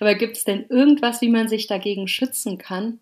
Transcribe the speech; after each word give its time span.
Aber 0.00 0.14
gibt 0.14 0.36
es 0.36 0.44
denn 0.44 0.66
irgendwas, 0.68 1.20
wie 1.20 1.28
man 1.28 1.48
sich 1.48 1.66
dagegen 1.66 2.08
schützen 2.08 2.58
kann? 2.58 2.98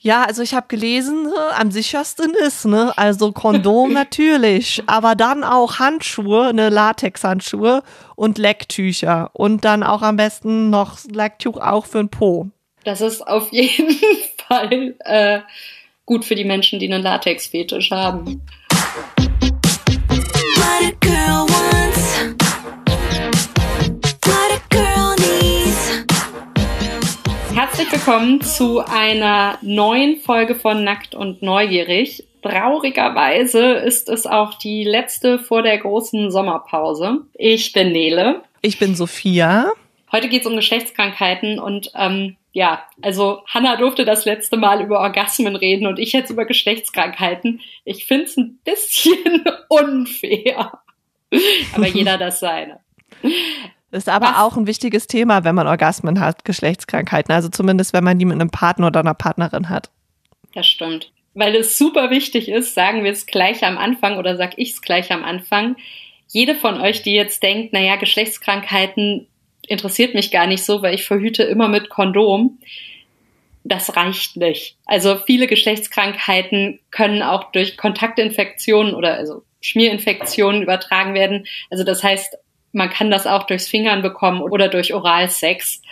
Ja, 0.00 0.22
also 0.22 0.42
ich 0.42 0.54
habe 0.54 0.68
gelesen, 0.68 1.26
äh, 1.26 1.60
am 1.60 1.72
sichersten 1.72 2.32
ist, 2.46 2.66
ne? 2.66 2.92
Also 2.96 3.32
Kondom 3.32 3.92
natürlich, 3.94 4.82
aber 4.86 5.16
dann 5.16 5.42
auch 5.42 5.80
Handschuhe, 5.80 6.54
ne 6.54 6.68
Latexhandschuhe 6.68 7.82
und 8.14 8.38
Lecktücher 8.38 9.30
und 9.32 9.64
dann 9.64 9.82
auch 9.82 10.02
am 10.02 10.16
besten 10.16 10.70
noch 10.70 10.98
Lecktuch 11.10 11.56
auch 11.56 11.86
für 11.86 11.98
den 11.98 12.10
Po. 12.10 12.46
Das 12.84 13.00
ist 13.00 13.26
auf 13.26 13.52
jeden 13.52 13.96
Fall 14.46 14.94
äh, 15.00 15.40
gut 16.06 16.24
für 16.24 16.36
die 16.36 16.44
Menschen, 16.44 16.78
die 16.78 16.92
einen 16.92 17.02
Latexfetisch 17.02 17.90
haben. 17.90 18.40
Herzlich 27.78 28.04
willkommen 28.04 28.40
zu 28.40 28.80
einer 28.80 29.56
neuen 29.62 30.16
Folge 30.16 30.56
von 30.56 30.82
Nackt 30.82 31.14
und 31.14 31.42
Neugierig. 31.42 32.26
Traurigerweise 32.42 33.74
ist 33.74 34.08
es 34.08 34.26
auch 34.26 34.54
die 34.54 34.82
letzte 34.82 35.38
vor 35.38 35.62
der 35.62 35.78
großen 35.78 36.32
Sommerpause. 36.32 37.20
Ich 37.34 37.72
bin 37.72 37.92
Nele. 37.92 38.42
Ich 38.62 38.80
bin 38.80 38.96
Sophia. 38.96 39.70
Heute 40.10 40.28
geht 40.28 40.40
es 40.40 40.48
um 40.48 40.56
Geschlechtskrankheiten 40.56 41.60
und 41.60 41.92
ähm, 41.94 42.36
ja, 42.50 42.82
also 43.00 43.44
Hannah 43.46 43.76
durfte 43.76 44.04
das 44.04 44.24
letzte 44.24 44.56
Mal 44.56 44.82
über 44.82 44.98
Orgasmen 44.98 45.54
reden 45.54 45.86
und 45.86 46.00
ich 46.00 46.12
jetzt 46.12 46.30
über 46.30 46.46
Geschlechtskrankheiten. 46.46 47.60
Ich 47.84 48.06
finde 48.06 48.24
es 48.24 48.36
ein 48.36 48.58
bisschen 48.64 49.44
unfair. 49.68 50.80
Aber 51.76 51.86
jeder 51.86 52.18
das 52.18 52.40
seine. 52.40 52.80
Ist 53.90 54.08
aber 54.08 54.26
Was? 54.26 54.38
auch 54.38 54.56
ein 54.56 54.66
wichtiges 54.66 55.06
Thema, 55.06 55.44
wenn 55.44 55.54
man 55.54 55.66
Orgasmen 55.66 56.20
hat, 56.20 56.44
Geschlechtskrankheiten. 56.44 57.32
Also 57.32 57.48
zumindest, 57.48 57.92
wenn 57.92 58.04
man 58.04 58.18
die 58.18 58.26
mit 58.26 58.34
einem 58.34 58.50
Partner 58.50 58.88
oder 58.88 59.00
einer 59.00 59.14
Partnerin 59.14 59.68
hat. 59.68 59.90
Das 60.54 60.66
stimmt. 60.66 61.10
Weil 61.34 61.54
es 61.54 61.78
super 61.78 62.10
wichtig 62.10 62.48
ist, 62.48 62.74
sagen 62.74 63.04
wir 63.04 63.12
es 63.12 63.26
gleich 63.26 63.64
am 63.64 63.78
Anfang 63.78 64.18
oder 64.18 64.36
sag 64.36 64.58
ich 64.58 64.72
es 64.72 64.82
gleich 64.82 65.12
am 65.12 65.24
Anfang. 65.24 65.76
Jede 66.28 66.54
von 66.54 66.80
euch, 66.80 67.02
die 67.02 67.14
jetzt 67.14 67.42
denkt, 67.42 67.72
naja, 67.72 67.96
Geschlechtskrankheiten 67.96 69.26
interessiert 69.66 70.14
mich 70.14 70.30
gar 70.30 70.46
nicht 70.46 70.64
so, 70.64 70.82
weil 70.82 70.94
ich 70.94 71.04
verhüte 71.04 71.42
immer 71.44 71.68
mit 71.68 71.88
Kondom. 71.88 72.58
Das 73.64 73.96
reicht 73.96 74.36
nicht. 74.36 74.76
Also 74.84 75.16
viele 75.16 75.46
Geschlechtskrankheiten 75.46 76.80
können 76.90 77.22
auch 77.22 77.52
durch 77.52 77.76
Kontaktinfektionen 77.76 78.94
oder 78.94 79.14
also 79.14 79.42
Schmierinfektionen 79.60 80.62
übertragen 80.62 81.14
werden. 81.14 81.46
Also 81.70 81.84
das 81.84 82.02
heißt, 82.02 82.36
man 82.72 82.90
kann 82.90 83.10
das 83.10 83.26
auch 83.26 83.44
durchs 83.44 83.68
Fingern 83.68 84.02
bekommen 84.02 84.42
oder 84.42 84.68
durch 84.68 84.94
Oralsex. 84.94 85.82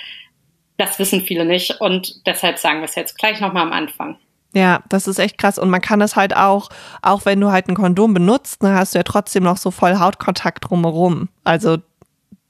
Das 0.76 0.98
wissen 0.98 1.22
viele 1.22 1.44
nicht 1.44 1.80
und 1.80 2.26
deshalb 2.26 2.58
sagen 2.58 2.80
wir 2.80 2.84
es 2.84 2.94
jetzt 2.94 3.18
gleich 3.18 3.40
nochmal 3.40 3.62
am 3.62 3.72
Anfang. 3.72 4.18
Ja, 4.52 4.82
das 4.88 5.06
ist 5.06 5.18
echt 5.18 5.36
krass. 5.36 5.58
Und 5.58 5.68
man 5.68 5.82
kann 5.82 6.00
es 6.00 6.16
halt 6.16 6.34
auch, 6.34 6.70
auch 7.02 7.26
wenn 7.26 7.40
du 7.40 7.50
halt 7.50 7.68
ein 7.68 7.74
Kondom 7.74 8.14
benutzt, 8.14 8.62
dann 8.62 8.74
hast 8.74 8.94
du 8.94 8.98
ja 8.98 9.02
trotzdem 9.02 9.42
noch 9.42 9.58
so 9.58 9.70
voll 9.70 9.98
Hautkontakt 9.98 10.70
drumherum. 10.70 11.28
Also 11.44 11.78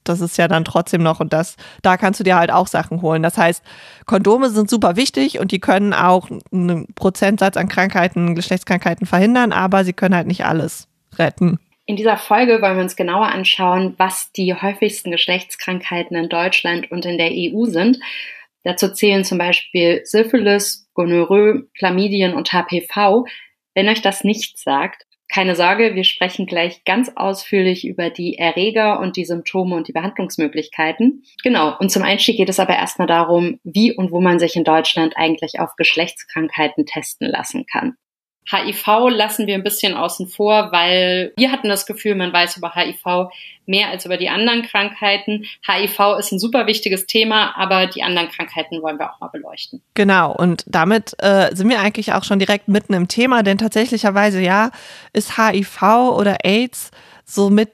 das 0.07 0.21
ist 0.21 0.37
ja 0.37 0.47
dann 0.47 0.63
trotzdem 0.63 1.03
noch 1.03 1.19
und 1.19 1.33
das, 1.33 1.57
da 1.81 1.97
kannst 1.97 2.19
du 2.19 2.23
dir 2.23 2.37
halt 2.37 2.51
auch 2.51 2.67
Sachen 2.67 3.01
holen. 3.01 3.23
Das 3.23 3.37
heißt, 3.37 3.61
Kondome 4.05 4.49
sind 4.49 4.69
super 4.69 4.95
wichtig 4.95 5.39
und 5.39 5.51
die 5.51 5.59
können 5.59 5.93
auch 5.93 6.29
einen 6.51 6.87
Prozentsatz 6.95 7.57
an 7.57 7.67
Krankheiten, 7.67 8.35
Geschlechtskrankheiten 8.35 9.05
verhindern, 9.05 9.51
aber 9.51 9.83
sie 9.83 9.93
können 9.93 10.15
halt 10.15 10.27
nicht 10.27 10.45
alles 10.45 10.87
retten. 11.17 11.59
In 11.87 11.95
dieser 11.95 12.17
Folge 12.17 12.61
wollen 12.61 12.75
wir 12.75 12.83
uns 12.83 12.97
genauer 12.97 13.27
anschauen, 13.27 13.93
was 13.95 14.33
die 14.33 14.53
häufigsten 14.53 15.09
Geschlechtskrankheiten 15.09 16.17
in 16.17 16.27
Deutschland 16.27 16.91
und 16.91 17.05
in 17.05 17.17
der 17.17 17.31
EU 17.31 17.63
sind. 17.63 17.99
Dazu 18.63 18.91
zählen 18.91 19.23
zum 19.23 19.37
Beispiel 19.37 20.01
Syphilis, 20.03 20.89
Gonorrhoe, 20.93 21.69
Chlamydien 21.77 22.33
und 22.33 22.51
HPV. 22.51 23.25
Wenn 23.73 23.87
euch 23.87 24.01
das 24.01 24.25
nichts 24.25 24.63
sagt, 24.63 25.03
keine 25.29 25.55
Sorge, 25.55 25.95
wir 25.95 26.03
sprechen 26.03 26.45
gleich 26.45 26.83
ganz 26.83 27.09
ausführlich 27.15 27.87
über 27.87 28.09
die 28.09 28.37
Erreger 28.37 28.99
und 28.99 29.15
die 29.15 29.25
Symptome 29.25 29.75
und 29.75 29.87
die 29.87 29.93
Behandlungsmöglichkeiten. 29.93 31.23
Genau, 31.41 31.77
und 31.79 31.89
zum 31.89 32.03
Einstieg 32.03 32.35
geht 32.35 32.49
es 32.49 32.59
aber 32.59 32.75
erstmal 32.75 33.07
darum, 33.07 33.61
wie 33.63 33.95
und 33.95 34.11
wo 34.11 34.19
man 34.19 34.39
sich 34.39 34.57
in 34.57 34.65
Deutschland 34.65 35.15
eigentlich 35.15 35.61
auf 35.61 35.77
Geschlechtskrankheiten 35.77 36.85
testen 36.85 37.29
lassen 37.29 37.65
kann. 37.65 37.95
HIV 38.49 39.09
lassen 39.09 39.45
wir 39.47 39.55
ein 39.55 39.63
bisschen 39.63 39.93
außen 39.93 40.27
vor, 40.27 40.71
weil 40.71 41.33
wir 41.37 41.51
hatten 41.51 41.67
das 41.67 41.85
Gefühl, 41.85 42.15
man 42.15 42.31
weiß 42.31 42.57
über 42.57 42.73
HIV 42.73 43.29
mehr 43.65 43.89
als 43.89 44.05
über 44.05 44.17
die 44.17 44.29
anderen 44.29 44.63
Krankheiten. 44.63 45.45
HIV 45.65 46.17
ist 46.19 46.31
ein 46.31 46.39
super 46.39 46.65
wichtiges 46.65 47.05
Thema, 47.05 47.57
aber 47.57 47.87
die 47.87 48.03
anderen 48.03 48.29
Krankheiten 48.29 48.81
wollen 48.81 48.97
wir 48.97 49.11
auch 49.11 49.19
mal 49.19 49.27
beleuchten. 49.27 49.81
Genau, 49.93 50.33
und 50.33 50.63
damit 50.65 51.15
äh, 51.19 51.53
sind 51.53 51.69
wir 51.69 51.81
eigentlich 51.81 52.13
auch 52.13 52.23
schon 52.23 52.39
direkt 52.39 52.69
mitten 52.69 52.93
im 52.93 53.07
Thema, 53.07 53.43
denn 53.43 53.57
tatsächlicherweise 53.57 54.41
ja, 54.41 54.71
ist 55.11 55.37
HIV 55.37 55.81
oder 56.15 56.45
AIDS 56.45 56.91
somit 57.25 57.71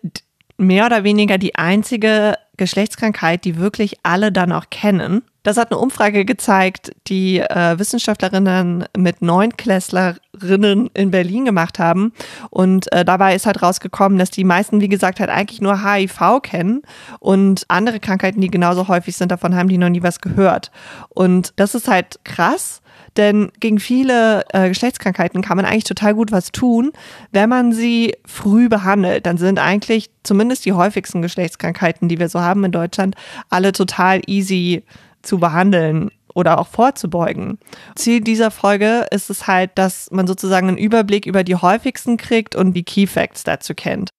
mehr 0.57 0.87
oder 0.87 1.03
weniger 1.03 1.37
die 1.37 1.55
einzige 1.55 2.35
Geschlechtskrankheit, 2.57 3.45
die 3.45 3.57
wirklich 3.57 3.97
alle 4.03 4.31
dann 4.31 4.51
auch 4.51 4.65
kennen. 4.69 5.21
Das 5.43 5.57
hat 5.57 5.71
eine 5.71 5.79
Umfrage 5.79 6.23
gezeigt, 6.23 6.95
die 7.07 7.39
äh, 7.39 7.77
Wissenschaftlerinnen 7.77 8.85
mit 8.97 9.21
Neunklässlerinnen 9.21 10.89
in 10.93 11.11
Berlin 11.11 11.43
gemacht 11.43 11.79
haben. 11.79 12.13
Und 12.49 12.91
äh, 12.93 13.03
dabei 13.03 13.35
ist 13.35 13.45
halt 13.45 13.61
rausgekommen, 13.61 14.17
dass 14.17 14.31
die 14.31 14.45
meisten, 14.45 14.79
wie 14.79 14.87
gesagt, 14.87 15.19
halt 15.19 15.29
eigentlich 15.29 15.61
nur 15.61 15.83
HIV 15.83 16.41
kennen 16.41 16.81
und 17.19 17.65
andere 17.67 17.99
Krankheiten, 17.99 18.39
die 18.39 18.49
genauso 18.49 18.87
häufig 18.87 19.17
sind, 19.17 19.31
davon 19.31 19.53
haben 19.53 19.67
die 19.67 19.77
noch 19.77 19.89
nie 19.89 20.01
was 20.01 20.21
gehört. 20.21 20.71
Und 21.09 21.51
das 21.57 21.75
ist 21.75 21.89
halt 21.89 22.19
krass. 22.23 22.81
Denn 23.17 23.51
gegen 23.59 23.79
viele 23.79 24.43
äh, 24.53 24.69
Geschlechtskrankheiten 24.69 25.41
kann 25.41 25.57
man 25.57 25.65
eigentlich 25.65 25.83
total 25.83 26.15
gut 26.15 26.31
was 26.31 26.51
tun, 26.51 26.91
wenn 27.31 27.49
man 27.49 27.73
sie 27.73 28.15
früh 28.25 28.69
behandelt. 28.69 29.25
Dann 29.25 29.37
sind 29.37 29.59
eigentlich 29.59 30.09
zumindest 30.23 30.65
die 30.65 30.73
häufigsten 30.73 31.21
Geschlechtskrankheiten, 31.21 32.07
die 32.07 32.17
wir 32.17 32.29
so 32.29 32.39
haben 32.39 32.63
in 32.63 32.71
Deutschland, 32.71 33.15
alle 33.49 33.71
total 33.71 34.21
easy 34.25 34.83
zu 35.23 35.39
behandeln 35.39 36.11
oder 36.33 36.59
auch 36.59 36.67
vorzubeugen. 36.67 37.59
Ziel 37.95 38.21
dieser 38.21 38.51
Folge 38.51 39.07
ist 39.11 39.29
es 39.29 39.47
halt, 39.47 39.71
dass 39.75 40.09
man 40.11 40.27
sozusagen 40.27 40.67
einen 40.67 40.77
Überblick 40.77 41.25
über 41.25 41.43
die 41.43 41.55
häufigsten 41.55 42.17
kriegt 42.17 42.55
und 42.55 42.73
die 42.73 42.83
Key 42.83 43.07
Facts 43.07 43.43
dazu 43.43 43.73
kennt. 43.73 44.09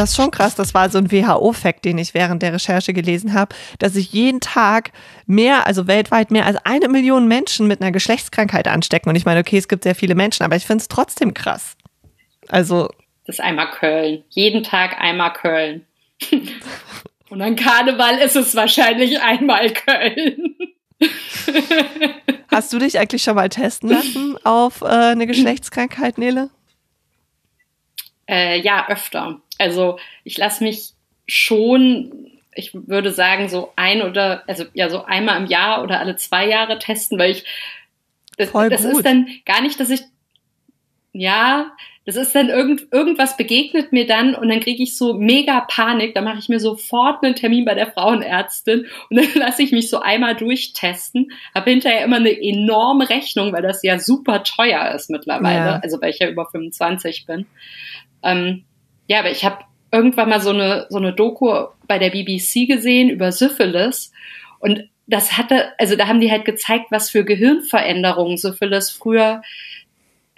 Das 0.00 0.10
ist 0.10 0.16
schon 0.16 0.30
krass, 0.30 0.54
das 0.54 0.72
war 0.72 0.88
so 0.88 0.96
ein 0.96 1.12
WHO-Fact, 1.12 1.84
den 1.84 1.98
ich 1.98 2.14
während 2.14 2.42
der 2.42 2.54
Recherche 2.54 2.94
gelesen 2.94 3.34
habe, 3.34 3.54
dass 3.78 3.92
sich 3.92 4.10
jeden 4.14 4.40
Tag 4.40 4.92
mehr, 5.26 5.66
also 5.66 5.88
weltweit 5.88 6.30
mehr 6.30 6.46
als 6.46 6.56
eine 6.64 6.88
Million 6.88 7.28
Menschen 7.28 7.66
mit 7.66 7.82
einer 7.82 7.92
Geschlechtskrankheit 7.92 8.66
anstecken. 8.66 9.10
Und 9.10 9.16
ich 9.16 9.26
meine, 9.26 9.40
okay, 9.40 9.58
es 9.58 9.68
gibt 9.68 9.84
sehr 9.84 9.94
viele 9.94 10.14
Menschen, 10.14 10.42
aber 10.42 10.56
ich 10.56 10.64
finde 10.64 10.80
es 10.80 10.88
trotzdem 10.88 11.34
krass. 11.34 11.76
Also 12.48 12.88
ist 13.30 13.40
einmal 13.40 13.70
Köln. 13.70 14.24
Jeden 14.28 14.62
Tag 14.62 15.00
einmal 15.00 15.32
Köln. 15.32 15.86
Und 17.30 17.40
an 17.40 17.56
Karneval 17.56 18.18
ist 18.18 18.36
es 18.36 18.54
wahrscheinlich 18.54 19.20
einmal 19.22 19.72
Köln. 19.72 20.56
Hast 22.48 22.72
du 22.72 22.78
dich 22.78 22.98
eigentlich 22.98 23.22
schon 23.22 23.36
mal 23.36 23.48
testen 23.48 23.88
lassen 23.88 24.36
auf 24.44 24.82
äh, 24.82 24.86
eine 24.86 25.26
Geschlechtskrankheit, 25.26 26.18
Nele? 26.18 26.50
Äh, 28.28 28.60
ja, 28.60 28.88
öfter. 28.88 29.40
Also 29.58 29.98
ich 30.24 30.36
lasse 30.36 30.64
mich 30.64 30.92
schon, 31.26 32.32
ich 32.54 32.74
würde 32.74 33.12
sagen, 33.12 33.48
so 33.48 33.72
ein 33.76 34.02
oder, 34.02 34.42
also 34.48 34.64
ja, 34.74 34.90
so 34.90 35.04
einmal 35.04 35.40
im 35.40 35.46
Jahr 35.46 35.82
oder 35.82 36.00
alle 36.00 36.16
zwei 36.16 36.48
Jahre 36.48 36.78
testen, 36.78 37.18
weil 37.18 37.30
ich, 37.30 37.44
das, 38.36 38.52
das 38.52 38.84
ist 38.84 39.04
dann 39.04 39.28
gar 39.46 39.62
nicht, 39.62 39.78
dass 39.78 39.90
ich, 39.90 40.02
ja, 41.12 41.72
das 42.06 42.16
ist 42.16 42.34
dann 42.34 42.48
irgend, 42.48 42.88
irgendwas 42.92 43.36
begegnet 43.36 43.92
mir 43.92 44.06
dann 44.06 44.34
und 44.34 44.48
dann 44.48 44.60
kriege 44.60 44.82
ich 44.82 44.96
so 44.96 45.14
mega 45.14 45.60
Panik. 45.60 46.14
Da 46.14 46.22
mache 46.22 46.38
ich 46.38 46.48
mir 46.48 46.58
sofort 46.58 47.22
einen 47.22 47.34
Termin 47.34 47.66
bei 47.66 47.74
der 47.74 47.92
Frauenärztin 47.92 48.86
und 49.10 49.16
dann 49.16 49.26
lasse 49.34 49.62
ich 49.62 49.70
mich 49.70 49.90
so 49.90 50.00
einmal 50.00 50.34
durchtesten. 50.34 51.30
Habe 51.54 51.70
hinterher 51.70 52.04
immer 52.04 52.16
eine 52.16 52.30
enorme 52.30 53.10
Rechnung, 53.10 53.52
weil 53.52 53.62
das 53.62 53.82
ja 53.82 53.98
super 53.98 54.42
teuer 54.44 54.92
ist 54.94 55.10
mittlerweile. 55.10 55.56
Ja. 55.56 55.80
Also 55.82 56.00
weil 56.00 56.10
ich 56.10 56.18
ja 56.18 56.28
über 56.28 56.46
25 56.46 57.26
bin. 57.26 57.46
Ähm, 58.22 58.64
ja, 59.06 59.18
aber 59.18 59.30
ich 59.30 59.44
habe 59.44 59.64
irgendwann 59.92 60.30
mal 60.30 60.40
so 60.40 60.50
eine, 60.50 60.86
so 60.88 60.98
eine 60.98 61.12
Doku 61.12 61.66
bei 61.86 61.98
der 61.98 62.10
BBC 62.10 62.66
gesehen 62.66 63.10
über 63.10 63.30
Syphilis 63.30 64.12
und 64.58 64.88
das 65.06 65.36
hatte, 65.36 65.72
also 65.78 65.96
da 65.96 66.06
haben 66.06 66.20
die 66.20 66.30
halt 66.30 66.44
gezeigt, 66.44 66.86
was 66.90 67.10
für 67.10 67.24
Gehirnveränderungen 67.24 68.36
Syphilis 68.36 68.90
früher 68.90 69.42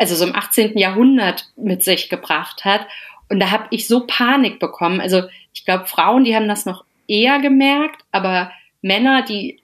also 0.03 0.17
so 0.17 0.27
im 0.27 0.35
18. 0.35 0.77
Jahrhundert 0.77 1.53
mit 1.55 1.85
sich 1.85 2.09
gebracht 2.09 2.65
hat. 2.65 2.89
Und 3.29 3.39
da 3.39 3.53
habe 3.53 3.69
ich 3.71 3.87
so 3.87 4.05
Panik 4.05 4.59
bekommen. 4.59 5.01
Also 5.01 5.23
ich 5.55 5.65
glaube, 5.65 5.87
Frauen, 5.87 6.25
die 6.25 6.35
haben 6.35 6.49
das 6.49 6.67
noch 6.67 6.85
eher 7.07 7.39
gemerkt, 7.39 8.03
aber 8.11 8.51
Männer, 8.81 9.23
die 9.23 9.61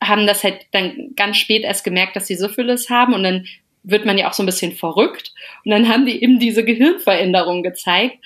haben 0.00 0.28
das 0.28 0.44
halt 0.44 0.66
dann 0.70 1.14
ganz 1.16 1.36
spät 1.36 1.64
erst 1.64 1.82
gemerkt, 1.82 2.14
dass 2.14 2.28
sie 2.28 2.36
Syphilis 2.36 2.90
haben 2.90 3.12
und 3.12 3.24
dann 3.24 3.46
wird 3.82 4.06
man 4.06 4.16
ja 4.16 4.28
auch 4.28 4.34
so 4.34 4.44
ein 4.44 4.46
bisschen 4.46 4.72
verrückt 4.72 5.32
und 5.64 5.72
dann 5.72 5.88
haben 5.88 6.06
die 6.06 6.22
eben 6.22 6.38
diese 6.38 6.64
Gehirnveränderung 6.64 7.64
gezeigt 7.64 8.18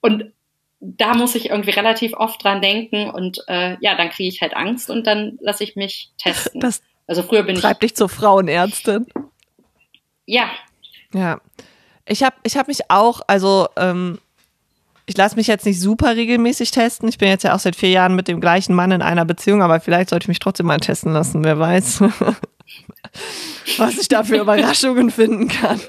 Und 0.00 0.32
da 0.80 1.14
muss 1.14 1.34
ich 1.34 1.50
irgendwie 1.50 1.70
relativ 1.70 2.14
oft 2.14 2.42
dran 2.42 2.62
denken 2.62 3.10
und 3.10 3.42
äh, 3.48 3.76
ja, 3.80 3.96
dann 3.96 4.10
kriege 4.10 4.28
ich 4.28 4.40
halt 4.40 4.56
Angst 4.56 4.88
und 4.88 5.06
dann 5.06 5.38
lasse 5.40 5.62
ich 5.62 5.76
mich 5.76 6.10
testen. 6.16 6.60
Das 6.60 6.82
also 7.06 7.22
früher 7.22 7.42
bin 7.42 7.56
treibt 7.56 7.84
ich. 7.84 7.90
dich 7.90 7.96
zur 7.96 8.08
Frauenärztin. 8.08 9.06
Ja. 10.26 10.50
Ja. 11.12 11.40
Ich 12.06 12.22
habe 12.22 12.36
ich 12.42 12.56
hab 12.56 12.68
mich 12.68 12.90
auch, 12.90 13.20
also 13.26 13.68
ähm, 13.76 14.18
ich 15.06 15.16
lasse 15.16 15.36
mich 15.36 15.46
jetzt 15.46 15.66
nicht 15.66 15.80
super 15.80 16.16
regelmäßig 16.16 16.70
testen. 16.70 17.08
Ich 17.08 17.18
bin 17.18 17.28
jetzt 17.28 17.44
ja 17.44 17.54
auch 17.54 17.58
seit 17.58 17.76
vier 17.76 17.90
Jahren 17.90 18.16
mit 18.16 18.28
dem 18.28 18.40
gleichen 18.40 18.74
Mann 18.74 18.90
in 18.90 19.02
einer 19.02 19.24
Beziehung, 19.24 19.62
aber 19.62 19.80
vielleicht 19.80 20.10
sollte 20.10 20.24
ich 20.24 20.28
mich 20.28 20.38
trotzdem 20.38 20.66
mal 20.66 20.80
testen 20.80 21.12
lassen, 21.12 21.44
wer 21.44 21.58
weiß, 21.58 22.00
was 23.78 23.98
ich 23.98 24.08
da 24.08 24.24
für 24.24 24.36
Überraschungen 24.36 25.10
finden 25.10 25.48
kann. 25.48 25.80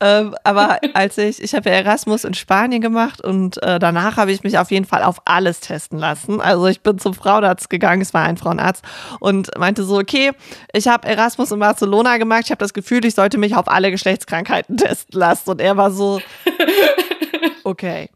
Ähm, 0.00 0.34
aber 0.44 0.78
als 0.94 1.18
ich, 1.18 1.42
ich 1.42 1.54
habe 1.54 1.70
ja 1.70 1.76
Erasmus 1.76 2.24
in 2.24 2.34
Spanien 2.34 2.80
gemacht 2.80 3.22
und 3.22 3.62
äh, 3.62 3.78
danach 3.78 4.16
habe 4.16 4.32
ich 4.32 4.42
mich 4.42 4.58
auf 4.58 4.70
jeden 4.70 4.86
Fall 4.86 5.02
auf 5.02 5.22
alles 5.24 5.60
testen 5.60 5.98
lassen. 5.98 6.40
Also 6.40 6.66
ich 6.66 6.80
bin 6.80 6.98
zum 6.98 7.14
Frauenarzt 7.14 7.70
gegangen, 7.70 8.02
es 8.02 8.14
war 8.14 8.24
ein 8.24 8.36
Frauenarzt 8.36 8.84
und 9.20 9.56
meinte 9.58 9.84
so, 9.84 9.98
okay, 9.98 10.32
ich 10.72 10.88
habe 10.88 11.08
Erasmus 11.08 11.50
in 11.50 11.58
Barcelona 11.58 12.18
gemacht, 12.18 12.42
ich 12.44 12.50
habe 12.50 12.58
das 12.58 12.74
Gefühl, 12.74 13.04
ich 13.04 13.14
sollte 13.14 13.38
mich 13.38 13.56
auf 13.56 13.68
alle 13.68 13.90
Geschlechtskrankheiten 13.90 14.76
testen 14.76 15.18
lassen. 15.18 15.50
Und 15.50 15.60
er 15.60 15.76
war 15.76 15.90
so, 15.90 16.20
okay. 17.64 18.10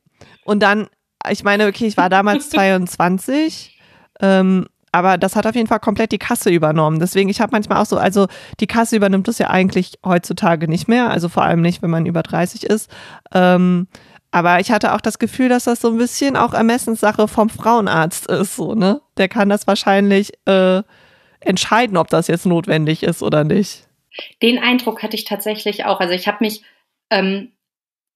Und 0.45 0.61
dann, 0.61 0.89
ich 1.29 1.45
meine, 1.45 1.67
okay, 1.67 1.87
ich 1.87 1.97
war 1.97 2.09
damals 2.09 2.51
22. 2.51 3.79
Ähm, 4.21 4.67
aber 4.97 5.19
das 5.19 5.37
hat 5.37 5.47
auf 5.47 5.55
jeden 5.55 5.67
Fall 5.67 5.79
komplett 5.79 6.11
die 6.11 6.19
Kasse 6.19 6.49
übernommen. 6.49 7.01
Deswegen, 7.01 7.29
ich 7.29 7.43
habe 7.43 7.53
manchmal 7.53 7.83
auch 7.83 7.87
so, 7.87 7.99
also 7.99 8.29
die 8.61 8.67
Kasse 8.67 8.97
übernimmt 8.97 9.29
es 9.29 9.37
ja 9.37 9.51
eigentlich 9.51 9.99
heutzutage 10.03 10.69
nicht 10.69 10.89
mehr, 10.89 11.11
also 11.11 11.29
vor 11.29 11.43
allem 11.43 11.61
nicht, 11.61 11.83
wenn 11.83 11.91
man 11.91 12.07
über 12.07 12.23
30 12.23 12.65
ist. 12.65 12.91
Ähm, 13.35 13.89
aber 14.31 14.59
ich 14.59 14.71
hatte 14.71 14.95
auch 14.95 15.03
das 15.03 15.19
Gefühl, 15.19 15.51
dass 15.51 15.65
das 15.65 15.83
so 15.83 15.89
ein 15.89 15.99
bisschen 15.99 16.35
auch 16.35 16.55
Ermessenssache 16.55 17.29
vom 17.29 17.51
Frauenarzt 17.51 18.27
ist, 18.29 18.57
so, 18.57 18.75
ne? 18.75 19.03
Der 19.19 19.29
kann 19.29 19.51
das 19.51 19.67
wahrscheinlich 19.67 20.33
äh, 20.47 20.83
entscheiden, 21.41 21.99
ob 21.99 22.09
das 22.09 22.27
jetzt 22.27 22.47
notwendig 22.47 23.03
ist 23.03 23.23
oder 23.23 23.45
nicht. 23.45 23.87
Den 24.43 24.59
Eindruck 24.59 25.03
hatte 25.03 25.17
ich 25.17 25.25
tatsächlich 25.25 25.85
auch. 25.85 26.01
Also 26.01 26.15
ich 26.15 26.27
habe 26.27 26.39
mich 26.41 26.63
ähm, 27.11 27.53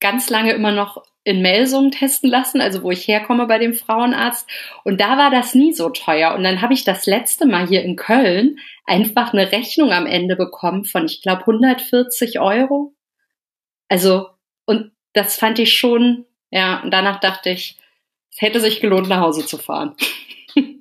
ganz 0.00 0.30
lange 0.30 0.52
immer 0.52 0.72
noch 0.72 1.02
in 1.30 1.42
Melsungen 1.42 1.90
testen 1.90 2.28
lassen, 2.28 2.60
also 2.60 2.82
wo 2.82 2.90
ich 2.90 3.06
herkomme 3.08 3.46
bei 3.46 3.58
dem 3.58 3.74
Frauenarzt. 3.74 4.48
Und 4.84 5.00
da 5.00 5.16
war 5.16 5.30
das 5.30 5.54
nie 5.54 5.72
so 5.72 5.88
teuer. 5.90 6.34
Und 6.34 6.42
dann 6.42 6.60
habe 6.60 6.74
ich 6.74 6.84
das 6.84 7.06
letzte 7.06 7.46
Mal 7.46 7.68
hier 7.68 7.82
in 7.82 7.96
Köln 7.96 8.58
einfach 8.84 9.32
eine 9.32 9.52
Rechnung 9.52 9.92
am 9.92 10.06
Ende 10.06 10.36
bekommen 10.36 10.84
von, 10.84 11.06
ich 11.06 11.22
glaube, 11.22 11.42
140 11.42 12.40
Euro. 12.40 12.94
Also, 13.88 14.28
und 14.66 14.92
das 15.12 15.36
fand 15.36 15.58
ich 15.58 15.78
schon, 15.78 16.26
ja, 16.50 16.82
und 16.82 16.90
danach 16.90 17.20
dachte 17.20 17.50
ich, 17.50 17.76
es 18.32 18.40
hätte 18.40 18.60
sich 18.60 18.80
gelohnt, 18.80 19.08
nach 19.08 19.20
Hause 19.20 19.46
zu 19.46 19.58
fahren. 19.58 19.94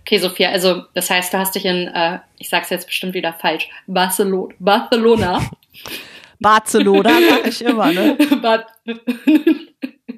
okay, 0.00 0.18
Sophia, 0.18 0.50
also 0.50 0.84
das 0.94 1.10
heißt, 1.10 1.32
du 1.32 1.38
hast 1.38 1.54
dich 1.54 1.64
in, 1.64 1.88
äh, 1.88 2.20
ich 2.38 2.48
sag's 2.48 2.70
jetzt 2.70 2.86
bestimmt 2.86 3.14
wieder 3.14 3.32
falsch, 3.32 3.68
Barcelona, 3.86 4.54
Barcelona 4.58 5.50
Barcelona 6.40 7.10
mache 7.10 7.48
ich 7.48 7.64
immer, 7.64 7.92
ne? 7.92 8.16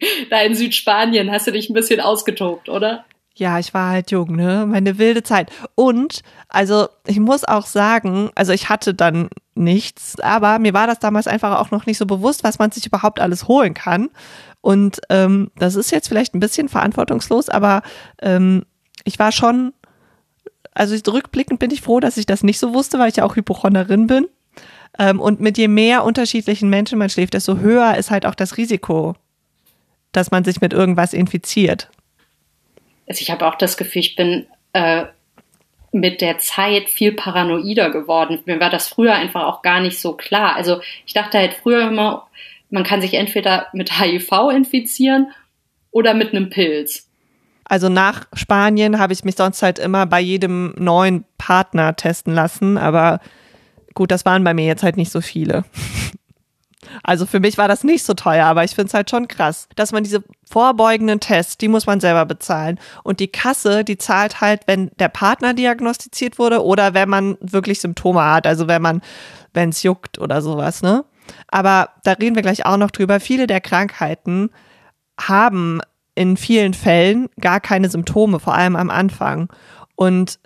da 0.30 0.40
in 0.42 0.54
Südspanien 0.54 1.30
hast 1.30 1.46
du 1.46 1.52
dich 1.52 1.68
ein 1.70 1.74
bisschen 1.74 2.00
ausgetobt, 2.00 2.68
oder? 2.68 3.04
Ja, 3.34 3.58
ich 3.58 3.72
war 3.72 3.90
halt 3.90 4.10
jung, 4.10 4.36
ne? 4.36 4.66
Meine 4.68 4.98
wilde 4.98 5.22
Zeit. 5.22 5.50
Und, 5.74 6.20
also, 6.48 6.88
ich 7.06 7.20
muss 7.20 7.44
auch 7.44 7.64
sagen, 7.64 8.30
also 8.34 8.52
ich 8.52 8.68
hatte 8.68 8.92
dann 8.92 9.30
nichts, 9.54 10.18
aber 10.20 10.58
mir 10.58 10.74
war 10.74 10.86
das 10.86 10.98
damals 10.98 11.26
einfach 11.26 11.58
auch 11.58 11.70
noch 11.70 11.86
nicht 11.86 11.98
so 11.98 12.06
bewusst, 12.06 12.44
was 12.44 12.58
man 12.58 12.70
sich 12.70 12.86
überhaupt 12.86 13.20
alles 13.20 13.48
holen 13.48 13.74
kann. 13.74 14.10
Und 14.60 15.00
ähm, 15.08 15.50
das 15.56 15.74
ist 15.74 15.90
jetzt 15.90 16.08
vielleicht 16.08 16.34
ein 16.34 16.40
bisschen 16.40 16.68
verantwortungslos, 16.68 17.48
aber 17.48 17.82
ähm, 18.20 18.64
ich 19.04 19.18
war 19.18 19.32
schon, 19.32 19.72
also 20.72 20.96
rückblickend 21.10 21.58
bin 21.60 21.70
ich 21.70 21.80
froh, 21.80 22.00
dass 22.00 22.16
ich 22.16 22.26
das 22.26 22.42
nicht 22.42 22.58
so 22.58 22.74
wusste, 22.74 22.98
weil 22.98 23.08
ich 23.08 23.16
ja 23.16 23.24
auch 23.24 23.36
Hypochonderin 23.36 24.06
bin. 24.06 24.26
Ähm, 24.98 25.20
und 25.20 25.40
mit 25.40 25.58
je 25.58 25.68
mehr 25.68 26.04
unterschiedlichen 26.04 26.68
Menschen 26.68 26.98
man 26.98 27.10
schläft, 27.10 27.34
desto 27.34 27.58
höher 27.58 27.96
ist 27.96 28.10
halt 28.10 28.26
auch 28.26 28.34
das 28.34 28.56
Risiko, 28.56 29.14
dass 30.12 30.30
man 30.30 30.44
sich 30.44 30.60
mit 30.60 30.72
irgendwas 30.72 31.12
infiziert. 31.12 31.90
Also 33.08 33.22
ich 33.22 33.30
habe 33.30 33.46
auch 33.46 33.56
das 33.56 33.76
Gefühl, 33.76 34.00
ich 34.00 34.16
bin 34.16 34.46
äh, 34.72 35.04
mit 35.92 36.20
der 36.20 36.38
Zeit 36.38 36.88
viel 36.88 37.12
paranoider 37.12 37.90
geworden. 37.90 38.40
Mir 38.44 38.60
war 38.60 38.70
das 38.70 38.88
früher 38.88 39.14
einfach 39.14 39.44
auch 39.44 39.62
gar 39.62 39.80
nicht 39.80 39.98
so 39.98 40.12
klar. 40.12 40.54
Also 40.54 40.80
ich 41.06 41.12
dachte 41.12 41.38
halt 41.38 41.54
früher 41.54 41.88
immer, 41.88 42.28
man 42.70 42.84
kann 42.84 43.00
sich 43.00 43.14
entweder 43.14 43.66
mit 43.72 43.98
HIV 43.98 44.30
infizieren 44.54 45.32
oder 45.90 46.14
mit 46.14 46.30
einem 46.30 46.50
Pilz. 46.50 47.08
Also 47.64 47.88
nach 47.88 48.26
Spanien 48.32 48.98
habe 48.98 49.12
ich 49.12 49.24
mich 49.24 49.36
sonst 49.36 49.62
halt 49.62 49.78
immer 49.78 50.06
bei 50.06 50.20
jedem 50.20 50.74
neuen 50.76 51.24
Partner 51.38 51.94
testen 51.94 52.34
lassen, 52.34 52.78
aber 52.78 53.20
Gut, 53.94 54.10
das 54.10 54.24
waren 54.24 54.44
bei 54.44 54.54
mir 54.54 54.66
jetzt 54.66 54.82
halt 54.82 54.96
nicht 54.96 55.12
so 55.12 55.20
viele. 55.20 55.64
Also 57.02 57.26
für 57.26 57.40
mich 57.40 57.58
war 57.58 57.68
das 57.68 57.84
nicht 57.84 58.04
so 58.04 58.14
teuer, 58.14 58.46
aber 58.46 58.64
ich 58.64 58.74
finde 58.74 58.88
es 58.88 58.94
halt 58.94 59.10
schon 59.10 59.28
krass, 59.28 59.68
dass 59.76 59.92
man 59.92 60.04
diese 60.04 60.24
vorbeugenden 60.44 61.20
Tests, 61.20 61.56
die 61.56 61.68
muss 61.68 61.86
man 61.86 62.00
selber 62.00 62.26
bezahlen. 62.26 62.78
Und 63.04 63.20
die 63.20 63.28
Kasse, 63.28 63.84
die 63.84 63.98
zahlt 63.98 64.40
halt, 64.40 64.62
wenn 64.66 64.90
der 64.98 65.08
Partner 65.08 65.54
diagnostiziert 65.54 66.38
wurde 66.38 66.64
oder 66.64 66.94
wenn 66.94 67.08
man 67.08 67.36
wirklich 67.40 67.80
Symptome 67.80 68.24
hat, 68.24 68.46
also 68.46 68.66
wenn 68.66 68.82
man, 68.82 69.02
wenn 69.54 69.70
es 69.70 69.82
juckt 69.82 70.18
oder 70.18 70.42
sowas, 70.42 70.82
ne? 70.82 71.04
Aber 71.48 71.90
da 72.02 72.12
reden 72.12 72.34
wir 72.34 72.42
gleich 72.42 72.66
auch 72.66 72.76
noch 72.76 72.90
drüber. 72.90 73.20
Viele 73.20 73.46
der 73.46 73.60
Krankheiten 73.60 74.50
haben 75.20 75.80
in 76.16 76.36
vielen 76.36 76.74
Fällen 76.74 77.28
gar 77.40 77.60
keine 77.60 77.88
Symptome, 77.88 78.40
vor 78.40 78.54
allem 78.54 78.74
am 78.74 78.90
Anfang. 78.90 79.48
Und 79.94 80.40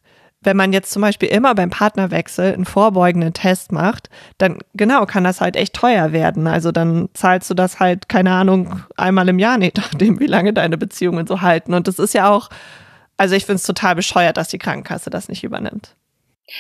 wenn 0.45 0.57
man 0.57 0.73
jetzt 0.73 0.93
zum 0.93 1.03
Beispiel 1.03 1.29
immer 1.29 1.55
beim 1.55 1.71
Partnerwechsel 1.71 2.53
einen 2.53 2.65
vorbeugenden 2.65 3.33
Test 3.33 3.73
macht, 3.73 4.09
dann 4.39 4.59
genau 4.75 5.07
kann 5.07 5.25
das 5.25 5.41
halt 5.41 5.57
echt 5.57 5.75
teuer 5.75 6.13
werden. 6.13 6.47
Also 6.47 6.73
dann 6.73 7.09
zahlst 7.15 7.51
du 7.51 7.55
das 7.55 7.81
halt, 7.81 8.09
keine 8.09 8.33
Ahnung, 8.33 8.83
einmal 8.97 9.29
im 9.29 9.39
Jahr, 9.39 9.59
nicht 9.59 9.77
nachdem, 9.77 10.21
wie 10.21 10.27
lange 10.27 10.53
deine 10.53 10.79
Beziehungen 10.79 11.27
so 11.27 11.41
halten. 11.41 11.75
Und 11.75 11.89
das 11.89 11.99
ist 11.99 12.15
ja 12.15 12.31
auch, 12.31 12.51
also 13.17 13.35
ich 13.35 13.45
finde 13.45 13.57
es 13.57 13.65
total 13.65 13.95
bescheuert, 13.95 14.37
dass 14.37 14.49
die 14.49 14.59
Krankenkasse 14.59 15.11
das 15.11 15.29
nicht 15.29 15.45
übernimmt. 15.45 15.95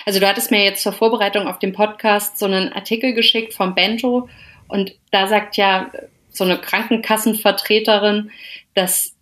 Also 0.06 0.18
du 0.18 0.26
hattest 0.26 0.50
mir 0.50 0.64
jetzt 0.64 0.82
zur 0.82 0.92
Vorbereitung 0.92 1.46
auf 1.46 1.58
den 1.58 1.72
Podcast 1.72 2.38
so 2.38 2.46
einen 2.46 2.72
Artikel 2.72 3.12
geschickt 3.12 3.52
vom 3.52 3.74
Bento 3.74 4.28
und 4.66 4.92
da 5.10 5.26
sagt 5.26 5.56
ja 5.56 5.90
so 6.30 6.44
eine 6.44 6.58
Krankenkassenvertreterin, 6.58 8.30
dass 8.74 9.14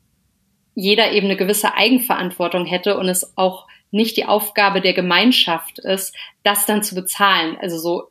jeder 0.75 1.13
eben 1.13 1.27
eine 1.27 1.37
gewisse 1.37 1.75
Eigenverantwortung 1.75 2.65
hätte 2.65 2.97
und 2.97 3.09
es 3.09 3.37
auch 3.37 3.67
nicht 3.93 4.17
die 4.17 4.27
Aufgabe 4.27 4.81
der 4.81 4.95
Gemeinschaft 4.95 5.79
ist, 5.79 6.15
das 6.43 6.67
dann 6.67 6.83
zu 6.83 6.95
bezahlen. 6.95 7.57
Also 7.61 7.79
so 7.79 8.09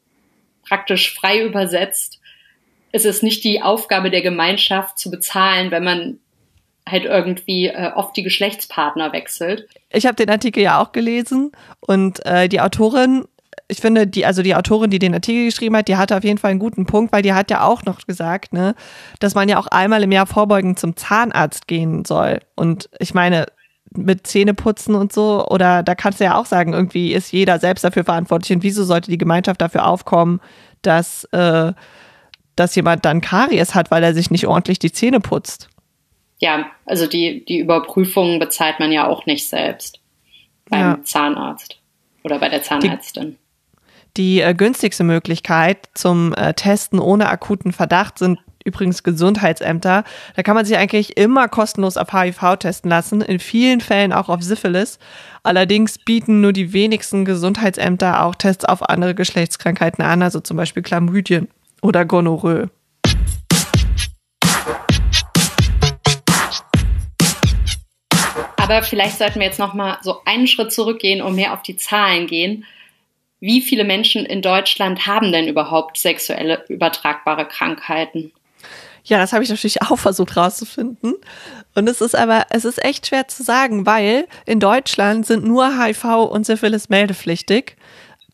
praktisch 0.64 1.14
frei 1.14 1.44
übersetzt, 1.44 2.22
ist 2.92 3.06
es 3.06 3.22
nicht 3.24 3.44
die 3.44 3.62
Aufgabe 3.62 4.10
der 4.10 4.22
Gemeinschaft 4.22 4.98
zu 4.98 5.12
bezahlen, 5.12 5.72
wenn 5.72 5.84
man 5.84 6.20
halt 6.88 7.06
irgendwie 7.06 7.68
äh, 7.68 7.92
oft 7.96 8.16
die 8.18 8.24
Geschlechtspartner 8.24 9.14
wechselt. 9.14 9.68
Ich 9.90 10.06
habe 10.06 10.16
den 10.16 10.30
Artikel 10.30 10.64
ja 10.64 10.82
auch 10.82 10.92
gelesen 10.92 11.52
und 11.80 12.26
äh, 12.26 12.50
die 12.50 12.60
Autorin, 12.60 13.26
ich 13.68 13.80
finde, 13.80 14.08
die, 14.08 14.26
also 14.26 14.42
die 14.42 14.56
Autorin, 14.56 14.90
die 14.90 15.00
den 15.00 15.14
Artikel 15.14 15.46
geschrieben 15.46 15.78
hat, 15.78 15.88
die 15.88 15.96
hatte 15.96 16.18
auf 16.18 16.24
jeden 16.24 16.38
Fall 16.38 16.52
einen 16.52 16.60
guten 16.60 16.86
Punkt, 16.86 17.14
weil 17.14 17.22
die 17.22 17.34
hat 17.34 17.52
ja 17.52 17.64
auch 17.64 17.84
noch 17.84 18.06
gesagt, 18.06 18.52
ne, 18.52 18.76
dass 19.20 19.36
man 19.36 19.48
ja 19.48 19.60
auch 19.60 19.68
einmal 19.68 20.04
im 20.04 20.12
Jahr 20.12 20.26
vorbeugend 20.26 20.80
zum 20.80 20.96
Zahnarzt 20.96 21.68
gehen 21.68 22.04
soll. 22.04 22.40
Und 22.56 22.90
ich 23.00 23.14
meine, 23.14 23.46
mit 23.96 24.26
Zähneputzen 24.26 24.96
und 24.96 25.12
so, 25.12 25.46
oder 25.48 25.84
da 25.84 25.96
kannst 25.96 26.20
du 26.20 26.24
ja 26.24 26.38
auch 26.38 26.46
sagen, 26.46 26.74
irgendwie 26.74 27.14
ist 27.14 27.32
jeder 27.32 27.60
selbst 27.60 27.84
dafür 27.84 28.04
verantwortlich 28.04 28.56
und 28.56 28.64
wieso 28.64 28.84
sollte 28.84 29.12
die 29.12 29.18
Gemeinschaft 29.18 29.62
dafür 29.62 29.86
aufkommen, 29.86 30.40
dass, 30.82 31.26
äh, 31.26 31.74
dass 32.56 32.76
jemand 32.76 33.06
dann 33.06 33.22
Karies 33.22 33.76
hat, 33.76 33.92
weil 33.92 34.04
er 34.04 34.14
sich 34.14 34.32
nicht 34.32 34.48
ordentlich 34.48 34.80
die 34.80 34.92
Zähne 34.92 35.20
putzt. 35.20 35.70
Ja, 36.40 36.72
also 36.86 37.06
die, 37.06 37.46
die 37.46 37.60
Überprüfung 37.60 38.40
bezahlt 38.40 38.80
man 38.80 38.92
ja 38.92 39.08
auch 39.08 39.26
nicht 39.26 39.48
selbst 39.48 40.00
beim 40.70 40.80
ja. 40.80 41.04
Zahnarzt 41.04 41.78
oder 42.24 42.40
bei 42.40 42.50
der 42.50 42.64
Zahnärztin. 42.64 43.38
Die, 44.18 44.38
die 44.38 44.42
äh, 44.42 44.54
günstigste 44.54 45.04
Möglichkeit 45.04 45.90
zum 45.94 46.34
äh, 46.34 46.54
Testen 46.54 47.00
ohne 47.00 47.30
akuten 47.30 47.74
Verdacht 47.74 48.18
sind 48.18 48.40
übrigens 48.66 49.04
Gesundheitsämter. 49.04 50.04
Da 50.36 50.44
kann 50.44 50.56
man 50.56 50.66
sich 50.66 50.78
eigentlich 50.78 51.18
immer 51.18 51.48
kostenlos 51.48 51.98
auf 51.98 52.14
HIV 52.14 52.58
testen 52.58 52.90
lassen, 52.90 53.22
in 53.22 53.40
vielen 53.40 53.82
Fällen 53.82 54.14
auch 54.14 54.30
auf 54.30 54.42
Syphilis. 54.42 55.00
Allerdings 55.44 55.98
bieten 55.98 56.42
nur 56.42 56.54
die 56.54 56.74
wenigsten 56.74 57.26
Gesundheitsämter 57.26 58.24
auch 58.24 58.36
Tests 58.36 58.66
auf 58.66 58.88
andere 58.90 59.16
Geschlechtskrankheiten 59.16 60.04
an, 60.04 60.22
also 60.22 60.40
zum 60.40 60.58
Beispiel 60.58 60.84
Chlamydien 60.84 61.48
oder 61.82 62.06
Gonorrhoe. 62.06 62.70
Aber 68.58 68.84
vielleicht 68.84 69.18
sollten 69.18 69.40
wir 69.40 69.48
jetzt 69.48 69.60
noch 69.60 69.74
mal 69.74 69.98
so 70.02 70.22
einen 70.24 70.48
Schritt 70.48 70.72
zurückgehen 70.72 71.22
und 71.22 71.36
mehr 71.36 71.54
auf 71.54 71.62
die 71.62 71.76
Zahlen 71.76 72.28
gehen. 72.28 72.66
Wie 73.42 73.60
viele 73.60 73.84
Menschen 73.84 74.26
in 74.26 74.42
Deutschland 74.42 75.08
haben 75.08 75.32
denn 75.32 75.48
überhaupt 75.48 75.98
sexuelle 75.98 76.64
übertragbare 76.70 77.48
Krankheiten? 77.48 78.32
Ja, 79.04 79.18
das 79.18 79.34
habe 79.34 79.44
ich 79.44 79.50
natürlich 79.50 79.82
auch 79.82 79.98
versucht 79.98 80.38
rauszufinden. 80.38 81.16
Und 81.76 81.90
es 81.90 82.02
ist 82.02 82.16
aber, 82.16 82.46
es 82.50 82.66
ist 82.66 82.84
echt 82.84 83.08
schwer 83.08 83.28
zu 83.28 83.44
sagen, 83.44 83.86
weil 83.86 84.28
in 84.46 84.60
Deutschland 84.60 85.26
sind 85.26 85.46
nur 85.46 85.82
HIV 85.82 86.04
und 86.30 86.46
Syphilis 86.46 86.90
meldepflichtig. 86.90 87.78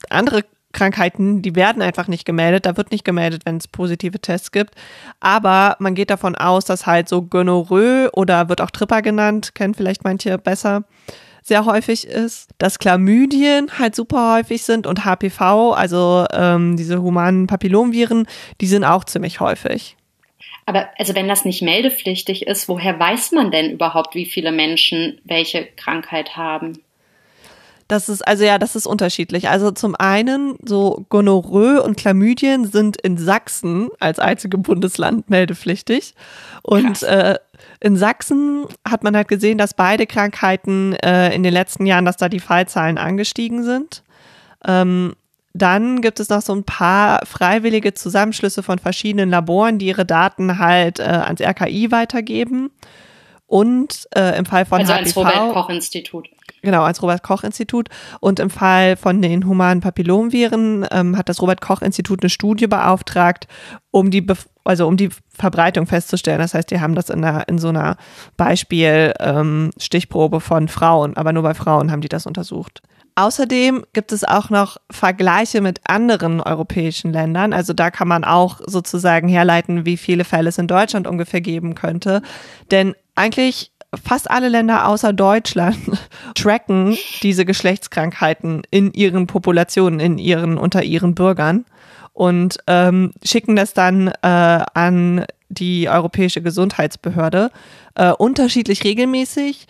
Andere 0.09 0.43
Krankheiten, 0.73 1.41
die 1.41 1.55
werden 1.55 1.81
einfach 1.81 2.07
nicht 2.07 2.25
gemeldet. 2.25 2.65
Da 2.65 2.77
wird 2.77 2.91
nicht 2.91 3.05
gemeldet, 3.05 3.43
wenn 3.45 3.57
es 3.57 3.67
positive 3.67 4.19
Tests 4.19 4.51
gibt. 4.51 4.75
Aber 5.19 5.75
man 5.79 5.95
geht 5.95 6.09
davon 6.09 6.35
aus, 6.35 6.65
dass 6.65 6.85
halt 6.85 7.09
so 7.09 7.23
Gonorrhoe 7.23 8.09
oder 8.13 8.49
wird 8.49 8.61
auch 8.61 8.71
Tripper 8.71 9.01
genannt, 9.01 9.55
kennen 9.55 9.73
vielleicht 9.73 10.03
manche 10.03 10.37
besser, 10.37 10.83
sehr 11.41 11.65
häufig 11.65 12.05
ist, 12.05 12.49
dass 12.57 12.77
Chlamydien 12.77 13.79
halt 13.79 13.95
super 13.95 14.35
häufig 14.35 14.63
sind 14.63 14.85
und 14.85 15.05
HPV, 15.05 15.71
also 15.71 16.25
ähm, 16.33 16.75
diese 16.75 17.01
humanen 17.01 17.47
Papillomviren, 17.47 18.27
die 18.59 18.67
sind 18.67 18.83
auch 18.83 19.05
ziemlich 19.05 19.39
häufig. 19.39 19.95
Aber 20.67 20.89
also 20.97 21.15
wenn 21.15 21.29
das 21.29 21.45
nicht 21.45 21.61
meldepflichtig 21.61 22.45
ist, 22.45 22.67
woher 22.67 22.99
weiß 22.99 23.31
man 23.31 23.51
denn 23.51 23.71
überhaupt, 23.71 24.15
wie 24.15 24.25
viele 24.25 24.51
Menschen 24.51 25.17
welche 25.23 25.65
Krankheit 25.65 26.35
haben? 26.35 26.83
Das 27.87 28.09
ist, 28.09 28.27
also 28.27 28.43
ja, 28.43 28.57
das 28.57 28.75
ist 28.75 28.85
unterschiedlich. 28.85 29.47
Also 29.47 29.71
zum 29.71 29.95
einen, 29.95 30.57
so 30.61 31.05
Gonorrhoe 31.07 31.81
und 31.81 31.95
Chlamydien 31.95 32.65
sind 32.65 32.99
in 32.99 33.17
Sachsen 33.17 33.87
als 34.01 34.19
einzige 34.19 34.57
Bundesland 34.57 35.29
meldepflichtig. 35.29 36.13
Und 36.63 37.01
äh, 37.03 37.35
in 37.79 37.95
Sachsen 37.95 38.65
hat 38.85 39.03
man 39.03 39.15
halt 39.15 39.29
gesehen, 39.29 39.57
dass 39.57 39.73
beide 39.73 40.05
Krankheiten 40.05 40.95
äh, 40.95 41.33
in 41.33 41.43
den 41.43 41.53
letzten 41.53 41.85
Jahren, 41.85 42.03
dass 42.03 42.17
da 42.17 42.27
die 42.27 42.41
Fallzahlen 42.41 42.97
angestiegen 42.97 43.63
sind. 43.63 44.03
Ähm, 44.67 45.15
dann 45.57 46.01
gibt 46.01 46.19
es 46.19 46.29
noch 46.29 46.41
so 46.41 46.53
ein 46.53 46.63
paar 46.63 47.25
freiwillige 47.25 47.93
Zusammenschlüsse 47.93 48.63
von 48.63 48.79
verschiedenen 48.79 49.29
Laboren, 49.29 49.79
die 49.79 49.87
ihre 49.87 50.05
Daten 50.05 50.59
halt 50.59 50.99
äh, 50.99 51.03
ans 51.03 51.41
RKI 51.41 51.91
weitergeben. 51.91 52.71
Und 53.45 54.09
äh, 54.13 54.37
im 54.37 54.45
Fall 54.45 54.65
von 54.65 54.81
also 54.81 54.93
HPV, 54.93 54.97
ans 54.97 55.15
Robert 55.15 55.53
Koch 55.53 55.69
Institut. 55.69 56.27
Genau, 56.61 56.83
als 56.83 57.01
Robert 57.01 57.23
Koch 57.23 57.43
Institut. 57.43 57.87
Und 58.19 58.41
im 58.41 58.49
Fall 58.49 58.97
von 58.97 59.21
den 59.21 59.47
humanen 59.47 59.79
Papillomviren 59.79 60.85
ähm, 60.91 61.17
hat 61.17 61.29
das 61.29 61.41
Robert 61.41 61.61
Koch 61.61 61.81
Institut 61.81 62.21
eine 62.21 62.29
Studie 62.29 62.67
beauftragt, 62.67 63.47
um 63.89 64.11
die, 64.11 64.19
Bef 64.19 64.49
also 64.65 64.85
um 64.85 64.97
die 64.97 65.11
Verbreitung 65.29 65.87
festzustellen. 65.87 66.39
Das 66.39 66.53
heißt, 66.53 66.69
die 66.71 66.81
haben 66.81 66.93
das 66.93 67.09
in, 67.09 67.23
einer, 67.23 67.47
in 67.47 67.57
so 67.57 67.69
einer 67.69 67.95
Beispiel-Stichprobe 68.35 70.37
ähm, 70.37 70.41
von 70.41 70.67
Frauen, 70.67 71.15
aber 71.15 71.31
nur 71.31 71.43
bei 71.43 71.53
Frauen 71.53 71.89
haben 71.89 72.01
die 72.01 72.09
das 72.09 72.25
untersucht. 72.25 72.81
Außerdem 73.17 73.83
gibt 73.93 74.11
es 74.11 74.23
auch 74.23 74.51
noch 74.51 74.77
Vergleiche 74.91 75.59
mit 75.59 75.81
anderen 75.85 76.39
europäischen 76.39 77.11
Ländern. 77.11 77.51
Also 77.51 77.73
da 77.73 77.89
kann 77.89 78.07
man 78.07 78.23
auch 78.23 78.61
sozusagen 78.63 79.27
herleiten, 79.27 79.87
wie 79.87 79.97
viele 79.97 80.23
Fälle 80.23 80.49
es 80.49 80.59
in 80.59 80.67
Deutschland 80.67 81.07
ungefähr 81.07 81.41
geben 81.41 81.73
könnte. 81.73 82.21
Denn 82.69 82.93
eigentlich 83.15 83.71
fast 84.03 84.29
alle 84.29 84.49
Länder 84.49 84.87
außer 84.87 85.13
Deutschland 85.13 85.77
tracken 86.35 86.95
diese 87.23 87.43
Geschlechtskrankheiten 87.43 88.61
in 88.69 88.93
ihren 88.93 89.25
Populationen, 89.25 89.99
in 89.99 90.19
ihren, 90.19 90.59
unter 90.59 90.83
ihren 90.83 91.15
Bürgern 91.15 91.65
und 92.13 92.59
ähm, 92.67 93.13
schicken 93.23 93.55
das 93.55 93.73
dann 93.73 94.09
äh, 94.09 94.63
an 94.75 95.25
die 95.49 95.89
Europäische 95.89 96.43
Gesundheitsbehörde. 96.43 97.49
Äh, 97.95 98.11
unterschiedlich 98.11 98.83
regelmäßig, 98.83 99.65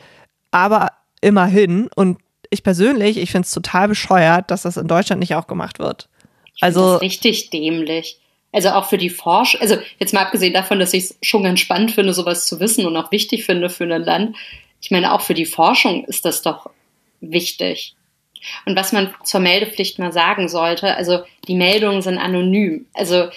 aber 0.52 0.90
immerhin. 1.22 1.88
Und 1.96 2.18
ich 2.50 2.64
persönlich, 2.64 3.18
ich 3.18 3.32
finde 3.32 3.46
es 3.46 3.52
total 3.52 3.88
bescheuert, 3.88 4.52
dass 4.52 4.64
das 4.64 4.78
in 4.78 4.88
Deutschland 4.88 5.20
nicht 5.20 5.36
auch 5.36 5.48
gemacht 5.48 5.80
wird. 5.80 6.10
Also 6.62 6.82
das 6.82 6.96
ist 6.96 7.02
richtig 7.02 7.50
dämlich. 7.50 8.20
Also 8.52 8.70
auch 8.70 8.86
für 8.86 8.98
die 8.98 9.10
Forschung, 9.10 9.62
also 9.62 9.78
jetzt 10.00 10.14
mal 10.14 10.22
abgesehen 10.22 10.54
davon, 10.54 10.80
dass 10.80 10.94
ich 10.94 11.04
es 11.04 11.18
schon 11.22 11.44
ganz 11.44 11.60
spannend 11.60 11.92
finde, 11.92 12.14
sowas 12.14 12.48
zu 12.48 12.60
wissen 12.60 12.86
und 12.86 12.96
auch 12.96 13.12
wichtig 13.12 13.46
finde 13.46 13.70
für 13.70 13.84
ein 13.84 14.04
Land. 14.04 14.36
Ich 14.82 14.90
meine, 14.90 15.14
auch 15.14 15.22
für 15.22 15.34
die 15.34 15.46
Forschung 15.46 16.06
ist 16.06 16.26
das 16.26 16.42
doch 16.42 16.70
wichtig. 17.20 17.96
Und 18.66 18.76
was 18.76 18.94
man 18.94 19.14
zur 19.24 19.42
Meldepflicht 19.42 20.00
mal 20.00 20.12
sagen 20.14 20.48
sollte, 20.48 20.96
also 20.96 21.20
die 21.48 21.56
Meldungen 21.56 22.02
sind 22.02 22.18
anonym. 22.18 22.86
Also 22.94 23.30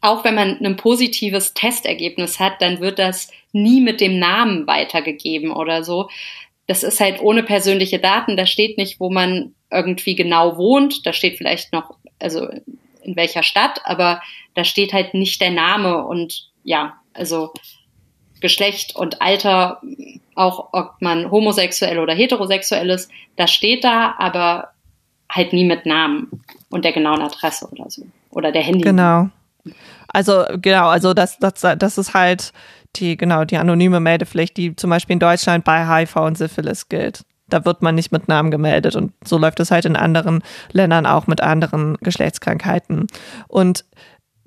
auch 0.00 0.24
wenn 0.24 0.34
man 0.34 0.58
ein 0.64 0.76
positives 0.76 1.52
Testergebnis 1.54 2.38
hat, 2.38 2.62
dann 2.62 2.80
wird 2.80 2.98
das 2.98 3.30
nie 3.52 3.80
mit 3.80 4.00
dem 4.00 4.18
Namen 4.18 4.66
weitergegeben 4.66 5.50
oder 5.50 5.84
so. 5.84 6.08
Das 6.70 6.84
ist 6.84 7.00
halt 7.00 7.20
ohne 7.20 7.42
persönliche 7.42 7.98
Daten. 7.98 8.36
Da 8.36 8.46
steht 8.46 8.78
nicht, 8.78 9.00
wo 9.00 9.10
man 9.10 9.56
irgendwie 9.72 10.14
genau 10.14 10.56
wohnt. 10.56 11.04
Da 11.04 11.12
steht 11.12 11.36
vielleicht 11.36 11.72
noch, 11.72 11.96
also 12.20 12.48
in 13.02 13.16
welcher 13.16 13.42
Stadt, 13.42 13.80
aber 13.82 14.22
da 14.54 14.62
steht 14.62 14.92
halt 14.92 15.12
nicht 15.12 15.40
der 15.40 15.50
Name 15.50 16.06
und 16.06 16.48
ja, 16.62 16.94
also 17.12 17.52
Geschlecht 18.40 18.94
und 18.94 19.20
Alter, 19.20 19.80
auch 20.36 20.68
ob 20.70 20.92
man 21.00 21.32
homosexuell 21.32 21.98
oder 21.98 22.14
heterosexuell 22.14 22.88
ist, 22.90 23.10
das 23.34 23.50
steht 23.50 23.82
da, 23.82 24.14
aber 24.18 24.68
halt 25.28 25.52
nie 25.52 25.64
mit 25.64 25.86
Namen 25.86 26.30
und 26.70 26.84
der 26.84 26.92
genauen 26.92 27.20
Adresse 27.20 27.68
oder 27.72 27.90
so. 27.90 28.04
Oder 28.30 28.52
der 28.52 28.62
Handy. 28.62 28.82
Genau. 28.82 29.28
Also, 30.06 30.44
genau, 30.62 30.86
also 30.86 31.14
das, 31.14 31.36
das, 31.40 31.66
das 31.76 31.98
ist 31.98 32.14
halt 32.14 32.52
die, 32.96 33.16
genau, 33.16 33.44
die 33.44 33.56
anonyme 33.56 34.00
Meldepflicht, 34.00 34.56
die 34.56 34.76
zum 34.76 34.90
Beispiel 34.90 35.14
in 35.14 35.20
Deutschland 35.20 35.64
bei 35.64 35.86
HIV 35.86 36.16
und 36.16 36.38
Syphilis 36.38 36.88
gilt 36.88 37.22
da 37.52 37.64
wird 37.64 37.82
man 37.82 37.94
nicht 37.94 38.12
mit 38.12 38.28
Namen 38.28 38.50
gemeldet. 38.50 38.96
Und 38.96 39.12
so 39.24 39.36
läuft 39.36 39.60
es 39.60 39.70
halt 39.70 39.84
in 39.84 39.96
anderen 39.96 40.42
Ländern 40.72 41.06
auch 41.06 41.26
mit 41.26 41.40
anderen 41.40 41.96
Geschlechtskrankheiten. 42.00 43.06
Und 43.48 43.84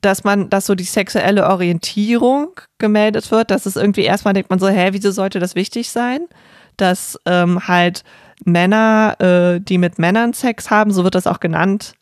dass 0.01 0.23
man, 0.23 0.50
dass 0.50 0.65
so 0.65 0.75
die 0.75 0.83
sexuelle 0.83 1.47
Orientierung 1.47 2.59
gemeldet 2.77 3.31
wird, 3.31 3.51
dass 3.51 3.65
es 3.65 3.75
irgendwie 3.75 4.03
erstmal 4.03 4.33
denkt 4.33 4.50
man 4.50 4.59
so, 4.59 4.67
hä, 4.67 4.89
wieso 4.91 5.12
sollte 5.12 5.39
das 5.39 5.55
wichtig 5.55 5.89
sein? 5.91 6.27
Dass 6.75 7.17
ähm, 7.25 7.67
halt 7.67 8.03
Männer, 8.43 9.15
äh, 9.19 9.62
die 9.62 9.77
mit 9.77 10.00
Männern 10.00 10.33
Sex 10.33 10.69
haben, 10.69 10.91
so 10.91 11.03
wird 11.03 11.15
das 11.15 11.27
auch 11.27 11.39
genannt, 11.39 11.93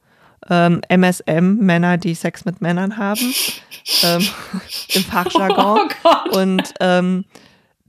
ähm, 0.49 0.81
MSM, 0.89 1.57
Männer, 1.59 1.97
die 1.97 2.15
Sex 2.15 2.45
mit 2.45 2.61
Männern 2.61 2.97
haben, 2.97 3.33
ähm, 4.03 4.27
im 4.93 5.03
Fachjargon. 5.03 5.89
Oh 6.03 6.37
und 6.37 6.73
ähm, 6.79 7.25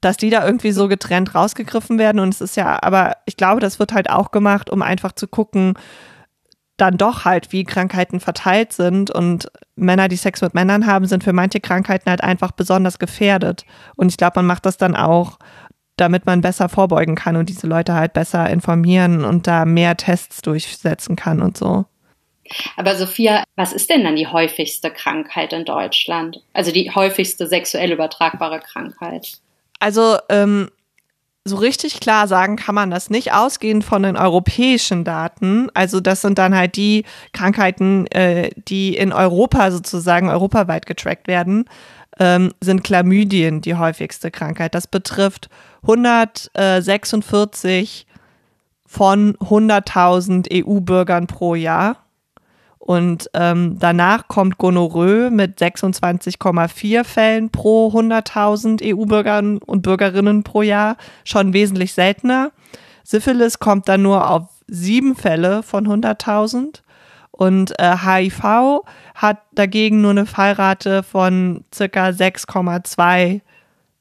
dass 0.03 0.17
die 0.17 0.31
da 0.31 0.45
irgendwie 0.45 0.73
so 0.73 0.89
getrennt 0.89 1.35
rausgegriffen 1.35 1.99
werden. 1.99 2.19
Und 2.19 2.35
es 2.35 2.41
ist 2.41 2.57
ja, 2.57 2.83
aber 2.83 3.17
ich 3.25 3.37
glaube, 3.37 3.61
das 3.61 3.79
wird 3.79 3.93
halt 3.93 4.11
auch 4.11 4.33
gemacht, 4.33 4.69
um 4.69 4.83
einfach 4.83 5.13
zu 5.13 5.29
gucken, 5.29 5.75
dann 6.77 6.99
doch 6.99 7.25
halt, 7.25 7.53
wie 7.53 7.65
Krankheiten 7.65 8.19
verteilt 8.19 8.73
sind. 8.73 9.11
Und 9.13 9.51
Männer, 9.77 10.09
die 10.09 10.17
Sex 10.17 10.43
mit 10.43 10.55
Männern 10.55 10.87
haben, 10.87 11.07
sind 11.07 11.23
für 11.23 11.33
manche 11.33 11.61
Krankheiten 11.61 12.11
halt 12.11 12.23
einfach 12.23 12.51
besonders 12.51 12.99
gefährdet. 12.99 13.65
Und 13.95 14.09
ich 14.09 14.17
glaube, 14.17 14.35
man 14.37 14.47
macht 14.47 14.67
das 14.67 14.77
dann 14.77 14.97
auch, 14.97 15.39
damit 15.97 16.27
man 16.27 16.41
besser 16.41 16.69
vorbeugen 16.69 17.15
kann 17.15 17.37
und 17.37 17.49
diese 17.49 17.69
Leute 17.69 17.95
halt 17.95 18.13
besser 18.13 18.51
informieren 18.51 19.25
und 19.25 19.47
da 19.47 19.65
mehr 19.65 19.97
Tests 19.97 20.43
durchsetzen 20.43 21.15
kann 21.15 21.41
und 21.41 21.57
so. 21.57 21.85
Aber 22.77 22.97
Sophia, 22.97 23.45
was 23.57 23.73
ist 23.73 23.91
denn 23.91 24.05
dann 24.05 24.17
die 24.17 24.27
häufigste 24.27 24.91
Krankheit 24.91 25.53
in 25.53 25.65
Deutschland? 25.65 26.43
Also 26.53 26.73
die 26.73 26.91
häufigste 26.91 27.47
sexuell 27.47 27.93
übertragbare 27.93 28.61
Krankheit? 28.61 29.39
Also 29.79 30.19
ähm, 30.29 30.71
so 31.45 31.57
richtig 31.57 32.01
klar 32.01 32.29
sagen 32.29 32.57
kann 32.57 32.75
man 32.75 32.91
das 32.91 33.11
nicht, 33.11 33.33
ausgehend 33.33 33.85
von 33.85 34.05
den 34.05 34.17
europäischen 34.17 35.05
Daten. 35.05 35.69
Also 35.75 36.01
das 36.01 36.23
sind 36.23 36.39
dann 36.39 36.57
halt 36.57 36.77
die 36.77 37.05
Krankheiten, 37.33 38.07
äh, 38.09 38.51
die 38.57 38.97
in 38.97 39.13
Europa 39.13 39.71
sozusagen 39.73 40.29
europaweit 40.29 40.87
getrackt 40.87 41.27
werden, 41.27 41.65
ähm, 42.21 42.53
sind 42.61 42.85
Chlamydien 42.85 43.61
die 43.61 43.75
häufigste 43.75 44.31
Krankheit. 44.31 44.75
Das 44.75 44.87
betrifft 44.87 45.49
146 45.83 48.07
von 48.87 49.37
100.000 49.39 50.49
EU-Bürgern 50.53 51.27
pro 51.27 51.55
Jahr. 51.55 51.97
Und 52.85 53.31
ähm, 53.33 53.77
danach 53.79 54.27
kommt 54.27 54.59
Gonorrhoe 54.59 55.31
mit 55.31 55.61
26,4 55.61 57.05
Fällen 57.05 57.51
pro 57.51 57.93
100.000 57.93 58.83
EU-Bürger 58.83 59.39
und 59.39 59.83
Bürgerinnen 59.83 60.43
pro 60.43 60.63
Jahr, 60.63 60.97
schon 61.23 61.53
wesentlich 61.53 61.95
seltener. 61.95 62.51
Syphilis 63.05 63.61
kommt 63.61 63.89
dann 63.89 64.03
nur 64.03 64.29
auf 64.29 64.49
sieben 64.67 65.15
Fälle 65.15 65.63
von 65.63 65.87
100.000 65.87 66.81
und 67.31 67.79
äh, 67.79 67.97
HIV 67.99 68.83
hat 69.15 69.39
dagegen 69.53 70.01
nur 70.01 70.11
eine 70.11 70.27
Fallrate 70.27 71.05
von 71.05 71.65
circa 71.73 72.09
6,2 72.09 73.43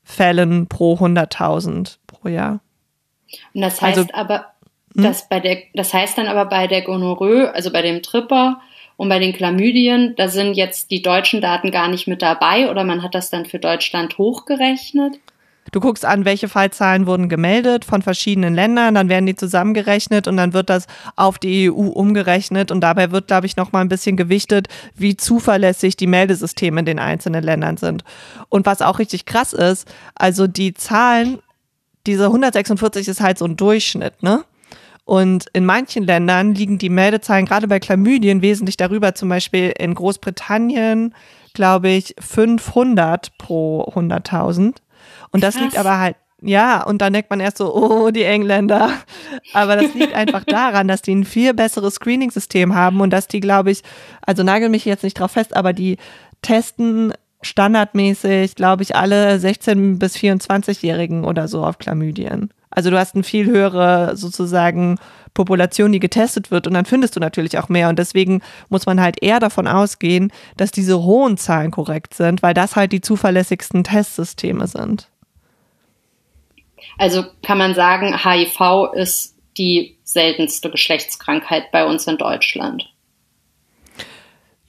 Fällen 0.03 0.65
pro 0.67 0.95
100.000 0.95 1.97
pro 2.07 2.29
Jahr. 2.29 2.61
Und 3.53 3.61
das 3.61 3.79
heißt 3.79 3.99
also, 3.99 4.09
aber, 4.13 4.47
hm? 4.95 5.03
dass 5.03 5.29
bei 5.29 5.39
der, 5.39 5.59
das 5.75 5.93
heißt 5.93 6.17
dann 6.17 6.27
aber 6.27 6.45
bei 6.45 6.65
der 6.65 6.81
Gonorrhoe, 6.81 7.53
also 7.53 7.71
bei 7.71 7.83
dem 7.83 8.01
Tripper, 8.01 8.59
und 9.01 9.09
bei 9.09 9.17
den 9.17 9.33
Chlamydien, 9.33 10.13
da 10.15 10.29
sind 10.29 10.53
jetzt 10.53 10.91
die 10.91 11.01
deutschen 11.01 11.41
Daten 11.41 11.71
gar 11.71 11.87
nicht 11.87 12.07
mit 12.07 12.21
dabei 12.21 12.69
oder 12.69 12.83
man 12.83 13.01
hat 13.01 13.15
das 13.15 13.31
dann 13.31 13.47
für 13.47 13.57
Deutschland 13.57 14.19
hochgerechnet? 14.19 15.19
Du 15.71 15.79
guckst 15.79 16.05
an, 16.05 16.23
welche 16.23 16.47
Fallzahlen 16.47 17.07
wurden 17.07 17.27
gemeldet 17.27 17.83
von 17.83 18.03
verschiedenen 18.03 18.53
Ländern, 18.53 18.93
dann 18.93 19.09
werden 19.09 19.25
die 19.25 19.35
zusammengerechnet 19.35 20.27
und 20.27 20.37
dann 20.37 20.53
wird 20.53 20.69
das 20.69 20.85
auf 21.15 21.39
die 21.39 21.71
EU 21.71 21.87
umgerechnet 21.87 22.69
und 22.69 22.81
dabei 22.81 23.11
wird, 23.11 23.25
glaube 23.25 23.47
ich, 23.47 23.57
noch 23.57 23.71
mal 23.71 23.81
ein 23.81 23.89
bisschen 23.89 24.17
gewichtet, 24.17 24.67
wie 24.93 25.17
zuverlässig 25.17 25.95
die 25.95 26.05
Meldesysteme 26.05 26.81
in 26.81 26.85
den 26.85 26.99
einzelnen 26.99 27.43
Ländern 27.43 27.77
sind. 27.77 28.03
Und 28.49 28.67
was 28.67 28.83
auch 28.83 28.99
richtig 28.99 29.25
krass 29.25 29.53
ist, 29.53 29.91
also 30.13 30.45
die 30.45 30.75
Zahlen, 30.75 31.39
diese 32.05 32.25
146 32.25 33.07
ist 33.07 33.21
halt 33.21 33.39
so 33.39 33.45
ein 33.45 33.57
Durchschnitt, 33.57 34.21
ne? 34.21 34.43
Und 35.05 35.47
in 35.53 35.65
manchen 35.65 36.03
Ländern 36.05 36.53
liegen 36.53 36.77
die 36.77 36.89
Meldezahlen 36.89 37.45
gerade 37.45 37.67
bei 37.67 37.79
Chlamydien 37.79 38.41
wesentlich 38.41 38.77
darüber. 38.77 39.15
Zum 39.15 39.29
Beispiel 39.29 39.73
in 39.77 39.95
Großbritannien, 39.95 41.13
glaube 41.53 41.89
ich, 41.89 42.15
500 42.19 43.37
pro 43.37 43.83
100.000. 43.93 44.75
Und 45.31 45.43
das 45.43 45.55
Krass. 45.55 45.63
liegt 45.63 45.77
aber 45.77 45.99
halt, 45.99 46.15
ja, 46.43 46.83
und 46.83 47.01
dann 47.01 47.13
denkt 47.13 47.29
man 47.29 47.39
erst 47.39 47.57
so, 47.57 47.73
oh, 47.73 48.09
die 48.11 48.23
Engländer. 48.23 48.91
Aber 49.53 49.75
das 49.75 49.93
liegt 49.93 50.13
einfach 50.13 50.43
daran, 50.43 50.87
dass 50.87 51.01
die 51.01 51.13
ein 51.13 51.25
viel 51.25 51.53
besseres 51.53 51.95
Screening-System 51.95 52.73
haben 52.73 52.99
und 53.01 53.11
dass 53.11 53.27
die, 53.27 53.39
glaube 53.39 53.71
ich, 53.71 53.83
also 54.25 54.43
nagel 54.43 54.69
mich 54.69 54.85
jetzt 54.85 55.03
nicht 55.03 55.19
drauf 55.19 55.31
fest, 55.31 55.55
aber 55.55 55.73
die 55.73 55.97
testen 56.41 57.13
standardmäßig, 57.43 58.55
glaube 58.55 58.83
ich, 58.83 58.95
alle 58.95 59.35
16- 59.35 59.97
bis 59.99 60.15
24-Jährigen 60.15 61.25
oder 61.25 61.47
so 61.47 61.63
auf 61.63 61.77
Chlamydien. 61.77 62.51
Also 62.71 62.89
du 62.89 62.97
hast 62.97 63.15
eine 63.15 63.23
viel 63.23 63.45
höhere 63.47 64.15
sozusagen 64.15 64.97
Population, 65.33 65.91
die 65.91 65.99
getestet 65.99 66.51
wird 66.51 66.67
und 66.67 66.73
dann 66.73 66.85
findest 66.85 67.15
du 67.15 67.19
natürlich 67.19 67.57
auch 67.57 67.69
mehr 67.69 67.89
und 67.89 67.99
deswegen 67.99 68.41
muss 68.69 68.85
man 68.85 68.99
halt 68.99 69.21
eher 69.21 69.39
davon 69.39 69.67
ausgehen, 69.67 70.31
dass 70.57 70.71
diese 70.71 71.03
hohen 71.03 71.37
Zahlen 71.37 71.71
korrekt 71.71 72.13
sind, 72.13 72.41
weil 72.41 72.53
das 72.53 72.75
halt 72.75 72.91
die 72.91 73.01
zuverlässigsten 73.01 73.83
Testsysteme 73.83 74.67
sind. 74.67 75.07
Also 76.97 77.23
kann 77.43 77.57
man 77.57 77.73
sagen, 77.73 78.17
HIV 78.23 78.93
ist 78.93 79.35
die 79.57 79.97
seltenste 80.03 80.69
Geschlechtskrankheit 80.69 81.71
bei 81.71 81.85
uns 81.85 82.07
in 82.07 82.17
Deutschland. 82.17 82.90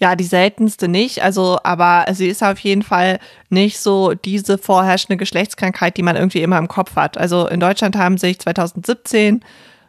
Ja, 0.02 0.16
die 0.16 0.24
seltenste 0.24 0.88
nicht, 0.88 1.22
also, 1.22 1.60
aber 1.62 2.06
sie 2.12 2.26
ist 2.26 2.42
auf 2.42 2.58
jeden 2.58 2.82
Fall 2.82 3.20
nicht 3.50 3.78
so 3.78 4.14
diese 4.14 4.58
vorherrschende 4.58 5.16
Geschlechtskrankheit, 5.16 5.96
die 5.96 6.02
man 6.02 6.16
irgendwie 6.16 6.42
immer 6.42 6.58
im 6.58 6.66
Kopf 6.66 6.96
hat. 6.96 7.16
Also 7.16 7.46
in 7.46 7.60
Deutschland 7.60 7.96
haben 7.96 8.18
sich 8.18 8.40
2017 8.40 9.44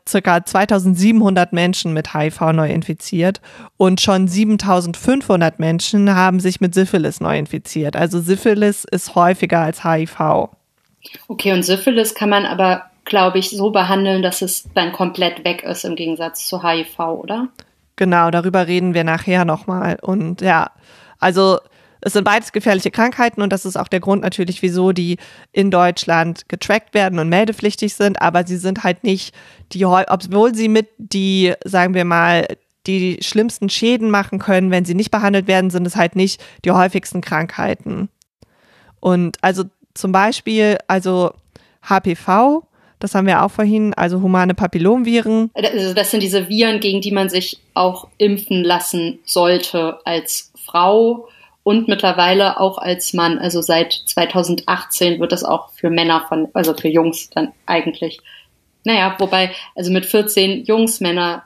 circa 0.08 0.46
2700 0.46 1.52
Menschen 1.52 1.94
mit 1.94 2.14
HIV 2.14 2.42
neu 2.54 2.70
infiziert 2.70 3.42
und 3.78 4.02
schon 4.02 4.28
7500 4.28 5.58
Menschen 5.58 6.14
haben 6.14 6.40
sich 6.40 6.62
mit 6.62 6.76
Syphilis 6.76 7.20
neu 7.20 7.36
infiziert. 7.36 7.96
Also 7.96 8.22
Syphilis 8.22 8.84
ist 8.84 9.16
häufiger 9.16 9.62
als 9.62 9.84
HIV. 9.84 10.50
Okay, 11.28 11.54
und 11.54 11.64
Syphilis 11.64 12.14
kann 12.14 12.30
man 12.30 12.46
aber, 12.46 12.84
glaube 13.06 13.40
ich, 13.40 13.50
so 13.50 13.72
behandeln, 13.72 14.22
dass 14.22 14.44
es 14.44 14.66
dann 14.76 14.94
komplett 14.94 15.44
weg 15.44 15.64
ist 15.64 15.86
im 15.86 15.96
Gegensatz 15.96 16.48
zu 16.48 16.62
HIV, 16.62 17.00
oder? 17.00 17.48
Genau, 17.96 18.32
darüber 18.32 18.68
reden 18.68 18.94
wir 18.94 19.04
nachher 19.04 19.46
nochmal. 19.46 19.98
Und 20.02 20.42
ja, 20.42 20.72
also 21.20 21.60
es 22.02 22.14
sind 22.14 22.26
beides 22.26 22.52
gefährliche 22.52 22.92
Krankheiten 22.92 23.42
und 23.42 23.54
das 23.54 23.66
ist 23.66 23.78
auch 23.78 23.88
der 23.88 24.02
Grund 24.02 24.24
natürlich, 24.24 24.62
wieso 24.62 24.92
die 24.92 25.18
in 25.54 25.72
Deutschland 25.72 26.50
getrackt 26.50 26.94
werden 26.94 27.18
und 27.18 27.30
meldepflichtig 27.30 27.94
sind, 27.94 28.22
aber 28.22 28.46
sie 28.46 28.58
sind 28.58 28.84
halt 28.84 29.04
nicht 29.04 29.34
die, 29.72 29.86
obwohl 29.86 30.54
sie 30.54 30.68
mit 30.68 30.90
die, 30.98 31.54
sagen 31.64 31.94
wir 31.94 32.04
mal, 32.04 32.46
die 32.88 33.20
schlimmsten 33.22 33.70
Schäden 33.70 34.12
machen 34.12 34.40
können, 34.40 34.70
wenn 34.70 34.84
sie 34.84 34.96
nicht 34.96 35.12
behandelt 35.12 35.48
werden, 35.48 35.70
sind 35.70 35.88
es 35.88 35.96
halt 35.96 36.18
nicht 36.18 36.44
die 36.66 36.72
häufigsten 36.72 37.22
Krankheiten. 37.22 38.10
Und 39.00 39.38
also 39.42 39.64
zum 39.94 40.12
Beispiel, 40.12 40.78
also 40.88 41.32
HPV 41.88 42.68
das 43.04 43.16
haben 43.16 43.28
wir 43.28 43.44
auch 43.44 43.52
vorhin, 43.52 43.94
also 43.94 44.22
humane 44.22 44.54
Papillomviren. 44.54 45.52
Also 45.54 45.94
das 45.94 46.12
sind 46.12 46.24
diese 46.24 46.48
Viren, 46.48 46.80
gegen 46.80 47.02
die 47.02 47.12
man 47.12 47.28
sich 47.28 47.60
auch 47.74 48.08
impfen 48.18 48.64
lassen 48.64 49.20
sollte 49.26 50.00
als 50.06 50.54
Frau 50.66 51.28
und 51.64 51.90
mittlerweile 51.90 52.60
auch 52.62 52.78
als 52.78 53.14
Mann. 53.14 53.40
Also 53.40 53.62
seit 53.62 53.92
2018 53.94 55.20
wird 55.20 55.34
das 55.34 55.44
auch 55.44 55.72
für 55.74 55.90
Männer 55.90 56.26
von, 56.30 56.48
also 56.54 56.74
für 56.74 56.88
Jungs 56.88 57.30
dann 57.30 57.52
eigentlich. 57.66 58.22
Naja, 58.86 59.16
wobei, 59.20 59.52
also 59.76 59.92
mit 59.92 60.06
14 60.06 60.64
Jungs, 60.64 61.02
Männer, 61.02 61.44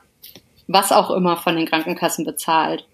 was 0.68 0.92
auch 0.92 1.10
immer 1.10 1.36
von 1.36 1.56
den 1.56 1.66
Krankenkassen 1.66 2.24
bezahlt. 2.24 2.84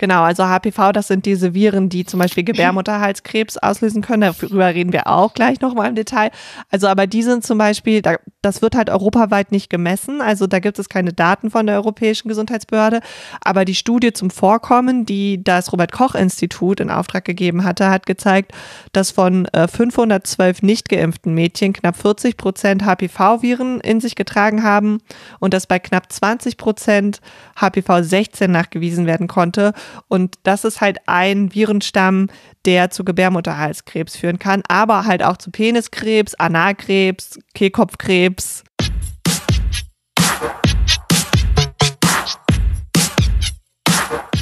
Genau, 0.00 0.22
also 0.22 0.44
HPV, 0.46 0.92
das 0.92 1.08
sind 1.08 1.26
diese 1.26 1.52
Viren, 1.52 1.90
die 1.90 2.06
zum 2.06 2.20
Beispiel 2.20 2.42
Gebärmutterhalskrebs 2.42 3.58
auslösen 3.58 4.00
können. 4.00 4.22
Darüber 4.22 4.68
reden 4.68 4.94
wir 4.94 5.06
auch 5.08 5.34
gleich 5.34 5.60
nochmal 5.60 5.90
im 5.90 5.94
Detail. 5.94 6.30
Also, 6.70 6.86
aber 6.86 7.06
die 7.06 7.22
sind 7.22 7.44
zum 7.44 7.58
Beispiel, 7.58 8.00
das 8.40 8.62
wird 8.62 8.76
halt 8.76 8.88
europaweit 8.88 9.52
nicht 9.52 9.68
gemessen. 9.68 10.22
Also 10.22 10.46
da 10.46 10.58
gibt 10.58 10.78
es 10.78 10.88
keine 10.88 11.12
Daten 11.12 11.50
von 11.50 11.66
der 11.66 11.74
Europäischen 11.74 12.28
Gesundheitsbehörde. 12.28 13.00
Aber 13.44 13.66
die 13.66 13.74
Studie 13.74 14.14
zum 14.14 14.30
Vorkommen, 14.30 15.04
die 15.04 15.44
das 15.44 15.70
Robert-Koch-Institut 15.70 16.80
in 16.80 16.88
Auftrag 16.88 17.26
gegeben 17.26 17.62
hatte, 17.64 17.90
hat 17.90 18.06
gezeigt, 18.06 18.52
dass 18.94 19.10
von 19.10 19.48
512 19.54 20.62
äh, 20.62 20.66
nicht 20.66 20.88
geimpften 20.88 21.34
Mädchen 21.34 21.74
knapp 21.74 21.98
40 21.98 22.38
Prozent 22.38 22.86
HPV-Viren 22.86 23.80
in 23.80 24.00
sich 24.00 24.14
getragen 24.14 24.62
haben 24.62 25.02
und 25.40 25.52
dass 25.52 25.66
bei 25.66 25.78
knapp 25.78 26.10
20 26.10 26.56
Prozent 26.56 27.20
HPV 27.60 28.02
16 28.02 28.50
nachgewiesen 28.50 29.04
werden 29.04 29.28
konnte. 29.28 29.74
Und 30.08 30.36
das 30.42 30.64
ist 30.64 30.80
halt 30.80 30.98
ein 31.06 31.54
Virenstamm, 31.54 32.28
der 32.64 32.90
zu 32.90 33.04
Gebärmutterhalskrebs 33.04 34.16
führen 34.16 34.38
kann, 34.38 34.62
aber 34.68 35.04
halt 35.04 35.22
auch 35.22 35.36
zu 35.36 35.50
Peniskrebs, 35.50 36.34
Analkrebs, 36.34 37.38
Kehlkopfkrebs. 37.54 38.64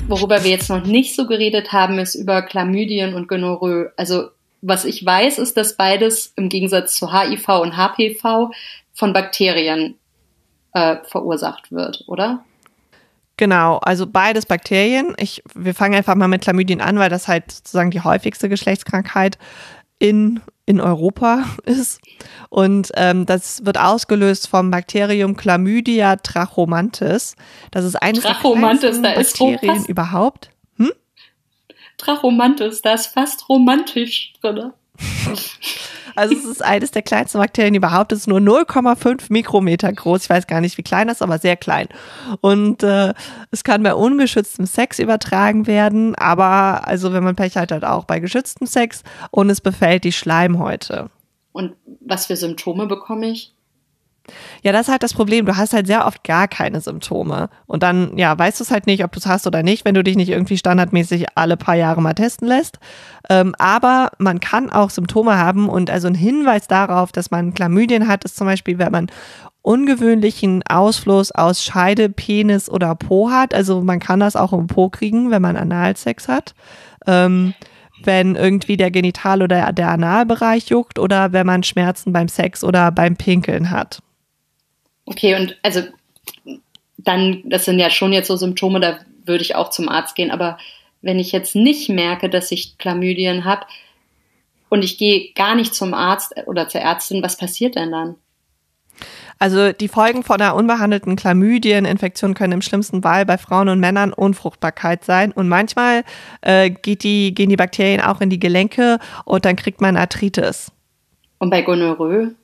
Worüber 0.09 0.43
wir 0.43 0.51
jetzt 0.51 0.71
noch 0.71 0.85
nicht 0.85 1.15
so 1.15 1.27
geredet 1.27 1.73
haben, 1.73 1.99
ist 1.99 2.15
über 2.15 2.43
Chlamydien 2.43 3.15
und 3.15 3.29
Gonorrhoe. 3.29 3.93
Also 3.97 4.29
was 4.63 4.85
ich 4.85 5.05
weiß, 5.05 5.39
ist, 5.39 5.57
dass 5.57 5.77
beides 5.77 6.33
im 6.37 6.49
Gegensatz 6.49 6.97
zu 6.97 7.13
HIV 7.13 7.49
und 7.61 7.77
HPV 7.77 8.51
von 8.95 9.13
Bakterien 9.13 9.97
äh, 10.73 10.97
verursacht 11.05 11.71
wird, 11.71 12.05
oder? 12.07 12.45
Genau, 13.39 13.79
also 13.79 14.07
beides 14.07 14.47
Bakterien. 14.47 15.15
Ich, 15.17 15.43
wir 15.55 15.73
fangen 15.73 15.95
einfach 15.95 16.17
mal 16.17 16.27
mit 16.27 16.43
Chlamydien 16.43 16.81
an, 16.81 16.99
weil 16.99 17.09
das 17.09 17.29
halt 17.29 17.51
sozusagen 17.53 17.93
die 17.93 18.01
häufigste 18.01 18.49
Geschlechtskrankheit 18.49 19.39
in, 20.01 20.41
in 20.67 20.81
Europa 20.81 21.45
ist. 21.65 22.01
Und 22.51 22.91
ähm, 22.97 23.27
das 23.27 23.65
wird 23.65 23.79
ausgelöst 23.79 24.49
vom 24.49 24.73
Bakterium 24.73 25.37
Chlamydia 25.37 26.17
trachomantis. 26.17 27.37
Das 27.71 27.85
ist 27.85 27.95
eines 27.95 28.25
Trachomantis, 28.25 29.01
der 29.01 29.15
Bakterien 29.15 29.85
überhaupt. 29.85 30.51
Hm? 30.77 30.93
Trachomantis, 31.97 32.83
da 32.83 32.95
ist 32.95 33.07
fast 33.07 33.49
romantisch 33.49 34.33
drin. 34.43 34.73
Also 36.19 36.35
es 36.35 36.45
ist 36.45 36.65
eines 36.65 36.91
der 36.91 37.03
kleinsten 37.03 37.39
Bakterien 37.39 37.77
überhaupt. 37.77 38.11
Es 38.11 38.21
ist 38.21 38.27
nur 38.27 38.41
0,5 38.41 39.27
Mikrometer 39.29 39.93
groß. 39.93 40.25
Ich 40.25 40.31
weiß 40.31 40.49
gar 40.49 40.61
nicht, 40.61 40.77
wie 40.77 40.83
klein 40.83 41.07
das 41.07 41.19
ist, 41.19 41.23
aber 41.23 41.39
sehr 41.39 41.57
klein. 41.57 41.87
Und 42.41 42.83
äh, 42.83 43.15
es 43.53 43.63
kann 43.63 43.85
bei 43.85 43.95
ungeschütztem 43.95 44.67
Sex 44.67 44.99
übertragen 44.99 45.69
werden, 45.69 46.17
aber 46.17 46.89
also 46.89 47.13
wenn 47.13 47.23
man 47.23 47.37
Pech 47.37 47.57
hat, 47.57 47.71
halt 47.71 47.85
auch 47.85 48.05
bei 48.05 48.19
geschütztem 48.19 48.67
Sex 48.67 49.05
und 49.31 49.49
es 49.49 49.61
befällt 49.61 50.03
die 50.03 50.11
Schleimhäute. 50.11 51.09
Und 51.53 51.75
was 52.01 52.27
für 52.27 52.35
Symptome 52.35 52.87
bekomme 52.87 53.29
ich? 53.29 53.55
Ja, 54.63 54.73
das 54.73 54.83
ist 54.83 54.93
halt 54.93 55.03
das 55.03 55.15
Problem. 55.15 55.47
Du 55.47 55.57
hast 55.57 55.73
halt 55.73 55.87
sehr 55.87 56.07
oft 56.07 56.25
gar 56.25 56.49
keine 56.49 56.81
Symptome. 56.81 57.49
Und 57.67 57.83
dann, 57.83 58.17
ja, 58.17 58.39
weißt 58.39 58.61
du 58.61 58.65
es 58.65 58.71
halt 58.71 58.87
nicht, 58.87 59.05
ob 59.05 59.13
du 59.13 59.19
es 59.19 59.27
hast 59.27 59.47
oder 59.47 59.63
nicht, 59.63 59.85
wenn 59.85 59.95
du 59.95 60.03
dich 60.03 60.17
nicht 60.17 60.31
irgendwie 60.31 60.59
standardmäßig 60.59 61.27
alle 61.35 61.57
paar 61.57 61.75
Jahre 61.75 62.03
mal 62.03 62.15
testen 62.15 62.49
lässt. 62.49 62.79
Ähm, 63.31 63.55
aber 63.59 64.11
man 64.19 64.41
kann 64.41 64.71
auch 64.71 64.91
Symptome 64.91 65.37
haben 65.37 65.69
und 65.69 65.91
also 65.91 66.09
ein 66.09 66.15
Hinweis 66.15 66.67
darauf, 66.67 67.13
dass 67.13 67.31
man 67.31 67.55
Chlamydien 67.55 68.09
hat, 68.09 68.25
ist 68.25 68.37
zum 68.37 68.47
Beispiel, 68.47 68.79
wenn 68.79 68.93
man 68.93 69.09
ungewöhnlichen 69.63 70.63
Ausfluss 70.69 71.31
aus 71.31 71.63
Scheide, 71.63 72.09
Penis 72.09 72.71
oder 72.71 72.95
Po 72.95 73.31
hat. 73.31 73.53
Also 73.53 73.83
man 73.83 73.99
kann 73.99 74.21
das 74.21 74.35
auch 74.37 74.53
im 74.53 74.67
Po 74.67 74.89
kriegen, 74.89 75.31
wenn 75.31 75.43
man 75.43 75.57
Analsex 75.57 76.29
hat. 76.29 76.55
Ähm, 77.07 77.55
wenn 78.05 78.37
irgendwie 78.37 78.77
der 78.77 78.91
Genital- 78.91 79.43
oder 79.43 79.73
der 79.73 79.91
Analbereich 79.91 80.69
juckt 80.69 80.99
oder 80.99 81.33
wenn 81.33 81.47
man 81.47 81.63
Schmerzen 81.63 82.13
beim 82.13 82.29
Sex 82.29 82.65
oder 82.65 82.91
beim 82.93 83.17
Pinkeln 83.17 83.71
hat. 83.71 84.01
Okay, 85.11 85.37
und 85.37 85.57
also 85.63 85.81
dann, 86.99 87.43
das 87.47 87.65
sind 87.65 87.79
ja 87.79 87.89
schon 87.89 88.13
jetzt 88.13 88.29
so 88.29 88.37
Symptome, 88.37 88.79
da 88.79 88.99
würde 89.25 89.43
ich 89.43 89.55
auch 89.55 89.71
zum 89.71 89.89
Arzt 89.89 90.15
gehen, 90.15 90.31
aber 90.31 90.59
wenn 91.01 91.19
ich 91.19 91.33
jetzt 91.33 91.55
nicht 91.55 91.89
merke, 91.89 92.29
dass 92.29 92.53
ich 92.53 92.77
Chlamydien 92.77 93.45
habe 93.45 93.65
und 94.69 94.85
ich 94.85 94.99
gehe 94.99 95.33
gar 95.33 95.55
nicht 95.55 95.75
zum 95.75 95.95
Arzt 95.95 96.35
oder 96.45 96.69
zur 96.69 96.83
Ärztin, 96.83 97.23
was 97.23 97.39
passiert 97.39 97.77
denn 97.77 97.91
dann? 97.91 98.17
Also 99.39 99.73
die 99.73 99.89
Folgen 99.89 100.25
von 100.25 100.43
einer 100.43 100.55
unbehandelten 100.55 101.17
Chlamydieninfektion 101.17 102.35
können 102.35 102.55
im 102.55 102.63
schlimmsten 102.63 103.01
Fall 103.01 103.25
bei 103.25 103.39
Frauen 103.39 103.71
und 103.71 103.81
Männern 103.81 104.13
Unfruchtbarkeit 104.13 105.05
sein. 105.05 105.33
Und 105.33 105.49
manchmal 105.49 106.03
äh, 106.43 106.69
geht 106.69 107.03
die, 107.03 107.33
gehen 107.33 107.49
die 107.49 107.57
Bakterien 107.57 108.03
auch 108.03 108.21
in 108.21 108.29
die 108.29 108.41
Gelenke 108.41 108.99
und 109.25 109.47
dann 109.47 109.57
kriegt 109.57 109.81
man 109.81 109.97
Arthritis. 109.97 110.73
Und 111.39 111.51
bei 111.51 111.63
Gonorrhoe? 111.63 112.35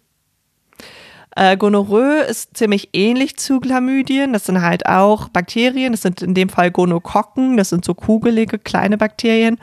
Äh, 1.37 1.57
Gonorrhoe 1.57 2.21
ist 2.29 2.57
ziemlich 2.57 2.91
ähnlich 2.93 3.37
zu 3.37 3.61
Chlamydien. 3.61 4.33
Das 4.33 4.45
sind 4.45 4.63
halt 4.63 4.87
auch 4.87 5.29
Bakterien. 5.29 5.93
Das 5.93 6.03
sind 6.03 6.23
in 6.23 6.35
dem 6.35 6.49
Fall 6.49 6.71
Gonokokken. 6.71 7.57
Das 7.57 7.71
sind 7.71 7.85
so 7.85 7.95
kugelige 7.95 8.59
kleine 8.59 8.97
Bakterien 8.99 9.59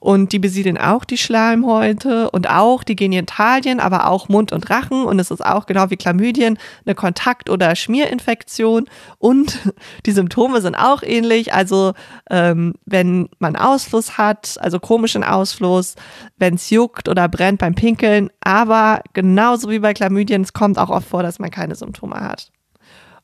und 0.00 0.32
die 0.32 0.38
besiedeln 0.38 0.78
auch 0.78 1.04
die 1.04 1.18
Schleimhäute 1.18 2.30
und 2.30 2.48
auch 2.48 2.82
die 2.82 2.96
Genitalien, 2.96 3.78
aber 3.78 4.08
auch 4.08 4.28
Mund 4.28 4.50
und 4.50 4.68
Rachen 4.70 5.04
und 5.04 5.18
es 5.18 5.30
ist 5.30 5.44
auch 5.44 5.66
genau 5.66 5.90
wie 5.90 5.96
Chlamydien 5.96 6.58
eine 6.84 6.94
Kontakt- 6.94 7.50
oder 7.50 7.76
Schmierinfektion 7.76 8.86
und 9.18 9.58
die 10.06 10.12
Symptome 10.12 10.62
sind 10.62 10.74
auch 10.74 11.02
ähnlich. 11.02 11.52
Also 11.52 11.92
ähm, 12.30 12.74
wenn 12.86 13.28
man 13.38 13.56
Ausfluss 13.56 14.16
hat, 14.18 14.56
also 14.60 14.80
komischen 14.80 15.22
Ausfluss, 15.22 15.94
wenn 16.38 16.54
es 16.54 16.70
juckt 16.70 17.08
oder 17.08 17.28
brennt 17.28 17.60
beim 17.60 17.74
Pinkeln, 17.74 18.30
aber 18.40 19.02
genauso 19.12 19.68
wie 19.70 19.78
bei 19.78 19.92
Chlamydien, 19.92 20.42
es 20.42 20.54
kommt 20.54 20.78
auch 20.78 20.90
oft 20.90 21.08
vor, 21.08 21.22
dass 21.22 21.38
man 21.38 21.50
keine 21.50 21.74
Symptome 21.74 22.16
hat. 22.16 22.50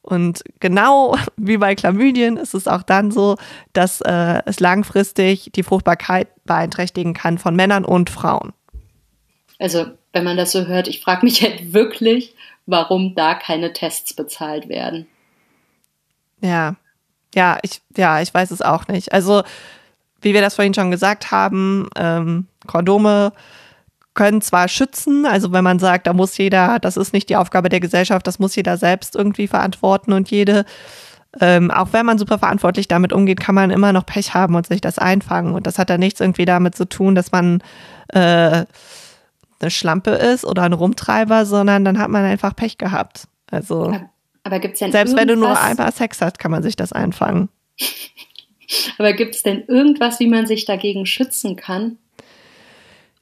Und 0.07 0.43
genau 0.61 1.17
wie 1.37 1.59
bei 1.59 1.75
Chlamydien 1.75 2.37
ist 2.37 2.55
es 2.55 2.69
auch 2.69 2.83
dann 2.83 3.11
so, 3.11 3.37
dass 3.73 4.01
äh, 4.01 4.43
es 4.47 4.61
langfristig 4.61 5.51
die 5.55 5.63
Fruchtbarkeit 5.63 6.29
beeinträchtigen 6.45 7.13
kann 7.13 7.39
von 7.39 7.55
Männern 7.55 7.85
und 7.85 8.09
Frauen. 8.09 8.53
Also, 9.59 9.87
wenn 10.13 10.25
man 10.25 10.37
das 10.37 10.53
so 10.53 10.67
hört, 10.67 10.89
ich 10.89 11.01
frage 11.01 11.27
mich 11.27 11.43
halt 11.43 11.73
wirklich, 11.73 12.35
warum 12.67 13.15
da 13.15 13.35
keine 13.35 13.73
Tests 13.73 14.15
bezahlt 14.15 14.69
werden. 14.69 15.07
Ja, 16.41 16.77
ja, 17.35 17.59
ich, 17.63 17.81
ja, 17.97 18.21
ich 18.23 18.33
weiß 18.33 18.51
es 18.51 18.63
auch 18.63 18.89
nicht. 18.89 19.13
Also, 19.13 19.43
wie 20.23 20.35
wir 20.35 20.41
das 20.41 20.55
vorhin 20.55 20.75
schon 20.75 20.91
gesagt 20.91 21.31
haben, 21.31 21.89
ähm, 21.97 22.47
Kondome 22.67 23.33
können 24.17 24.41
zwar 24.41 24.67
schützen, 24.67 25.27
also 25.27 25.53
wenn 25.53 25.63
man 25.63 25.79
sagt, 25.79 26.09
da 26.09 26.13
muss 26.13 26.37
jeder, 26.37 26.81
das 26.81 26.97
ist 26.97 27.13
nicht 27.13 27.29
die 27.29 27.37
Aufgabe 27.37 27.69
der 27.69 27.79
Gesellschaft, 27.79 28.27
das 28.27 28.41
muss 28.41 28.57
jeder 28.57 28.77
selbst 28.77 29.15
irgendwie 29.15 29.47
verantworten 29.47 30.13
und 30.13 30.31
jede, 30.31 30.65
ähm, 31.41 31.71
auch 31.71 31.93
wenn 31.93 32.07
man 32.07 32.19
super 32.19 32.39
verantwortlich 32.39 32.89
damit 32.89 33.13
umgeht, 33.13 33.39
kann 33.39 33.55
man 33.55 33.71
immer 33.71 33.93
noch 33.93 34.07
Pech 34.07 34.35
haben 34.35 34.57
und 34.57 34.67
sich 34.67 34.81
das 34.81 34.99
einfangen. 34.99 35.55
Und 35.55 35.67
das 35.67 35.79
hat 35.79 35.91
dann 35.91 36.01
nichts 36.01 36.21
irgendwie 36.21 36.47
damit 36.47 36.75
zu 36.75 36.89
tun, 36.89 37.15
dass 37.15 37.31
man 37.31 37.63
äh, 38.09 38.65
eine 39.61 39.71
Schlampe 39.71 40.11
ist 40.11 40.45
oder 40.45 40.63
ein 40.63 40.73
Rumtreiber, 40.73 41.47
sondern 41.47 41.85
dann 41.85 41.99
hat 41.99 42.09
man 42.09 42.25
einfach 42.25 42.57
Pech 42.57 42.79
gehabt. 42.79 43.29
Also 43.51 43.95
aber, 44.43 44.61
gibt's 44.61 44.79
denn 44.79 44.93
selbst 44.93 45.17
wenn 45.17 45.29
du 45.29 45.37
nur 45.37 45.61
einmal 45.61 45.93
Sex 45.93 46.21
hast, 46.21 46.39
kann 46.39 46.51
man 46.51 46.63
sich 46.63 46.77
das 46.77 46.93
einfangen. 46.93 47.49
aber 48.99 49.13
gibt 49.13 49.35
es 49.35 49.43
denn 49.43 49.65
irgendwas, 49.67 50.21
wie 50.21 50.29
man 50.29 50.47
sich 50.47 50.65
dagegen 50.65 51.05
schützen 51.05 51.57
kann? 51.57 51.99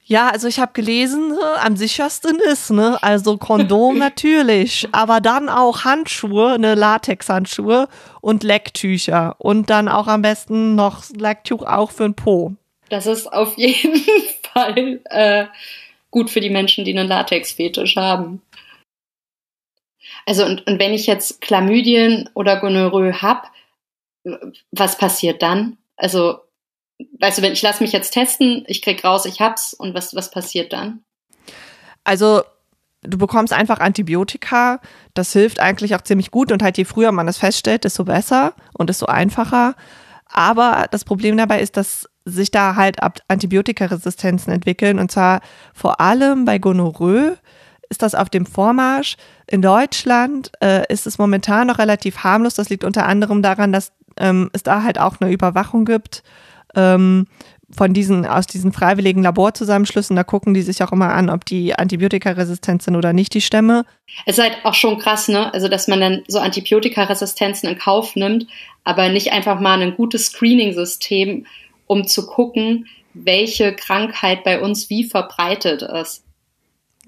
Ja, 0.07 0.29
also 0.29 0.47
ich 0.47 0.59
habe 0.59 0.73
gelesen, 0.73 1.33
äh, 1.33 1.59
am 1.65 1.75
sichersten 1.75 2.37
ist, 2.39 2.69
ne? 2.69 3.01
Also 3.01 3.37
Kondom 3.37 3.97
natürlich, 3.99 4.87
aber 4.91 5.19
dann 5.19 5.49
auch 5.49 5.83
Handschuhe, 5.83 6.59
ne 6.59 6.75
Latexhandschuhe 6.75 7.87
und 8.21 8.43
Lecktücher 8.43 9.35
und 9.39 9.71
dann 9.71 9.87
auch 9.87 10.05
am 10.05 10.21
besten 10.21 10.75
noch 10.75 11.03
Lecktuch 11.09 11.63
auch 11.63 11.89
für 11.89 12.03
den 12.03 12.13
Po. 12.13 12.53
Das 12.89 13.07
ist 13.07 13.25
auf 13.33 13.57
jeden 13.57 13.99
Fall 14.53 15.01
äh, 15.05 15.45
gut 16.11 16.29
für 16.29 16.39
die 16.39 16.51
Menschen, 16.51 16.85
die 16.85 16.95
einen 16.95 17.09
Latexfetisch 17.09 17.95
haben. 17.95 18.43
Also 20.27 20.45
und, 20.45 20.67
und 20.67 20.79
wenn 20.79 20.93
ich 20.93 21.07
jetzt 21.07 21.41
Chlamydien 21.41 22.29
oder 22.35 22.59
Gonorrhoe 22.59 23.23
hab, 23.23 23.51
was 24.71 24.97
passiert 24.99 25.41
dann? 25.41 25.77
Also 25.97 26.44
weißt 27.19 27.37
du, 27.37 27.41
wenn 27.41 27.53
ich 27.53 27.61
lasse 27.61 27.83
mich 27.83 27.91
jetzt 27.91 28.11
testen, 28.11 28.63
ich 28.67 28.81
krieg 28.81 29.03
raus, 29.03 29.25
ich 29.25 29.41
hab's 29.41 29.73
und 29.73 29.93
was, 29.93 30.15
was 30.15 30.31
passiert 30.31 30.73
dann? 30.73 31.01
Also 32.03 32.43
du 33.01 33.17
bekommst 33.17 33.53
einfach 33.53 33.79
Antibiotika. 33.79 34.79
Das 35.13 35.33
hilft 35.33 35.59
eigentlich 35.59 35.95
auch 35.95 36.01
ziemlich 36.01 36.31
gut 36.31 36.51
und 36.51 36.63
halt 36.63 36.77
je 36.77 36.85
früher 36.85 37.11
man 37.11 37.27
das 37.27 37.37
feststellt, 37.37 37.83
desto 37.83 38.05
besser 38.05 38.53
und 38.73 38.89
desto 38.89 39.07
einfacher. 39.07 39.75
Aber 40.25 40.87
das 40.91 41.05
Problem 41.05 41.37
dabei 41.37 41.61
ist, 41.61 41.77
dass 41.77 42.09
sich 42.25 42.49
da 42.49 42.75
halt 42.75 42.97
Antibiotikaresistenzen 43.27 44.51
entwickeln 44.51 44.97
und 44.97 45.11
zwar 45.11 45.41
vor 45.73 46.01
allem 46.01 46.45
bei 46.45 46.57
Gonorrhoe 46.57 47.37
ist 47.87 48.01
das 48.01 48.15
auf 48.15 48.31
dem 48.31 48.47
Vormarsch. 48.47 49.15
In 49.45 49.61
Deutschland 49.61 50.51
äh, 50.59 50.91
ist 50.91 51.05
es 51.05 51.19
momentan 51.19 51.67
noch 51.67 51.77
relativ 51.77 52.23
harmlos. 52.23 52.55
Das 52.55 52.69
liegt 52.69 52.83
unter 52.83 53.05
anderem 53.05 53.43
daran, 53.43 53.71
dass 53.71 53.93
ähm, 54.17 54.49
es 54.53 54.63
da 54.63 54.81
halt 54.81 54.99
auch 54.99 55.21
eine 55.21 55.31
Überwachung 55.31 55.85
gibt 55.85 56.23
ähm, 56.75 57.27
von 57.71 57.93
diesen, 57.93 58.25
aus 58.25 58.47
diesen 58.47 58.71
freiwilligen 58.71 59.23
Laborzusammenschlüssen, 59.23 60.15
da 60.15 60.23
gucken 60.23 60.53
die 60.53 60.61
sich 60.61 60.83
auch 60.83 60.91
immer 60.91 61.13
an, 61.13 61.29
ob 61.29 61.45
die 61.45 61.75
antibiotikaresistent 61.75 62.81
sind 62.83 62.95
oder 62.95 63.11
nicht, 63.13 63.33
die 63.33 63.41
Stämme. 63.41 63.85
Es 64.25 64.37
ist 64.37 64.43
halt 64.43 64.57
auch 64.63 64.73
schon 64.73 64.99
krass, 64.99 65.27
ne? 65.27 65.53
Also, 65.53 65.67
dass 65.67 65.87
man 65.87 65.99
dann 65.99 66.23
so 66.27 66.39
Antibiotikaresistenzen 66.39 67.69
in 67.69 67.77
Kauf 67.77 68.15
nimmt, 68.15 68.47
aber 68.83 69.09
nicht 69.09 69.31
einfach 69.31 69.59
mal 69.59 69.81
ein 69.81 69.95
gutes 69.95 70.27
Screening-System, 70.27 71.45
um 71.87 72.07
zu 72.07 72.27
gucken, 72.27 72.87
welche 73.13 73.73
Krankheit 73.73 74.43
bei 74.43 74.61
uns 74.61 74.89
wie 74.89 75.03
verbreitet 75.03 75.81
ist. 75.81 76.24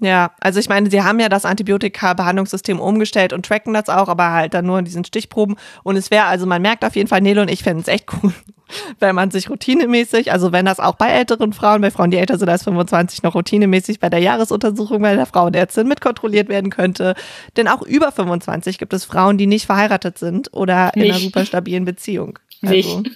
Ja, 0.00 0.30
also 0.40 0.60
ich 0.60 0.68
meine, 0.68 0.90
sie 0.90 1.02
haben 1.02 1.18
ja 1.18 1.28
das 1.28 1.44
Antibiotika-Behandlungssystem 1.44 2.78
umgestellt 2.78 3.32
und 3.32 3.44
tracken 3.44 3.74
das 3.74 3.88
auch, 3.88 4.08
aber 4.08 4.30
halt 4.30 4.54
dann 4.54 4.64
nur 4.64 4.78
in 4.78 4.84
diesen 4.84 5.04
Stichproben. 5.04 5.56
Und 5.82 5.96
es 5.96 6.10
wäre, 6.10 6.26
also 6.26 6.46
man 6.46 6.62
merkt 6.62 6.84
auf 6.84 6.94
jeden 6.94 7.08
Fall, 7.08 7.20
Nele 7.20 7.42
und 7.42 7.50
ich 7.50 7.64
fänden 7.64 7.82
es 7.82 7.88
echt 7.88 8.06
cool, 8.22 8.32
wenn 9.00 9.16
man 9.16 9.32
sich 9.32 9.50
routinemäßig, 9.50 10.30
also 10.30 10.52
wenn 10.52 10.66
das 10.66 10.78
auch 10.78 10.94
bei 10.94 11.08
älteren 11.08 11.52
Frauen, 11.52 11.80
bei 11.80 11.90
Frauen, 11.90 12.12
die 12.12 12.16
älter 12.16 12.38
sind 12.38 12.48
als 12.48 12.62
25, 12.62 13.24
noch 13.24 13.34
routinemäßig 13.34 13.98
bei 13.98 14.08
der 14.08 14.20
Jahresuntersuchung 14.20 15.02
bei 15.02 15.16
der 15.16 15.26
Frauenärztin 15.26 15.88
mitkontrolliert 15.88 16.48
werden 16.48 16.70
könnte. 16.70 17.14
Denn 17.56 17.66
auch 17.66 17.82
über 17.82 18.12
25 18.12 18.78
gibt 18.78 18.92
es 18.92 19.04
Frauen, 19.04 19.36
die 19.36 19.46
nicht 19.46 19.66
verheiratet 19.66 20.18
sind 20.18 20.52
oder 20.52 20.92
nicht. 20.94 21.06
in 21.06 21.10
einer 21.10 21.20
super 21.20 21.44
stabilen 21.44 21.84
Beziehung. 21.84 22.38
Also. 22.62 23.00
Nicht. 23.00 23.10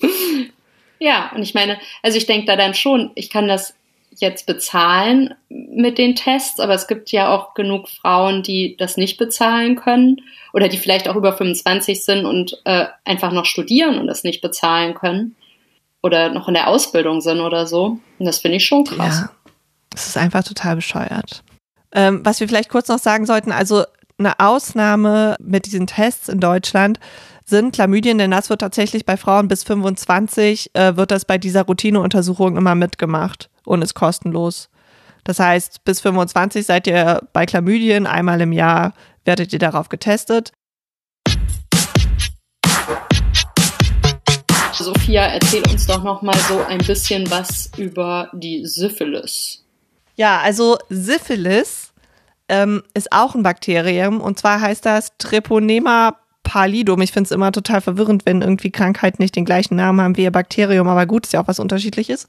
ja, 1.00 1.32
und 1.34 1.42
ich 1.42 1.52
meine, 1.52 1.78
also 2.02 2.16
ich 2.16 2.24
denke 2.24 2.46
da 2.46 2.56
dann 2.56 2.72
schon, 2.72 3.10
ich 3.14 3.28
kann 3.28 3.46
das 3.46 3.74
jetzt 4.20 4.46
bezahlen 4.46 5.34
mit 5.48 5.98
den 5.98 6.14
Tests, 6.14 6.60
aber 6.60 6.74
es 6.74 6.86
gibt 6.86 7.12
ja 7.12 7.34
auch 7.34 7.54
genug 7.54 7.88
Frauen, 7.88 8.42
die 8.42 8.76
das 8.76 8.96
nicht 8.96 9.18
bezahlen 9.18 9.76
können 9.76 10.22
oder 10.52 10.68
die 10.68 10.78
vielleicht 10.78 11.08
auch 11.08 11.16
über 11.16 11.32
25 11.32 12.04
sind 12.04 12.24
und 12.24 12.60
äh, 12.64 12.86
einfach 13.04 13.32
noch 13.32 13.44
studieren 13.44 13.98
und 13.98 14.06
das 14.06 14.24
nicht 14.24 14.40
bezahlen 14.40 14.94
können 14.94 15.36
oder 16.02 16.30
noch 16.30 16.48
in 16.48 16.54
der 16.54 16.68
Ausbildung 16.68 17.20
sind 17.20 17.40
oder 17.40 17.66
so. 17.66 17.98
Und 18.18 18.26
das 18.26 18.38
finde 18.38 18.56
ich 18.56 18.66
schon 18.66 18.84
krass. 18.84 19.20
Ja, 19.20 19.30
das 19.90 20.06
ist 20.08 20.16
einfach 20.16 20.44
total 20.44 20.76
bescheuert. 20.76 21.42
Ähm, 21.92 22.20
was 22.24 22.40
wir 22.40 22.48
vielleicht 22.48 22.70
kurz 22.70 22.88
noch 22.88 22.98
sagen 22.98 23.26
sollten, 23.26 23.52
also 23.52 23.84
eine 24.18 24.38
Ausnahme 24.40 25.36
mit 25.40 25.66
diesen 25.66 25.86
Tests 25.86 26.28
in 26.28 26.40
Deutschland 26.40 27.00
sind 27.44 27.74
Chlamydien, 27.74 28.18
denn 28.18 28.30
das 28.30 28.50
wird 28.50 28.60
tatsächlich 28.60 29.04
bei 29.04 29.16
Frauen 29.16 29.46
bis 29.46 29.62
25, 29.62 30.70
äh, 30.74 30.96
wird 30.96 31.10
das 31.10 31.24
bei 31.24 31.38
dieser 31.38 31.62
Routineuntersuchung 31.62 32.56
immer 32.56 32.74
mitgemacht 32.74 33.50
und 33.66 33.82
ist 33.82 33.94
kostenlos. 33.94 34.70
Das 35.24 35.40
heißt, 35.40 35.84
bis 35.84 36.00
25 36.00 36.64
seid 36.64 36.86
ihr 36.86 37.20
bei 37.32 37.46
Chlamydien 37.46 38.06
einmal 38.06 38.40
im 38.40 38.52
Jahr, 38.52 38.94
werdet 39.24 39.52
ihr 39.52 39.58
darauf 39.58 39.88
getestet. 39.88 40.52
Sophia, 44.72 45.22
erzähl 45.26 45.62
uns 45.68 45.86
doch 45.86 46.04
noch 46.04 46.22
mal 46.22 46.36
so 46.48 46.62
ein 46.62 46.78
bisschen 46.78 47.28
was 47.30 47.70
über 47.76 48.30
die 48.32 48.64
Syphilis. 48.66 49.64
Ja, 50.14 50.40
also 50.40 50.78
Syphilis 50.88 51.92
ähm, 52.48 52.82
ist 52.94 53.10
auch 53.10 53.34
ein 53.34 53.42
Bakterium 53.42 54.20
und 54.20 54.38
zwar 54.38 54.60
heißt 54.60 54.86
das 54.86 55.12
Treponema 55.18 56.16
pallidum. 56.42 57.00
Ich 57.02 57.10
finde 57.10 57.26
es 57.26 57.32
immer 57.32 57.50
total 57.50 57.80
verwirrend, 57.80 58.24
wenn 58.24 58.42
irgendwie 58.42 58.70
Krankheiten 58.70 59.20
nicht 59.20 59.34
den 59.34 59.44
gleichen 59.44 59.74
Namen 59.74 60.00
haben 60.00 60.16
wie 60.16 60.22
ihr 60.22 60.30
Bakterium, 60.30 60.86
aber 60.86 61.06
gut, 61.06 61.26
ist 61.26 61.32
ja 61.32 61.42
auch 61.42 61.48
was 61.48 61.58
unterschiedliches. 61.58 62.28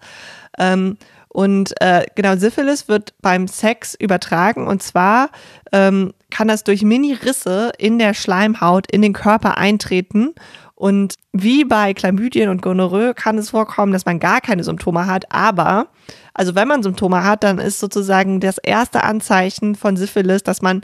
Ähm, 0.58 0.98
und 1.38 1.80
äh, 1.82 2.08
genau, 2.16 2.36
Syphilis 2.36 2.88
wird 2.88 3.14
beim 3.22 3.48
Sex 3.48 3.94
übertragen 3.94 4.66
und 4.66 4.82
zwar 4.82 5.30
ähm, 5.72 6.16
kann 6.32 6.48
das 6.48 6.64
durch 6.64 6.82
Mini-Risse 6.82 7.74
in 7.78 8.00
der 8.00 8.16
Schleimhaut 8.16 8.90
in 8.90 9.04
den 9.04 9.14
Körper 9.14 9.56
eintreten. 9.56 10.34
Und 10.74 11.14
wie 11.34 11.64
bei 11.64 11.94
Chlamydien 11.94 12.50
und 12.50 12.64
Gonorrhoe 12.64 13.14
kann 13.14 13.38
es 13.38 13.52
vorkommen, 13.52 13.94
dass 13.94 14.08
man 14.08 14.18
gar 14.20 14.42
keine 14.42 14.64
Symptome 14.64 15.06
hat, 15.06 15.32
aber 15.32 15.90
also 16.34 16.56
wenn 16.56 16.68
man 16.68 16.82
Symptome 16.82 17.24
hat, 17.24 17.44
dann 17.44 17.60
ist 17.60 17.80
sozusagen 17.80 18.40
das 18.40 18.58
erste 18.58 19.04
Anzeichen 19.04 19.76
von 19.76 19.96
Syphilis, 19.96 20.42
dass 20.42 20.64
man 20.64 20.82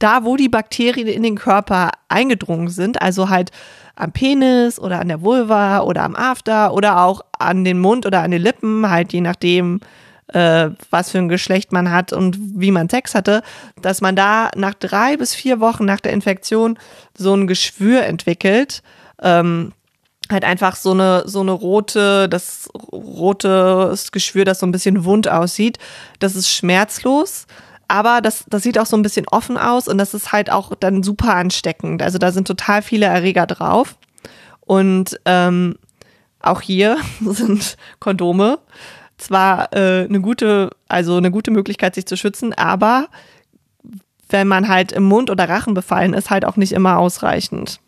da, 0.00 0.24
wo 0.24 0.36
die 0.36 0.50
Bakterien 0.50 1.08
in 1.08 1.22
den 1.22 1.36
Körper 1.36 1.92
eingedrungen 2.08 2.68
sind, 2.68 3.00
also 3.00 3.30
halt 3.30 3.52
am 3.96 4.12
Penis 4.12 4.78
oder 4.78 5.00
an 5.00 5.08
der 5.08 5.22
Vulva 5.22 5.80
oder 5.80 6.02
am 6.02 6.16
After 6.16 6.72
oder 6.74 7.02
auch 7.02 7.22
an 7.38 7.64
den 7.64 7.78
Mund 7.78 8.06
oder 8.06 8.22
an 8.22 8.30
den 8.30 8.42
Lippen, 8.42 8.88
halt 8.88 9.12
je 9.12 9.20
nachdem, 9.20 9.80
äh, 10.28 10.70
was 10.90 11.10
für 11.10 11.18
ein 11.18 11.28
Geschlecht 11.28 11.72
man 11.72 11.90
hat 11.90 12.12
und 12.12 12.38
wie 12.38 12.70
man 12.70 12.88
Sex 12.88 13.14
hatte, 13.14 13.42
dass 13.80 14.00
man 14.00 14.16
da 14.16 14.50
nach 14.56 14.74
drei 14.74 15.16
bis 15.16 15.34
vier 15.34 15.60
Wochen 15.60 15.84
nach 15.84 16.00
der 16.00 16.12
Infektion 16.12 16.78
so 17.16 17.34
ein 17.34 17.46
Geschwür 17.46 18.04
entwickelt. 18.04 18.82
Ähm, 19.22 19.72
halt 20.30 20.44
einfach 20.44 20.76
so 20.76 20.92
eine, 20.92 21.24
so 21.26 21.40
eine 21.40 21.52
rote, 21.52 22.28
das 22.28 22.68
rote 22.92 23.94
Geschwür, 24.10 24.44
das 24.44 24.58
so 24.58 24.66
ein 24.66 24.72
bisschen 24.72 25.04
wund 25.04 25.28
aussieht. 25.28 25.78
Das 26.18 26.34
ist 26.34 26.50
schmerzlos. 26.50 27.46
Aber 27.88 28.20
das, 28.20 28.44
das 28.48 28.62
sieht 28.62 28.78
auch 28.78 28.86
so 28.86 28.96
ein 28.96 29.02
bisschen 29.02 29.26
offen 29.28 29.56
aus 29.56 29.88
und 29.88 29.98
das 29.98 30.14
ist 30.14 30.32
halt 30.32 30.50
auch 30.50 30.74
dann 30.74 31.02
super 31.02 31.34
ansteckend. 31.34 32.02
Also 32.02 32.18
da 32.18 32.32
sind 32.32 32.46
total 32.46 32.82
viele 32.82 33.06
Erreger 33.06 33.46
drauf. 33.46 33.96
Und 34.60 35.20
ähm, 35.26 35.76
auch 36.40 36.60
hier 36.60 36.96
sind 37.20 37.76
Kondome 38.00 38.58
zwar 39.16 39.72
äh, 39.72 40.04
eine 40.04 40.20
gute, 40.20 40.70
also 40.88 41.16
eine 41.16 41.30
gute 41.30 41.50
Möglichkeit, 41.50 41.94
sich 41.94 42.06
zu 42.06 42.16
schützen, 42.16 42.52
aber 42.52 43.08
wenn 44.28 44.48
man 44.48 44.68
halt 44.68 44.92
im 44.92 45.04
Mund 45.04 45.30
oder 45.30 45.48
Rachen 45.48 45.74
befallen 45.74 46.14
ist, 46.14 46.30
halt 46.30 46.44
auch 46.44 46.56
nicht 46.56 46.72
immer 46.72 46.98
ausreichend. 46.98 47.78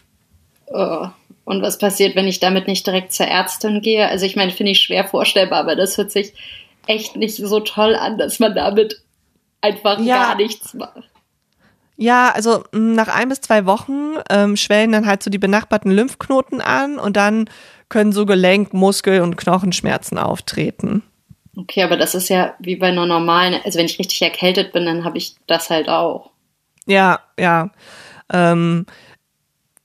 Oh. 0.67 1.09
Und 1.45 1.63
was 1.63 1.79
passiert, 1.79 2.17
wenn 2.17 2.27
ich 2.27 2.41
damit 2.41 2.67
nicht 2.67 2.87
direkt 2.87 3.13
zur 3.13 3.27
Ärztin 3.27 3.81
gehe? 3.81 4.09
Also 4.09 4.27
ich 4.27 4.35
meine, 4.35 4.51
finde 4.51 4.73
ich 4.73 4.81
schwer 4.81 5.05
vorstellbar, 5.05 5.61
aber 5.61 5.77
das 5.77 5.97
hört 5.97 6.11
sich 6.11 6.33
echt 6.87 7.17
nicht 7.17 7.37
so 7.37 7.61
toll 7.61 7.95
an, 7.95 8.19
dass 8.19 8.41
man 8.41 8.55
damit 8.55 9.01
einfach 9.61 9.99
ja. 10.01 10.27
gar 10.27 10.35
nichts 10.37 10.75
macht. 10.75 11.03
Ja, 11.97 12.31
also 12.31 12.65
nach 12.73 13.09
ein 13.09 13.31
bis 13.31 13.41
zwei 13.41 13.65
Wochen 13.65 14.17
ähm, 14.29 14.57
schwellen 14.57 14.93
dann 14.93 15.07
halt 15.07 15.23
so 15.23 15.31
die 15.31 15.39
benachbarten 15.39 15.91
Lymphknoten 15.91 16.61
an 16.61 16.99
und 16.99 17.17
dann 17.17 17.49
können 17.89 18.13
so 18.13 18.27
Gelenk-, 18.27 18.75
Muskel- 18.75 19.23
und 19.23 19.37
Knochenschmerzen 19.37 20.19
auftreten. 20.19 21.03
Okay, 21.57 21.83
aber 21.83 21.97
das 21.97 22.15
ist 22.15 22.29
ja 22.29 22.55
wie 22.59 22.77
bei 22.77 22.89
einer 22.89 23.07
normalen, 23.07 23.59
also 23.65 23.79
wenn 23.79 23.87
ich 23.87 23.99
richtig 23.99 24.21
erkältet 24.21 24.73
bin, 24.73 24.85
dann 24.85 25.05
habe 25.05 25.17
ich 25.17 25.37
das 25.47 25.71
halt 25.71 25.89
auch. 25.89 26.31
Ja, 26.87 27.21
ja. 27.39 27.71
Ähm, 28.31 28.85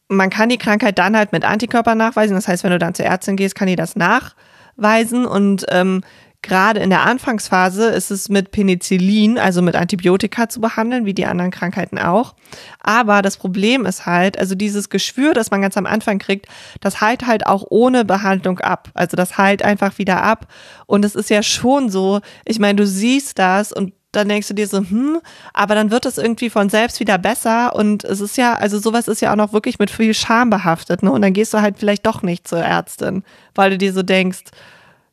man 0.10 0.30
kann 0.30 0.50
die 0.50 0.58
Krankheit 0.58 1.00
dann 1.00 1.16
halt 1.16 1.32
mit 1.32 1.46
Antikörpern 1.46 1.98
nachweisen. 1.98 2.36
Das 2.36 2.48
heißt, 2.48 2.66
wenn 2.66 2.72
du 2.72 2.80
dann 2.80 2.94
zur 2.94 3.06
Ärztin 3.06 3.38
gehst, 3.38 3.56
kann 3.56 3.70
die 3.70 3.78
das 3.78 3.96
nachweisen. 3.96 5.26
Und 5.26 5.66
ähm, 5.70 6.04
gerade 6.42 6.80
in 6.80 6.90
der 6.90 7.02
Anfangsphase 7.04 7.90
ist 7.90 8.10
es 8.10 8.30
mit 8.30 8.52
Penicillin, 8.52 9.38
also 9.38 9.62
mit 9.62 9.76
Antibiotika 9.76 10.50
zu 10.50 10.60
behandeln, 10.60 11.06
wie 11.06 11.14
die 11.14 11.26
anderen 11.26 11.52
Krankheiten 11.52 12.00
auch. 12.00 12.36
Aber 12.80 13.22
das 13.22 13.38
Problem 13.38 13.86
ist 13.86 14.06
halt, 14.06 14.40
also 14.40 14.56
dieses 14.56 14.90
Geschwür, 14.90 15.34
das 15.34 15.52
man 15.52 15.62
ganz 15.62 15.78
am 15.78 15.86
Anfang 15.86 16.20
kriegt, 16.20 16.48
das 16.80 17.00
heilt 17.00 17.28
halt 17.28 17.46
auch 17.46 17.66
ohne 17.70 18.06
Behandlung 18.06 18.60
ab. 18.60 18.90
Also 18.94 19.16
das 19.16 19.38
heilt 19.38 19.64
einfach 19.64 19.98
wieder 20.00 20.24
ab. 20.24 20.48
Und 20.88 21.06
es 21.06 21.16
ist 21.16 21.30
ja 21.30 21.44
schon 21.44 21.90
so, 21.90 22.22
ich 22.46 22.60
meine, 22.60 22.78
du 22.78 22.88
siehst 22.88 23.38
das 23.38 23.72
und 23.72 23.94
dann 24.12 24.28
denkst 24.28 24.48
du 24.48 24.54
dir 24.54 24.68
so, 24.68 24.80
hm, 24.80 25.22
aber 25.54 25.76
dann 25.76 25.92
wird 25.92 26.06
es 26.06 26.18
irgendwie 26.18 26.50
von 26.50 26.70
selbst 26.70 27.00
wieder 27.00 27.18
besser 27.18 27.74
und 27.76 28.04
es 28.04 28.20
ist 28.20 28.36
ja, 28.36 28.56
also 28.56 28.78
sowas 28.78 29.08
ist 29.08 29.22
ja 29.22 29.32
auch 29.32 29.38
noch 29.38 29.54
wirklich 29.54 29.80
mit 29.80 29.90
viel 29.90 30.14
Scham 30.14 30.50
behaftet, 30.50 31.02
ne? 31.02 31.12
Und 31.12 31.22
dann 31.22 31.32
gehst 31.32 31.54
du 31.54 31.62
halt 31.62 31.78
vielleicht 31.80 32.06
doch 32.06 32.22
nicht 32.22 32.46
zur 32.46 32.60
Ärztin, 32.60 33.24
weil 33.56 33.70
du 33.70 33.78
dir 33.78 33.94
so 33.94 34.04
denkst, 34.04 34.44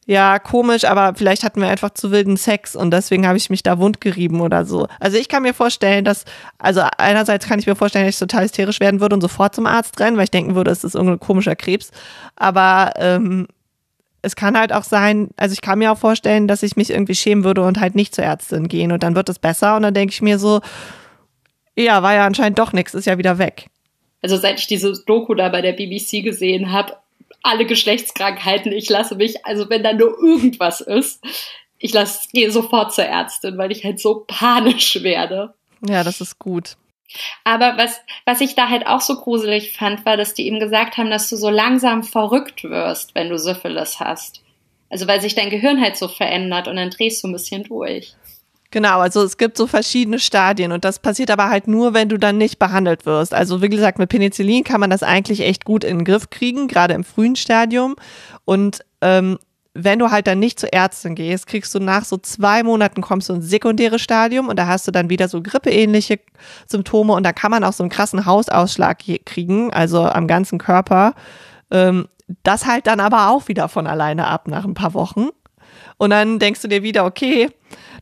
ja, 0.08 0.38
komisch, 0.38 0.86
aber 0.86 1.12
vielleicht 1.14 1.44
hatten 1.44 1.60
wir 1.60 1.68
einfach 1.68 1.90
zu 1.90 2.10
wilden 2.10 2.38
Sex 2.38 2.74
und 2.74 2.92
deswegen 2.92 3.26
habe 3.26 3.36
ich 3.36 3.50
mich 3.50 3.62
da 3.62 3.78
wundgerieben 3.78 4.40
oder 4.40 4.64
so. 4.64 4.88
Also 5.00 5.18
ich 5.18 5.28
kann 5.28 5.42
mir 5.42 5.52
vorstellen, 5.52 6.02
dass, 6.02 6.24
also 6.56 6.80
einerseits 6.96 7.46
kann 7.46 7.58
ich 7.58 7.66
mir 7.66 7.76
vorstellen, 7.76 8.06
dass 8.06 8.14
ich 8.14 8.18
total 8.18 8.44
hysterisch 8.44 8.80
werden 8.80 9.00
würde 9.00 9.16
und 9.16 9.20
sofort 9.20 9.54
zum 9.54 9.66
Arzt 9.66 10.00
rennen, 10.00 10.16
weil 10.16 10.24
ich 10.24 10.30
denken 10.30 10.54
würde, 10.54 10.70
es 10.70 10.82
ist 10.82 10.94
irgendein 10.94 11.20
komischer 11.20 11.56
Krebs. 11.56 11.90
Aber 12.36 12.94
ähm, 12.96 13.48
es 14.22 14.34
kann 14.34 14.58
halt 14.58 14.72
auch 14.72 14.82
sein, 14.82 15.28
also 15.36 15.52
ich 15.52 15.60
kann 15.60 15.78
mir 15.78 15.92
auch 15.92 15.98
vorstellen, 15.98 16.48
dass 16.48 16.62
ich 16.62 16.74
mich 16.74 16.88
irgendwie 16.88 17.14
schämen 17.14 17.44
würde 17.44 17.62
und 17.62 17.78
halt 17.78 17.94
nicht 17.94 18.14
zur 18.14 18.24
Ärztin 18.24 18.66
gehen 18.66 18.92
und 18.92 19.02
dann 19.02 19.14
wird 19.14 19.28
es 19.28 19.38
besser 19.38 19.76
und 19.76 19.82
dann 19.82 19.92
denke 19.92 20.14
ich 20.14 20.22
mir 20.22 20.38
so, 20.38 20.62
ja, 21.76 22.02
war 22.02 22.14
ja 22.14 22.24
anscheinend 22.24 22.58
doch 22.58 22.72
nichts, 22.72 22.94
ist 22.94 23.04
ja 23.04 23.18
wieder 23.18 23.36
weg. 23.36 23.66
Also 24.22 24.38
seit 24.38 24.58
ich 24.58 24.68
diese 24.68 25.04
Doku 25.04 25.34
da 25.34 25.50
bei 25.50 25.60
der 25.60 25.74
BBC 25.74 26.24
gesehen 26.24 26.72
habe, 26.72 26.94
alle 27.48 27.66
Geschlechtskrankheiten, 27.66 28.72
ich 28.72 28.88
lasse 28.88 29.16
mich, 29.16 29.44
also 29.46 29.68
wenn 29.70 29.82
da 29.82 29.92
nur 29.92 30.18
irgendwas 30.22 30.80
ist, 30.80 31.22
ich 31.78 31.92
lasse, 31.92 32.28
gehe 32.32 32.50
sofort 32.50 32.94
zur 32.94 33.04
Ärztin, 33.04 33.56
weil 33.58 33.72
ich 33.72 33.84
halt 33.84 34.00
so 34.00 34.24
panisch 34.26 35.02
werde. 35.02 35.54
Ja, 35.86 36.02
das 36.04 36.20
ist 36.20 36.38
gut. 36.38 36.76
Aber 37.44 37.78
was, 37.78 38.00
was 38.26 38.40
ich 38.40 38.54
da 38.54 38.68
halt 38.68 38.86
auch 38.86 39.00
so 39.00 39.16
gruselig 39.16 39.72
fand, 39.72 40.04
war, 40.04 40.16
dass 40.16 40.34
die 40.34 40.46
ihm 40.46 40.60
gesagt 40.60 40.98
haben, 40.98 41.10
dass 41.10 41.30
du 41.30 41.36
so 41.36 41.48
langsam 41.48 42.02
verrückt 42.02 42.64
wirst, 42.64 43.14
wenn 43.14 43.30
du 43.30 43.38
Syphilis 43.38 44.00
hast. 44.00 44.42
Also 44.90 45.06
weil 45.06 45.20
sich 45.20 45.34
dein 45.34 45.50
Gehirn 45.50 45.80
halt 45.80 45.96
so 45.96 46.08
verändert 46.08 46.68
und 46.68 46.76
dann 46.76 46.90
drehst 46.90 47.22
du 47.22 47.28
ein 47.28 47.32
bisschen 47.32 47.64
durch. 47.64 48.14
Genau, 48.70 49.00
also 49.00 49.22
es 49.22 49.38
gibt 49.38 49.56
so 49.56 49.66
verschiedene 49.66 50.18
Stadien 50.18 50.72
und 50.72 50.84
das 50.84 50.98
passiert 50.98 51.30
aber 51.30 51.48
halt 51.48 51.68
nur, 51.68 51.94
wenn 51.94 52.10
du 52.10 52.18
dann 52.18 52.36
nicht 52.36 52.58
behandelt 52.58 53.06
wirst. 53.06 53.32
Also 53.32 53.62
wie 53.62 53.70
gesagt, 53.70 53.98
mit 53.98 54.10
Penicillin 54.10 54.62
kann 54.62 54.80
man 54.80 54.90
das 54.90 55.02
eigentlich 55.02 55.40
echt 55.40 55.64
gut 55.64 55.84
in 55.84 55.98
den 55.98 56.04
Griff 56.04 56.28
kriegen, 56.28 56.68
gerade 56.68 56.92
im 56.92 57.02
frühen 57.02 57.34
Stadium. 57.34 57.96
Und 58.44 58.84
ähm, 59.00 59.38
wenn 59.72 59.98
du 59.98 60.10
halt 60.10 60.26
dann 60.26 60.38
nicht 60.38 60.60
zur 60.60 60.72
Ärztin 60.72 61.14
gehst, 61.14 61.46
kriegst 61.46 61.74
du 61.74 61.78
nach 61.78 62.04
so 62.04 62.18
zwei 62.18 62.62
Monaten 62.62 63.00
kommst 63.00 63.30
du 63.30 63.34
ins 63.34 63.48
sekundäre 63.48 63.98
Stadium 63.98 64.48
und 64.48 64.58
da 64.58 64.66
hast 64.66 64.86
du 64.86 64.90
dann 64.90 65.08
wieder 65.08 65.28
so 65.28 65.40
grippeähnliche 65.40 66.20
Symptome 66.66 67.14
und 67.14 67.22
da 67.22 67.32
kann 67.32 67.50
man 67.50 67.64
auch 67.64 67.72
so 67.72 67.82
einen 67.84 67.90
krassen 67.90 68.26
Hausausschlag 68.26 68.98
kriegen, 69.24 69.72
also 69.72 70.02
am 70.02 70.26
ganzen 70.26 70.58
Körper. 70.58 71.14
Ähm, 71.70 72.06
das 72.42 72.66
halt 72.66 72.86
dann 72.86 73.00
aber 73.00 73.30
auch 73.30 73.48
wieder 73.48 73.68
von 73.68 73.86
alleine 73.86 74.26
ab 74.26 74.48
nach 74.48 74.64
ein 74.64 74.74
paar 74.74 74.92
Wochen. 74.92 75.28
Und 75.96 76.10
dann 76.10 76.38
denkst 76.38 76.60
du 76.60 76.68
dir 76.68 76.82
wieder, 76.82 77.04
okay, 77.04 77.48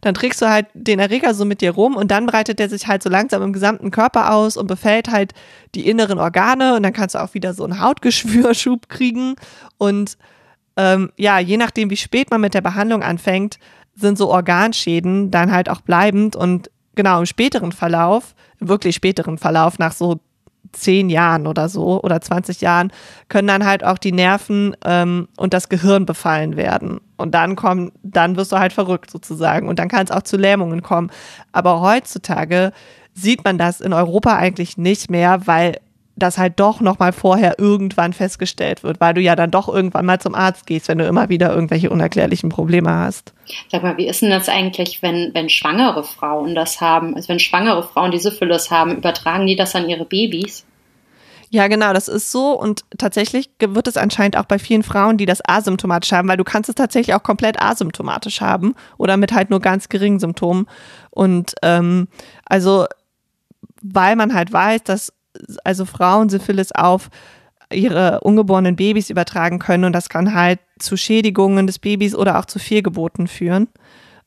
dann 0.00 0.14
trägst 0.14 0.42
du 0.42 0.48
halt 0.48 0.66
den 0.74 0.98
Erreger 0.98 1.35
so 1.35 1.44
mit 1.44 1.61
dir 1.61 1.72
rum 1.72 1.96
und 1.96 2.11
dann 2.11 2.26
breitet 2.26 2.59
der 2.59 2.68
sich 2.68 2.87
halt 2.87 3.02
so 3.02 3.09
langsam 3.09 3.42
im 3.42 3.52
gesamten 3.52 3.90
Körper 3.90 4.33
aus 4.33 4.57
und 4.57 4.66
befällt 4.66 5.11
halt 5.11 5.33
die 5.74 5.88
inneren 5.88 6.18
Organe 6.18 6.74
und 6.76 6.83
dann 6.83 6.92
kannst 6.92 7.14
du 7.14 7.22
auch 7.22 7.35
wieder 7.35 7.55
so 7.55 7.64
einen 7.64 7.81
Hautgeschwürschub 7.81 8.88
kriegen. 8.88 9.37
Und 9.79 10.16
ähm, 10.76 11.11
ja, 11.16 11.38
je 11.38 11.57
nachdem, 11.57 11.90
wie 11.90 11.96
spät 11.96 12.31
man 12.31 12.40
mit 12.40 12.55
der 12.55 12.61
Behandlung 12.61 13.02
anfängt, 13.02 13.59
sind 13.94 14.18
so 14.18 14.31
Organschäden 14.31 15.31
dann 15.31 15.50
halt 15.50 15.68
auch 15.68 15.81
bleibend 15.81 16.37
und 16.37 16.70
genau 16.94 17.18
im 17.18 17.26
späteren 17.26 17.72
Verlauf, 17.72 18.35
wirklich 18.59 18.96
späteren 18.96 19.38
Verlauf, 19.38 19.79
nach 19.79 19.92
so 19.92 20.20
zehn 20.77 21.11
Jahren 21.11 21.47
oder 21.47 21.69
so 21.69 22.03
oder 22.03 22.21
20 22.21 22.61
Jahren, 22.61 22.93
können 23.29 23.49
dann 23.49 23.65
halt 23.65 23.85
auch 23.85 23.99
die 23.99 24.12
Nerven 24.12 24.77
ähm, 24.85 25.29
und 25.37 25.55
das 25.55 25.69
Gehirn 25.69 26.07
befallen 26.07 26.57
werden. 26.57 27.01
Und 27.17 27.35
dann 27.35 27.57
kommen, 27.57 27.93
dann 28.03 28.37
wirst 28.37 28.53
du 28.53 28.59
halt 28.59 28.73
verrückt 28.73 29.11
sozusagen. 29.11 29.69
Und 29.69 29.79
dann 29.79 29.89
kann 29.89 30.05
es 30.05 30.11
auch 30.11 30.23
zu 30.23 30.37
Lähmungen 30.37 30.83
kommen. 30.83 31.11
Aber 31.53 31.81
heutzutage 31.81 32.73
sieht 33.15 33.45
man 33.45 33.59
das 33.59 33.81
in 33.81 33.93
Europa 33.93 34.37
eigentlich 34.37 34.77
nicht 34.77 35.11
mehr, 35.11 35.47
weil 35.47 35.79
das 36.16 36.38
halt 36.38 36.59
doch 36.59 36.81
nochmal 36.81 37.12
vorher 37.12 37.59
irgendwann 37.59 38.14
festgestellt 38.14 38.83
wird, 38.83 39.00
weil 39.00 39.14
du 39.14 39.20
ja 39.20 39.37
dann 39.37 39.50
doch 39.50 39.68
irgendwann 39.68 40.07
mal 40.07 40.18
zum 40.18 40.35
Arzt 40.35 40.66
gehst, 40.66 40.88
wenn 40.88 40.98
du 40.98 41.07
immer 41.07 41.29
wieder 41.29 41.55
irgendwelche 41.55 41.90
unerklärlichen 41.90 42.48
Probleme 42.48 42.90
hast. 42.90 43.35
Sag 43.70 43.83
mal, 43.83 43.98
wie 43.98 44.09
ist 44.09 44.22
denn 44.22 44.31
das 44.31 44.48
eigentlich, 44.48 45.02
wenn, 45.02 45.33
wenn 45.35 45.50
schwangere 45.50 46.02
Frauen 46.05 46.55
das 46.55 46.81
haben? 46.81 47.14
Also 47.14 47.29
wenn 47.29 47.38
schwangere 47.38 47.83
Frauen 47.83 48.11
diese 48.11 48.31
Syphilis 48.31 48.70
haben, 48.70 48.96
übertragen 48.96 49.46
die 49.46 49.57
das 49.57 49.76
an 49.76 49.88
ihre 49.88 50.07
Babys? 50.07 50.64
Ja, 51.50 51.68
genau, 51.68 51.92
das 51.92 52.09
ist 52.09 52.33
so. 52.33 52.59
Und 52.59 52.85
tatsächlich 52.98 53.50
wird 53.61 53.87
es 53.87 53.96
anscheinend 53.96 54.37
auch 54.37 54.46
bei 54.46 54.59
vielen 54.59 54.83
Frauen, 54.83 55.16
die 55.16 55.26
das 55.26 55.46
asymptomatisch 55.46 56.12
haben, 56.12 56.29
weil 56.29 56.37
du 56.37 56.44
kannst 56.44 56.68
es 56.68 56.74
tatsächlich 56.74 57.14
auch 57.14 57.22
komplett 57.22 57.61
asymptomatisch 57.62 58.40
haben 58.40 58.74
oder 58.98 59.16
mit 59.16 59.33
halt 59.33 59.50
nur 59.50 59.61
ganz 59.61 59.88
geringen 59.88 60.18
Symptomen. 60.18 60.66
Und 61.11 61.55
ähm, 61.62 62.09
also, 62.46 62.87
weil 63.83 64.16
man 64.16 64.35
halt 64.35 64.52
weiß, 64.52 64.83
dass 64.83 65.12
also 65.64 65.85
Frauen 65.85 66.29
Syphilis 66.29 66.72
auf 66.72 67.11
ihre 67.72 68.20
ungeborenen 68.20 68.77
Babys 68.77 69.11
übertragen 69.11 69.59
können 69.59 69.85
und 69.85 69.92
das 69.92 70.09
kann 70.09 70.35
halt 70.35 70.61
zu 70.79 70.96
Schädigungen 70.96 71.66
des 71.66 71.79
Babys 71.79 72.14
oder 72.14 72.38
auch 72.38 72.44
zu 72.44 72.59
Fehlgeburten 72.59 73.27
führen, 73.27 73.68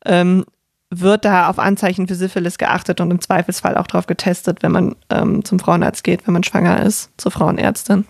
ähm, 0.06 0.46
wird 0.90 1.24
da 1.24 1.50
auf 1.50 1.60
Anzeichen 1.60 2.08
für 2.08 2.16
Syphilis 2.16 2.58
geachtet 2.58 3.00
und 3.00 3.12
im 3.12 3.22
Zweifelsfall 3.22 3.78
auch 3.78 3.88
darauf 3.88 4.08
getestet, 4.08 4.64
wenn 4.64 4.72
man 4.72 4.96
ähm, 5.10 5.46
zum 5.46 5.60
Frauenarzt 5.60 6.04
geht, 6.04 6.26
wenn 6.26 6.34
man 6.34 6.44
schwanger 6.44 6.82
ist, 6.84 7.12
zur 7.18 7.32
Frauenärztin. 7.32 8.06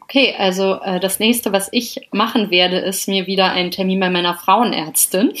Okay, 0.00 0.34
also 0.38 0.80
äh, 0.80 1.00
das 1.00 1.18
nächste, 1.18 1.52
was 1.52 1.68
ich 1.70 2.08
machen 2.12 2.50
werde, 2.50 2.78
ist 2.78 3.08
mir 3.08 3.26
wieder 3.26 3.50
einen 3.50 3.70
Termin 3.70 4.00
bei 4.00 4.08
meiner 4.08 4.34
Frauenärztin. 4.36 5.32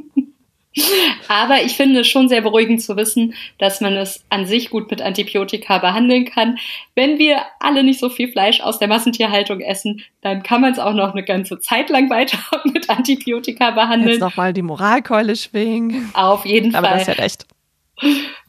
Aber 1.28 1.62
ich 1.62 1.74
finde 1.74 2.02
es 2.02 2.08
schon 2.08 2.28
sehr 2.28 2.42
beruhigend 2.42 2.82
zu 2.82 2.98
wissen, 2.98 3.34
dass 3.58 3.82
man 3.82 3.96
es 3.96 4.26
an 4.30 4.46
sich 4.46 4.70
gut 4.70 4.92
mit 4.92 5.02
Antibiotika 5.02 5.78
behandeln 5.78 6.26
kann. 6.26 6.58
Wenn 6.96 7.18
wir 7.18 7.42
alle 7.60 7.84
nicht 7.84 8.00
so 8.00 8.10
viel 8.10 8.32
Fleisch 8.32 8.60
aus 8.62 8.80
der 8.80 8.88
Massentierhaltung 8.88 9.62
essen, 9.62 10.04
dann 10.22 10.44
kann 10.44 10.62
man 10.62 10.74
es 10.74 10.80
auch 10.80 10.94
noch 10.94 11.14
eine 11.14 11.24
ganze 11.24 11.60
Zeit 11.60 11.90
lang 11.90 12.10
weiter 12.10 12.40
mit 12.66 12.90
Antibiotika 12.90 13.72
behandeln. 13.72 14.12
Jetzt 14.12 14.20
nochmal 14.20 14.54
die 14.54 14.62
Moralkeule 14.62 15.36
schwingen. 15.36 16.10
Auf 16.14 16.46
jeden 16.46 16.76
Aber 16.76 16.88
Fall. 16.88 17.00
Aber 17.00 17.06
das 17.06 17.08
ist 17.08 17.18
ja 17.18 17.24
recht. 17.24 17.46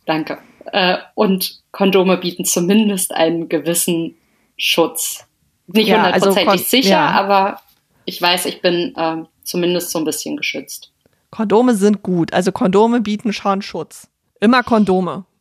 Danke. 0.05 0.39
Äh, 0.73 0.99
und 1.15 1.61
Kondome 1.71 2.17
bieten 2.17 2.45
zumindest 2.45 3.15
einen 3.15 3.49
gewissen 3.49 4.17
Schutz. 4.57 5.27
Nicht 5.69 5.93
also 5.93 6.05
hundertprozentig 6.05 6.49
also 6.49 6.65
sicher, 6.65 6.91
ja. 6.91 7.11
aber 7.11 7.61
ich 8.05 8.21
weiß, 8.21 8.47
ich 8.47 8.61
bin 8.63 8.95
äh, 8.97 9.17
zumindest 9.43 9.91
so 9.91 9.99
ein 9.99 10.05
bisschen 10.05 10.37
geschützt. 10.37 10.93
Kondome 11.31 11.75
sind 11.75 12.03
gut. 12.03 12.33
Also 12.33 12.53
Kondome 12.53 13.01
bieten 13.01 13.33
schon 13.33 13.63
Schutz. 13.63 14.09
Immer 14.41 14.63
Kondome. 14.63 15.25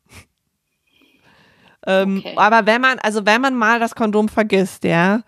Ähm, 1.87 2.23
okay. 2.25 2.33
Aber 2.35 2.65
wenn 2.65 2.81
man, 2.81 2.97
also 2.97 3.27
wenn 3.27 3.41
man 3.41 3.53
mal 3.53 3.79
das 3.79 3.93
Kondom 3.93 4.27
vergisst, 4.27 4.85
ja, 4.85 5.21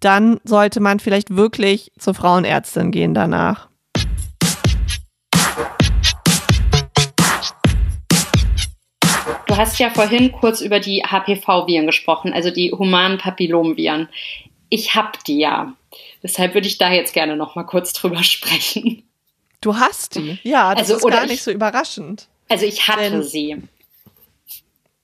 dann 0.00 0.40
sollte 0.42 0.80
man 0.80 0.98
vielleicht 0.98 1.36
wirklich 1.36 1.92
zur 2.00 2.14
Frauenärztin 2.14 2.90
gehen 2.90 3.14
danach. 3.14 3.68
Du 9.46 9.56
hast 9.56 9.78
ja 9.78 9.90
vorhin 9.90 10.32
kurz 10.32 10.60
über 10.60 10.80
die 10.80 11.02
HPV-Viren 11.04 11.86
gesprochen, 11.86 12.32
also 12.32 12.50
die 12.50 12.72
humanen 12.72 13.18
Papillomviren. 13.18 14.08
Ich 14.68 14.94
habe 14.94 15.12
die 15.26 15.38
ja. 15.38 15.74
Deshalb 16.22 16.54
würde 16.54 16.68
ich 16.68 16.78
da 16.78 16.92
jetzt 16.92 17.12
gerne 17.12 17.36
noch 17.36 17.56
mal 17.56 17.64
kurz 17.64 17.92
drüber 17.92 18.22
sprechen. 18.24 19.02
Du 19.60 19.76
hast 19.76 20.14
die? 20.14 20.38
Ja, 20.42 20.74
das 20.74 20.90
also, 20.90 21.06
ist 21.06 21.14
gar 21.14 21.22
nicht 21.22 21.34
ich, 21.34 21.42
so 21.42 21.50
überraschend. 21.50 22.28
Also 22.48 22.64
ich 22.64 22.88
hatte 22.88 23.22
sie. 23.22 23.62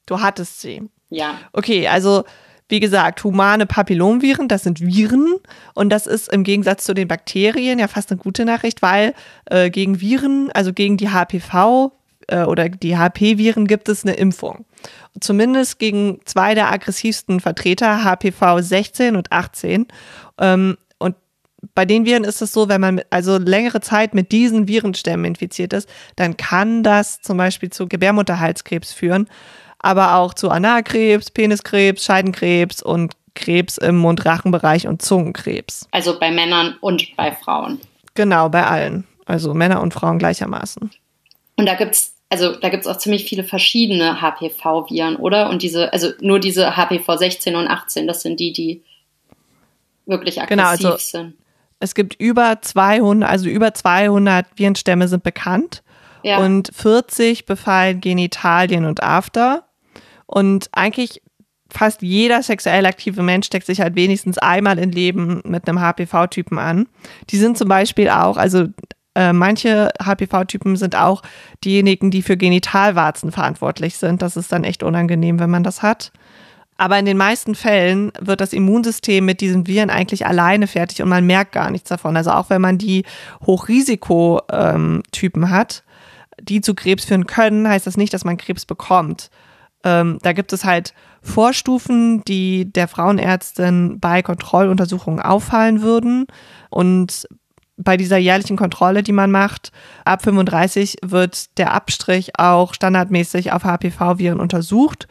Du 0.06 0.20
hattest 0.20 0.60
sie. 0.60 0.82
Ja. 1.10 1.38
Okay, 1.52 1.88
also 1.88 2.24
wie 2.68 2.80
gesagt, 2.80 3.22
humane 3.22 3.66
Papillomviren, 3.66 4.48
das 4.48 4.64
sind 4.64 4.80
Viren 4.80 5.36
und 5.74 5.90
das 5.90 6.06
ist 6.06 6.32
im 6.32 6.42
Gegensatz 6.42 6.84
zu 6.84 6.94
den 6.94 7.06
Bakterien 7.06 7.78
ja 7.78 7.86
fast 7.86 8.10
eine 8.10 8.18
gute 8.18 8.44
Nachricht, 8.44 8.82
weil 8.82 9.14
äh, 9.44 9.70
gegen 9.70 10.00
Viren, 10.00 10.50
also 10.52 10.72
gegen 10.72 10.96
die 10.96 11.10
HPV 11.10 11.92
äh, 12.26 12.42
oder 12.42 12.68
die 12.68 12.96
HP-Viren 12.96 13.68
gibt 13.68 13.88
es 13.88 14.04
eine 14.04 14.14
Impfung. 14.14 14.64
Zumindest 15.20 15.78
gegen 15.78 16.20
zwei 16.24 16.54
der 16.54 16.70
aggressivsten 16.72 17.38
Vertreter, 17.40 18.02
HPV 18.02 18.60
16 18.60 19.14
und 19.14 19.30
18. 19.30 19.86
Ähm, 20.38 20.76
bei 21.74 21.84
den 21.84 22.06
Viren 22.06 22.24
ist 22.24 22.42
es 22.42 22.52
so, 22.52 22.68
wenn 22.68 22.80
man 22.80 23.00
also 23.10 23.38
längere 23.38 23.80
Zeit 23.80 24.14
mit 24.14 24.32
diesen 24.32 24.68
Virenstämmen 24.68 25.24
infiziert 25.24 25.72
ist, 25.72 25.88
dann 26.16 26.36
kann 26.36 26.82
das 26.82 27.20
zum 27.20 27.36
Beispiel 27.36 27.70
zu 27.70 27.88
Gebärmutterhalskrebs 27.88 28.92
führen 28.92 29.28
aber 29.78 30.16
auch 30.16 30.34
zu 30.34 30.50
Analkrebs, 30.50 31.30
Peniskrebs, 31.30 32.04
Scheidenkrebs 32.04 32.82
und 32.82 33.14
Krebs 33.34 33.78
im 33.78 33.98
Mund-Rachenbereich 33.98 34.88
und 34.88 35.00
Zungenkrebs. 35.00 35.86
Also 35.90 36.18
bei 36.18 36.30
Männern 36.30 36.76
und 36.80 37.14
bei 37.16 37.32
Frauen. 37.32 37.80
Genau, 38.14 38.48
bei 38.48 38.66
allen. 38.66 39.06
Also 39.26 39.54
Männer 39.54 39.82
und 39.82 39.92
Frauen 39.92 40.18
gleichermaßen. 40.18 40.90
Und 41.56 41.66
da 41.66 41.74
gibt's 41.74 42.14
also 42.28 42.56
da 42.56 42.70
gibt's 42.70 42.88
auch 42.88 42.98
ziemlich 42.98 43.28
viele 43.28 43.44
verschiedene 43.44 44.20
HPV-Viren, 44.20 45.14
oder? 45.14 45.48
Und 45.48 45.62
diese, 45.62 45.92
also 45.92 46.10
nur 46.20 46.40
diese 46.40 46.76
HPV 46.76 47.16
16 47.16 47.54
und 47.54 47.68
18, 47.68 48.08
das 48.08 48.22
sind 48.22 48.40
die, 48.40 48.52
die 48.52 48.82
wirklich 50.06 50.42
aggressiv 50.42 50.56
genau, 50.56 50.68
also 50.68 50.96
sind. 50.98 51.34
Es 51.80 51.94
gibt 51.94 52.14
über 52.20 52.58
200, 52.62 53.28
also 53.28 53.48
über 53.48 53.74
200 53.74 54.46
Virenstämme 54.56 55.08
sind 55.08 55.22
bekannt. 55.22 55.82
Ja. 56.22 56.38
Und 56.38 56.70
40 56.74 57.46
befallen 57.46 58.00
Genitalien 58.00 58.84
und 58.84 59.02
After. 59.02 59.64
Und 60.26 60.68
eigentlich 60.72 61.22
fast 61.70 62.02
jeder 62.02 62.42
sexuell 62.42 62.86
aktive 62.86 63.22
Mensch 63.22 63.46
steckt 63.46 63.66
sich 63.66 63.80
halt 63.80 63.94
wenigstens 63.96 64.38
einmal 64.38 64.78
im 64.78 64.90
Leben 64.90 65.42
mit 65.44 65.68
einem 65.68 65.80
HPV-Typen 65.80 66.58
an. 66.58 66.88
Die 67.30 67.36
sind 67.36 67.58
zum 67.58 67.68
Beispiel 67.68 68.08
auch, 68.08 68.36
also 68.36 68.66
äh, 69.14 69.32
manche 69.32 69.90
HPV-Typen 70.02 70.76
sind 70.76 70.96
auch 70.96 71.22
diejenigen, 71.64 72.10
die 72.10 72.22
für 72.22 72.36
Genitalwarzen 72.36 73.32
verantwortlich 73.32 73.96
sind. 73.96 74.22
Das 74.22 74.36
ist 74.36 74.52
dann 74.52 74.64
echt 74.64 74.82
unangenehm, 74.82 75.40
wenn 75.40 75.50
man 75.50 75.64
das 75.64 75.82
hat. 75.82 76.12
Aber 76.78 76.98
in 76.98 77.06
den 77.06 77.16
meisten 77.16 77.54
Fällen 77.54 78.12
wird 78.20 78.40
das 78.40 78.52
Immunsystem 78.52 79.24
mit 79.24 79.40
diesen 79.40 79.66
Viren 79.66 79.90
eigentlich 79.90 80.26
alleine 80.26 80.66
fertig 80.66 81.02
und 81.02 81.08
man 81.08 81.26
merkt 81.26 81.52
gar 81.52 81.70
nichts 81.70 81.88
davon. 81.88 82.16
Also 82.16 82.32
auch 82.32 82.50
wenn 82.50 82.60
man 82.60 82.76
die 82.76 83.04
Hochrisikotypen 83.46 85.50
hat, 85.50 85.84
die 86.40 86.60
zu 86.60 86.74
Krebs 86.74 87.06
führen 87.06 87.26
können, 87.26 87.68
heißt 87.68 87.86
das 87.86 87.96
nicht, 87.96 88.12
dass 88.12 88.24
man 88.24 88.36
Krebs 88.36 88.66
bekommt. 88.66 89.30
Ähm, 89.84 90.18
da 90.22 90.32
gibt 90.32 90.52
es 90.52 90.64
halt 90.64 90.92
Vorstufen, 91.22 92.22
die 92.24 92.70
der 92.70 92.88
Frauenärztin 92.88 93.98
bei 93.98 94.22
Kontrolluntersuchungen 94.22 95.20
auffallen 95.20 95.82
würden. 95.82 96.26
Und 96.70 97.26
bei 97.76 97.96
dieser 97.96 98.16
jährlichen 98.16 98.56
Kontrolle, 98.56 99.02
die 99.02 99.12
man 99.12 99.30
macht, 99.30 99.70
ab 100.04 100.22
35 100.22 100.96
wird 101.02 101.58
der 101.58 101.72
Abstrich 101.72 102.38
auch 102.38 102.74
standardmäßig 102.74 103.52
auf 103.52 103.64
HPV-Viren 103.64 104.40
untersucht. 104.40 105.08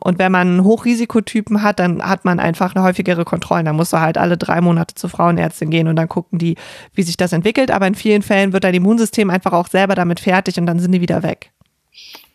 Und 0.00 0.18
wenn 0.18 0.30
man 0.30 0.62
Hochrisikotypen 0.62 1.62
hat, 1.62 1.78
dann 1.78 2.02
hat 2.02 2.24
man 2.24 2.38
einfach 2.38 2.74
eine 2.74 2.84
häufigere 2.84 3.24
Kontrolle. 3.24 3.64
Da 3.64 3.72
musst 3.72 3.92
du 3.92 4.00
halt 4.00 4.18
alle 4.18 4.36
drei 4.36 4.60
Monate 4.60 4.94
zur 4.94 5.08
Frauenärztin 5.08 5.70
gehen 5.70 5.88
und 5.88 5.96
dann 5.96 6.08
gucken 6.08 6.38
die, 6.38 6.56
wie 6.94 7.02
sich 7.02 7.16
das 7.16 7.32
entwickelt. 7.32 7.70
Aber 7.70 7.86
in 7.86 7.94
vielen 7.94 8.22
Fällen 8.22 8.52
wird 8.52 8.64
dein 8.64 8.74
Immunsystem 8.74 9.30
einfach 9.30 9.52
auch 9.52 9.68
selber 9.68 9.94
damit 9.94 10.20
fertig 10.20 10.58
und 10.58 10.66
dann 10.66 10.78
sind 10.78 10.92
die 10.92 11.00
wieder 11.00 11.22
weg. 11.22 11.50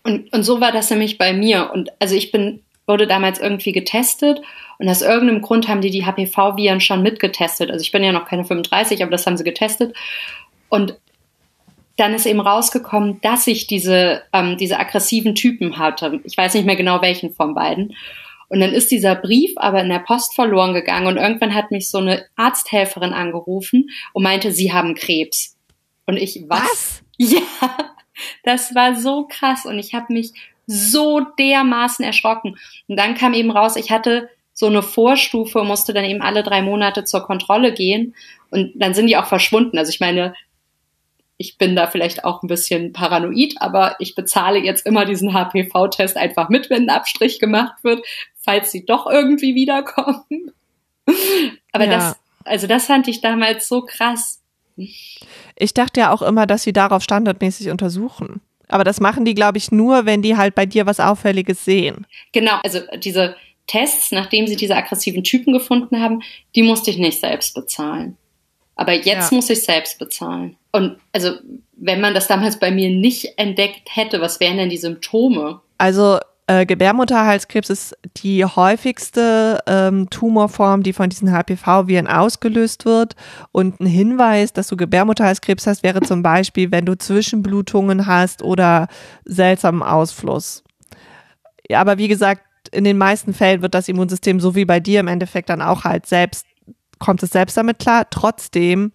Und, 0.04 0.34
und 0.34 0.44
so 0.44 0.60
war 0.60 0.72
das 0.72 0.90
nämlich 0.90 1.18
bei 1.18 1.34
mir. 1.34 1.70
Und 1.72 1.90
also 2.00 2.16
ich 2.16 2.32
bin, 2.32 2.62
wurde 2.88 3.06
damals 3.06 3.40
irgendwie 3.40 3.72
getestet 3.72 4.42
und 4.80 4.90
aus 4.90 5.04
irgendeinem 5.04 5.42
Grund 5.42 5.68
haben 5.68 5.82
die 5.82 5.92
die 5.92 6.06
HPV-Viren 6.06 6.82
schon 6.82 7.04
mitgetestet. 7.04 7.70
Also 7.70 7.84
ich 7.84 7.92
bin 7.92 8.04
ja 8.04 8.12
noch 8.12 8.26
keine 8.26 8.44
35, 8.44 9.04
aber 9.04 9.12
das 9.12 9.28
haben 9.28 9.38
sie 9.38 9.44
getestet. 9.44 9.96
Und 10.70 10.98
dann 11.98 12.14
ist 12.14 12.26
eben 12.26 12.40
rausgekommen, 12.40 13.20
dass 13.22 13.48
ich 13.48 13.68
diese, 13.68 14.24
ähm, 14.34 14.58
diese 14.58 14.80
aggressiven 14.80 15.36
Typen 15.36 15.78
hatte. 15.78 16.22
Ich 16.24 16.38
weiß 16.38 16.54
nicht 16.54 16.66
mehr 16.66 16.76
genau 16.76 17.02
welchen 17.02 17.34
von 17.34 17.54
beiden. 17.54 17.96
Und 18.50 18.60
dann 18.60 18.74
ist 18.74 18.92
dieser 18.92 19.16
Brief 19.16 19.54
aber 19.56 19.82
in 19.82 19.90
der 19.90 20.00
Post 20.00 20.36
verloren 20.36 20.74
gegangen 20.74 21.08
und 21.08 21.18
irgendwann 21.18 21.56
hat 21.56 21.72
mich 21.72 21.90
so 21.90 22.00
eine 22.00 22.26
Arzthelferin 22.36 23.14
angerufen 23.14 23.90
und 24.14 24.24
meinte, 24.24 24.52
sie 24.52 24.74
haben 24.74 24.96
Krebs. 24.96 25.56
Und 26.06 26.18
ich, 26.18 26.44
was? 26.48 26.62
was? 26.62 27.04
Ja, 27.18 27.42
das 28.44 28.74
war 28.74 28.96
so 28.96 29.28
krass 29.30 29.66
und 29.66 29.78
ich 29.78 29.94
habe 29.94 30.12
mich 30.12 30.34
so 30.66 31.20
dermaßen 31.38 32.04
erschrocken. 32.04 32.58
Und 32.88 32.98
dann 32.98 33.14
kam 33.14 33.36
eben 33.36 33.52
raus, 33.52 33.76
ich 33.76 33.92
hatte 33.92 34.28
so 34.54 34.66
eine 34.66 34.82
Vorstufe, 34.82 35.64
musste 35.64 35.94
dann 35.94 36.06
eben 36.06 36.22
alle 36.22 36.44
drei 36.44 36.62
Monate 36.62 37.04
zur 37.04 37.22
Kontrolle 37.22 37.74
gehen 37.74 38.16
und 38.50 38.72
dann 38.76 38.94
sind 38.94 39.08
die 39.08 39.18
auch 39.18 39.28
verschwunden. 39.28 39.78
Also 39.78 39.92
ich 39.92 40.00
meine, 40.00 40.34
ich 41.42 41.58
bin 41.58 41.76
da 41.76 41.88
vielleicht 41.88 42.24
auch 42.24 42.44
ein 42.44 42.48
bisschen 42.48 42.94
paranoid, 42.94 43.56
aber 43.60 43.96
ich 43.98 44.14
bezahle 44.14 44.60
jetzt 44.60 44.86
immer 44.86 45.06
diesen 45.06 45.34
HPV-Test 45.34 46.16
einfach 46.16 46.50
mit, 46.50 46.70
wenn 46.70 46.84
ein 46.84 46.96
Abstrich 46.96 47.40
gemacht 47.40 47.84
wird, 47.84 48.06
falls 48.36 48.72
sie 48.72 48.86
doch 48.86 49.08
irgendwie 49.08 49.56
wiederkommen. 49.56 50.52
aber 51.72 51.86
ja. 51.86 51.92
das, 51.92 52.20
also 52.46 52.68
das 52.68 52.86
fand 52.86 53.08
ich 53.08 53.22
damals 53.22 53.68
so 53.68 53.82
krass. 53.82 54.40
Ich 54.76 55.74
dachte 55.74 56.02
ja 56.02 56.14
auch 56.14 56.22
immer, 56.22 56.46
dass 56.46 56.62
sie 56.62 56.74
darauf 56.74 57.02
standardmäßig 57.02 57.72
untersuchen. 57.72 58.42
Aber 58.68 58.84
das 58.84 59.00
machen 59.00 59.26
die, 59.26 59.34
glaube 59.34 59.58
ich, 59.58 59.72
nur, 59.72 60.06
wenn 60.06 60.22
die 60.22 60.38
halt 60.38 60.54
bei 60.54 60.68
dir 60.68 60.86
was 60.86 61.00
Auffälliges 61.00 61.66
sehen. 61.66 62.06
Genau, 62.34 62.60
also 62.64 62.82
diese 63.00 63.36
Tests, 63.66 64.12
nachdem 64.12 64.46
sie 64.46 64.56
diese 64.56 64.76
aggressiven 64.76 65.24
Typen 65.24 65.54
gefunden 65.54 66.00
haben, 66.00 66.22
die 66.56 66.62
musste 66.62 66.92
ich 66.92 67.00
nicht 67.00 67.20
selbst 67.20 67.56
bezahlen. 67.56 68.16
Aber 68.76 68.94
jetzt 68.94 69.32
ja. 69.32 69.36
muss 69.36 69.50
ich 69.50 69.64
selbst 69.64 69.98
bezahlen. 69.98 70.56
Und 70.72 70.98
also, 71.12 71.34
wenn 71.76 72.02
man 72.02 72.14
das 72.14 72.28
damals 72.28 72.60
bei 72.60 72.72
mir 72.72 72.90
nicht 72.90 73.38
entdeckt 73.38 73.90
hätte, 73.94 74.22
was 74.22 74.40
wären 74.40 74.58
denn 74.58 74.70
die 74.70 74.78
Symptome? 74.78 75.62
Also 75.78 76.20
äh, 76.48 76.66
Gebärmutterhalskrebs 76.66 77.70
ist 77.70 77.98
die 78.18 78.44
häufigste 78.44 79.60
ähm, 79.68 80.10
Tumorform, 80.10 80.84
die 80.84 80.92
von 80.92 81.10
diesen 81.10 81.32
HPV-Viren 81.32 82.08
ausgelöst 82.08 82.86
wird. 82.86 83.16
Und 83.52 83.80
ein 83.80 83.86
Hinweis, 83.86 84.52
dass 84.52 84.68
du 84.68 84.76
Gebärmutterhalskrebs 84.76 85.66
hast, 85.66 85.84
wäre 85.84 86.02
zum 86.02 86.24
Beispiel, 86.24 86.72
wenn 86.72 86.86
du 86.86 86.98
Zwischenblutungen 86.98 88.06
hast 88.06 88.42
oder 88.44 88.88
seltsamen 89.24 89.82
Ausfluss. 89.82 90.64
Ja, 91.70 91.80
aber 91.80 91.98
wie 91.98 92.10
gesagt, 92.10 92.42
in 92.72 92.84
den 92.84 92.98
meisten 92.98 93.34
Fällen 93.34 93.62
wird 93.62 93.74
das 93.74 93.88
Immunsystem 93.88 94.40
so 94.40 94.54
wie 94.54 94.66
bei 94.66 94.80
dir 94.80 95.00
im 95.00 95.08
Endeffekt 95.08 95.50
dann 95.50 95.62
auch 95.62 95.84
halt 95.84 96.06
selbst, 96.06 96.46
kommt 97.00 97.24
es 97.24 97.32
selbst 97.32 97.56
damit 97.56 97.80
klar. 97.80 98.08
Trotzdem 98.10 98.92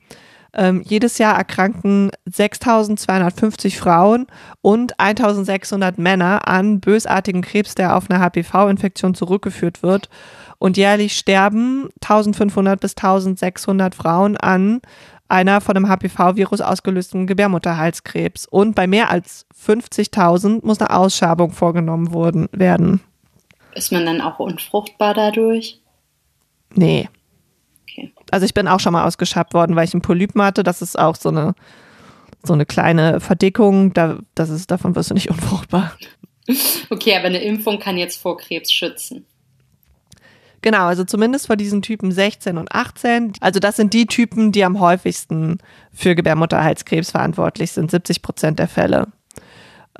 ähm, 0.56 0.82
jedes 0.84 1.18
Jahr 1.18 1.36
erkranken 1.36 2.10
6250 2.24 3.78
Frauen 3.78 4.26
und 4.62 4.98
1600 4.98 5.98
Männer 5.98 6.48
an 6.48 6.80
bösartigen 6.80 7.42
Krebs, 7.42 7.74
der 7.74 7.96
auf 7.96 8.10
eine 8.10 8.20
HPV-Infektion 8.20 9.14
zurückgeführt 9.14 9.82
wird. 9.82 10.08
Und 10.58 10.76
jährlich 10.76 11.16
sterben 11.16 11.90
1500 12.02 12.80
bis 12.80 12.96
1600 12.96 13.94
Frauen 13.94 14.36
an 14.38 14.80
einer 15.28 15.60
von 15.60 15.76
einem 15.76 15.88
HPV-Virus 15.88 16.60
ausgelösten 16.60 17.26
Gebärmutterhalskrebs. 17.26 18.46
Und 18.46 18.74
bei 18.74 18.86
mehr 18.86 19.10
als 19.10 19.46
50.000 19.66 20.64
muss 20.64 20.80
eine 20.80 20.90
Ausschabung 20.90 21.52
vorgenommen 21.52 22.12
worden, 22.12 22.48
werden. 22.52 23.00
Ist 23.74 23.92
man 23.92 24.06
dann 24.06 24.20
auch 24.20 24.38
unfruchtbar 24.38 25.12
dadurch? 25.12 25.80
Nee. 26.74 27.08
Also 28.30 28.44
ich 28.46 28.54
bin 28.54 28.68
auch 28.68 28.80
schon 28.80 28.92
mal 28.92 29.04
ausgeschabt 29.04 29.54
worden, 29.54 29.76
weil 29.76 29.84
ich 29.84 29.94
einen 29.94 30.02
Polypen 30.02 30.42
hatte. 30.42 30.62
Das 30.62 30.82
ist 30.82 30.98
auch 30.98 31.16
so 31.16 31.28
eine, 31.28 31.54
so 32.42 32.52
eine 32.52 32.66
kleine 32.66 33.20
Verdickung. 33.20 33.92
Da, 33.92 34.18
das 34.34 34.50
ist, 34.50 34.70
davon 34.70 34.96
wirst 34.96 35.10
du 35.10 35.14
nicht 35.14 35.30
unfruchtbar. 35.30 35.92
Okay, 36.90 37.16
aber 37.16 37.26
eine 37.26 37.42
Impfung 37.42 37.78
kann 37.78 37.96
jetzt 37.96 38.20
vor 38.20 38.36
Krebs 38.36 38.72
schützen. 38.72 39.26
Genau, 40.62 40.86
also 40.86 41.04
zumindest 41.04 41.46
vor 41.46 41.56
diesen 41.56 41.82
Typen 41.82 42.10
16 42.10 42.58
und 42.58 42.72
18. 42.72 43.34
Also 43.40 43.60
das 43.60 43.76
sind 43.76 43.92
die 43.92 44.06
Typen, 44.06 44.52
die 44.52 44.64
am 44.64 44.80
häufigsten 44.80 45.58
für 45.92 46.14
Gebärmutterhalskrebs 46.14 47.12
verantwortlich 47.12 47.72
sind, 47.72 47.90
70 47.90 48.22
Prozent 48.22 48.58
der 48.58 48.68
Fälle. 48.68 49.08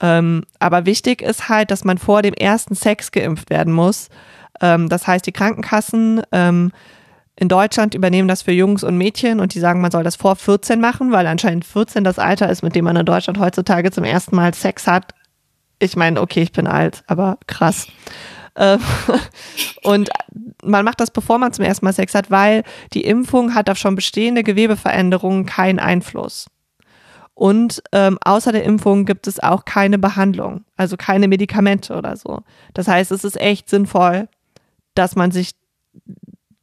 Ähm, 0.01 0.45
aber 0.59 0.87
wichtig 0.87 1.23
ist 1.23 1.49
halt, 1.49 1.71
dass 1.71 1.85
man 1.85 1.99
vor 1.99 2.23
dem 2.23 2.35
ersten 2.35 2.75
Sex 2.75 3.13
geimpft 3.13 3.51
werden 3.51 3.73
muss. 3.73 4.09
Ähm, 4.61 4.89
das 4.89 5.07
heißt, 5.07 5.27
die 5.27 5.33
Krankenkassen 5.33 6.23
ähm, 6.33 6.73
in 7.39 7.49
Deutschland 7.49 7.95
übernehmen 7.95 8.29
das 8.29 8.43
für 8.43 8.53
Jungs 8.53 8.83
und 8.83 8.97
Mädchen 8.97 9.41
und 9.41 9.55
die 9.55 9.61
sagen, 9.61 9.83
man 9.83 9.91
soll 9.91 10.03
das 10.03 10.17
vor 10.17 10.37
14 10.37 10.81
machen, 10.81 11.13
weil 11.13 11.27
anscheinend 11.27 11.67
14 11.67 12.03
das 12.03 12.19
Alter 12.19 12.49
ist, 12.49 12.63
mit 12.63 12.75
dem 12.75 12.87
man 12.87 12.97
in 12.97 13.05
Deutschland 13.05 13.39
heutzutage 13.39 13.91
zum 13.91 14.05
ersten 14.05 14.35
Mal 14.35 14.55
Sex 14.55 14.87
hat. 14.87 15.15
Ich 15.79 15.97
meine, 15.97 16.21
okay, 16.21 16.43
ich 16.43 16.53
bin 16.53 16.67
alt, 16.67 17.05
aber 17.07 17.39
krass. 17.47 17.89
Ähm, 18.57 18.81
und 19.83 20.09
man 20.65 20.85
macht 20.87 20.99
das, 21.01 21.11
bevor 21.11 21.37
man 21.37 21.53
zum 21.53 21.67
ersten 21.67 21.85
Mal 21.85 21.93
Sex 21.93 22.15
hat, 22.15 22.31
weil 22.31 22.63
die 22.95 23.05
Impfung 23.05 23.55
hat 23.55 23.69
auf 23.69 23.77
schon 23.77 23.95
bestehende 23.95 24.43
Gewebeveränderungen 24.43 25.45
keinen 25.45 25.79
Einfluss. 25.79 26.47
Und 27.35 27.83
ähm, 27.93 28.17
außer 28.25 28.51
der 28.51 28.65
Impfung 28.65 29.05
gibt 29.05 29.27
es 29.27 29.41
auch 29.41 29.67
keine 29.67 29.99
Behandlung, 29.99 30.65
also 30.79 30.97
keine 30.97 31.29
Medikamente 31.29 31.95
oder 31.95 32.17
so. 32.17 32.41
Das 32.73 32.89
heißt, 32.89 33.13
es 33.13 33.25
ist 33.25 33.39
echt 33.39 33.69
sinnvoll, 33.69 34.31
dass 34.95 35.17
man 35.17 35.33
sich 35.33 35.51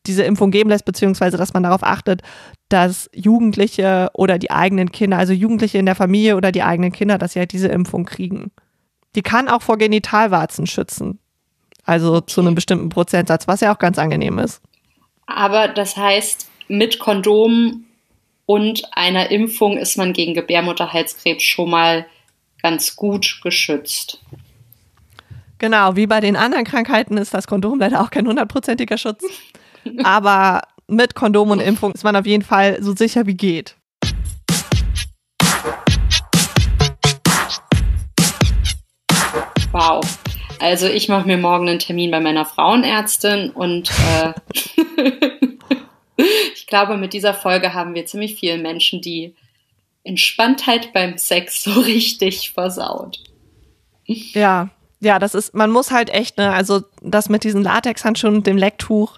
diese 0.06 0.24
Impfung 0.24 0.52
geben 0.52 0.70
lässt, 0.70 0.86
beziehungsweise 0.86 1.38
dass 1.38 1.54
man 1.54 1.64
darauf 1.64 1.84
achtet, 1.84 2.22
dass 2.70 3.10
Jugendliche 3.14 4.10
oder 4.14 4.38
die 4.38 4.52
eigenen 4.52 4.92
Kinder, 4.92 5.18
also 5.18 5.34
Jugendliche 5.34 5.78
in 5.78 5.86
der 5.86 5.96
Familie 5.96 6.36
oder 6.36 6.52
die 6.52 6.64
eigenen 6.64 6.92
Kinder, 6.92 7.18
dass 7.18 7.34
sie 7.34 7.40
halt 7.40 7.54
diese 7.54 7.70
Impfung 7.70 8.06
kriegen. 8.06 8.52
Die 9.16 9.22
kann 9.22 9.48
auch 9.48 9.62
vor 9.62 9.78
Genitalwarzen 9.78 10.68
schützen. 10.68 11.20
Also 11.86 12.22
zu 12.22 12.42
einem 12.42 12.56
bestimmten 12.56 12.90
Prozentsatz, 12.90 13.48
was 13.48 13.62
ja 13.62 13.74
auch 13.74 13.80
ganz 13.80 13.98
angenehm 13.98 14.40
ist. 14.40 14.62
Aber 15.26 15.68
das 15.68 15.98
heißt, 15.98 16.50
mit 16.68 17.00
Kondom 17.00 17.86
und 18.46 18.84
einer 18.94 19.32
Impfung 19.32 19.78
ist 19.78 19.98
man 19.98 20.14
gegen 20.14 20.34
Gebärmutterhalskrebs 20.34 21.44
schon 21.44 21.70
mal 21.70 22.06
ganz 22.62 22.96
gut 22.96 23.40
geschützt. 23.44 24.20
Genau, 25.60 25.96
wie 25.96 26.08
bei 26.08 26.20
den 26.20 26.36
anderen 26.36 26.66
Krankheiten 26.66 27.18
ist 27.18 27.34
das 27.34 27.48
Kondom 27.48 27.80
leider 27.80 28.02
auch 28.02 28.10
kein 28.10 28.28
hundertprozentiger 28.28 28.98
Schutz. 28.98 29.24
Aber 30.04 30.62
mit 30.88 31.16
Kondom 31.16 31.52
und 31.52 31.60
Impfung 31.60 31.94
ist 31.94 32.04
man 32.04 32.16
auf 32.16 32.26
jeden 32.26 32.44
Fall 32.44 32.82
so 32.82 32.96
sicher 32.96 33.26
wie 33.26 33.36
geht. 33.36 33.76
Wow. 39.72 40.02
Also 40.60 40.88
ich 40.88 41.10
mache 41.10 41.28
mir 41.28 41.38
morgen 41.38 41.68
einen 41.68 41.80
Termin 41.80 42.12
bei 42.12 42.20
meiner 42.20 42.46
Frauenärztin 42.46 43.50
und 43.50 43.90
äh, 44.16 44.34
ich 46.54 46.68
glaube, 46.68 46.96
mit 46.98 47.14
dieser 47.14 47.34
Folge 47.34 47.74
haben 47.74 47.96
wir 47.96 48.06
ziemlich 48.06 48.36
vielen 48.36 48.62
Menschen 48.62 49.02
die 49.02 49.36
Entspanntheit 50.04 50.94
beim 50.94 51.18
Sex 51.18 51.64
so 51.64 51.72
richtig 51.82 52.52
versaut. 52.52 53.20
Ja, 54.06 54.70
ja, 55.00 55.20
das 55.20 55.36
ist, 55.36 55.54
man 55.54 55.70
muss 55.70 55.92
halt 55.92 56.10
echt, 56.10 56.38
ne, 56.38 56.52
also 56.52 56.84
das 57.02 57.28
mit 57.28 57.44
diesen 57.44 57.64
Latexhandschuhen 57.64 58.36
und 58.36 58.48
dem 58.48 58.58
Lecktuch, 58.58 59.18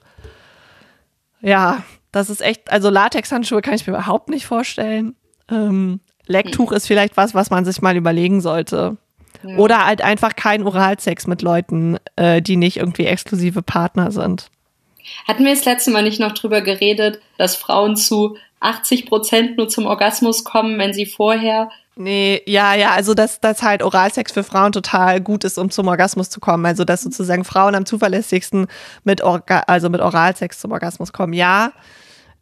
ja, 1.46 1.84
das 2.12 2.30
ist 2.30 2.42
echt, 2.42 2.72
also 2.72 2.90
Latexhandschuhe 2.90 3.62
kann 3.62 3.76
ich 3.76 3.86
mir 3.86 3.94
überhaupt 3.94 4.30
nicht 4.30 4.46
vorstellen. 4.46 5.16
Ähm, 5.50 6.00
Lecktuch 6.26 6.72
hm. 6.72 6.78
ist 6.78 6.88
vielleicht 6.88 7.18
was, 7.18 7.36
was 7.36 7.52
man 7.52 7.66
sich 7.66 7.82
mal 7.82 7.96
überlegen 7.96 8.42
sollte. 8.42 8.98
Ja. 9.44 9.58
Oder 9.58 9.86
halt 9.86 10.02
einfach 10.02 10.36
kein 10.36 10.64
Oralsex 10.64 11.28
mit 11.28 11.44
Leuten, 11.44 11.98
äh, 12.16 12.42
die 12.42 12.58
nicht 12.58 12.78
irgendwie 12.78 13.06
exklusive 13.06 13.62
Partner 13.62 14.12
sind. 14.12 14.50
Hatten 15.28 15.46
wir 15.46 15.54
das 15.54 15.66
letzte 15.66 15.92
Mal 15.92 16.02
nicht 16.02 16.20
noch 16.20 16.34
drüber 16.34 16.62
geredet, 16.62 17.20
dass 17.38 17.56
Frauen 17.56 17.96
zu 17.96 18.38
80 18.60 19.06
Prozent 19.06 19.58
nur 19.58 19.70
zum 19.70 19.86
Orgasmus 19.86 20.44
kommen, 20.44 20.80
wenn 20.80 20.94
sie 20.94 21.06
vorher 21.06 21.70
Nee, 21.98 22.42
ja, 22.46 22.74
ja, 22.76 22.92
also 22.92 23.14
dass, 23.14 23.40
dass 23.40 23.64
halt 23.64 23.82
Oralsex 23.82 24.34
für 24.34 24.44
Frauen 24.44 24.74
total 24.74 25.22
gut 25.22 25.46
ist, 25.46 25.58
um 25.58 25.70
zum 25.70 25.88
Orgasmus 25.88 26.30
zu 26.30 26.42
kommen. 26.42 26.66
Also 26.66 26.84
dass 26.84 27.04
sozusagen 27.04 27.46
Frauen 27.46 27.74
am 27.74 27.86
zuverlässigsten 27.86 28.68
mit, 29.06 29.22
Orga 29.22 29.62
also 29.68 29.90
mit 29.90 30.02
Oralsex 30.02 30.60
zum 30.60 30.74
Orgasmus 30.74 31.14
kommen. 31.14 31.32
Ja, 31.32 31.72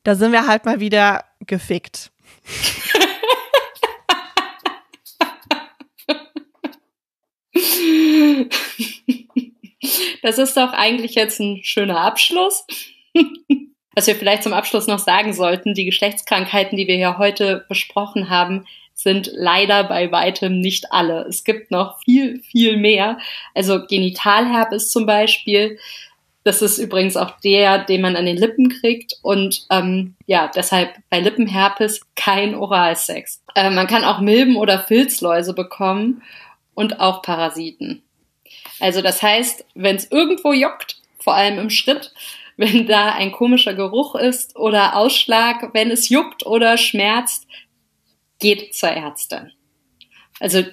da 0.03 0.15
sind 0.15 0.31
wir 0.31 0.47
halt 0.47 0.65
mal 0.65 0.79
wieder 0.79 1.25
gefickt. 1.39 2.11
Das 10.23 10.37
ist 10.37 10.55
doch 10.55 10.71
eigentlich 10.71 11.15
jetzt 11.15 11.39
ein 11.39 11.59
schöner 11.63 11.99
Abschluss. 11.99 12.65
Was 13.95 14.07
wir 14.07 14.15
vielleicht 14.15 14.41
zum 14.41 14.53
Abschluss 14.53 14.87
noch 14.87 14.99
sagen 14.99 15.33
sollten, 15.33 15.75
die 15.75 15.85
Geschlechtskrankheiten, 15.85 16.77
die 16.77 16.87
wir 16.87 16.95
hier 16.95 17.17
heute 17.17 17.65
besprochen 17.67 18.29
haben, 18.29 18.65
sind 18.93 19.29
leider 19.33 19.83
bei 19.83 20.11
weitem 20.11 20.59
nicht 20.59 20.91
alle. 20.91 21.25
Es 21.27 21.43
gibt 21.43 21.71
noch 21.71 21.99
viel, 22.03 22.41
viel 22.41 22.77
mehr. 22.77 23.17
Also 23.53 23.85
Genitalherpes 23.85 24.91
zum 24.91 25.05
Beispiel. 25.05 25.77
Das 26.43 26.61
ist 26.61 26.77
übrigens 26.77 27.15
auch 27.15 27.39
der, 27.39 27.79
den 27.79 28.01
man 28.01 28.15
an 28.15 28.25
den 28.25 28.37
Lippen 28.37 28.69
kriegt. 28.69 29.17
Und 29.21 29.65
ähm, 29.69 30.15
ja, 30.25 30.51
deshalb 30.53 30.93
bei 31.09 31.19
Lippenherpes 31.19 32.01
kein 32.15 32.55
Oralsex. 32.55 33.41
Äh, 33.55 33.69
man 33.69 33.87
kann 33.87 34.03
auch 34.03 34.19
Milben 34.19 34.57
oder 34.57 34.79
Filzläuse 34.79 35.53
bekommen 35.53 36.21
und 36.73 36.99
auch 36.99 37.21
Parasiten. 37.21 38.03
Also 38.79 39.01
das 39.01 39.21
heißt, 39.21 39.65
wenn 39.75 39.95
es 39.95 40.11
irgendwo 40.11 40.53
juckt, 40.53 40.97
vor 41.19 41.35
allem 41.35 41.57
im 41.57 41.69
Schritt, 41.69 42.13
wenn 42.57 42.85
da 42.85 43.13
ein 43.13 43.31
komischer 43.31 43.73
Geruch 43.73 44.15
ist 44.15 44.55
oder 44.55 44.95
Ausschlag, 44.95 45.73
wenn 45.73 45.89
es 45.89 46.09
juckt 46.09 46.45
oder 46.45 46.77
schmerzt, 46.77 47.47
geht 48.43 48.75
zur 48.75 48.89
Ärztin. 48.89 49.51
Also 50.39 50.63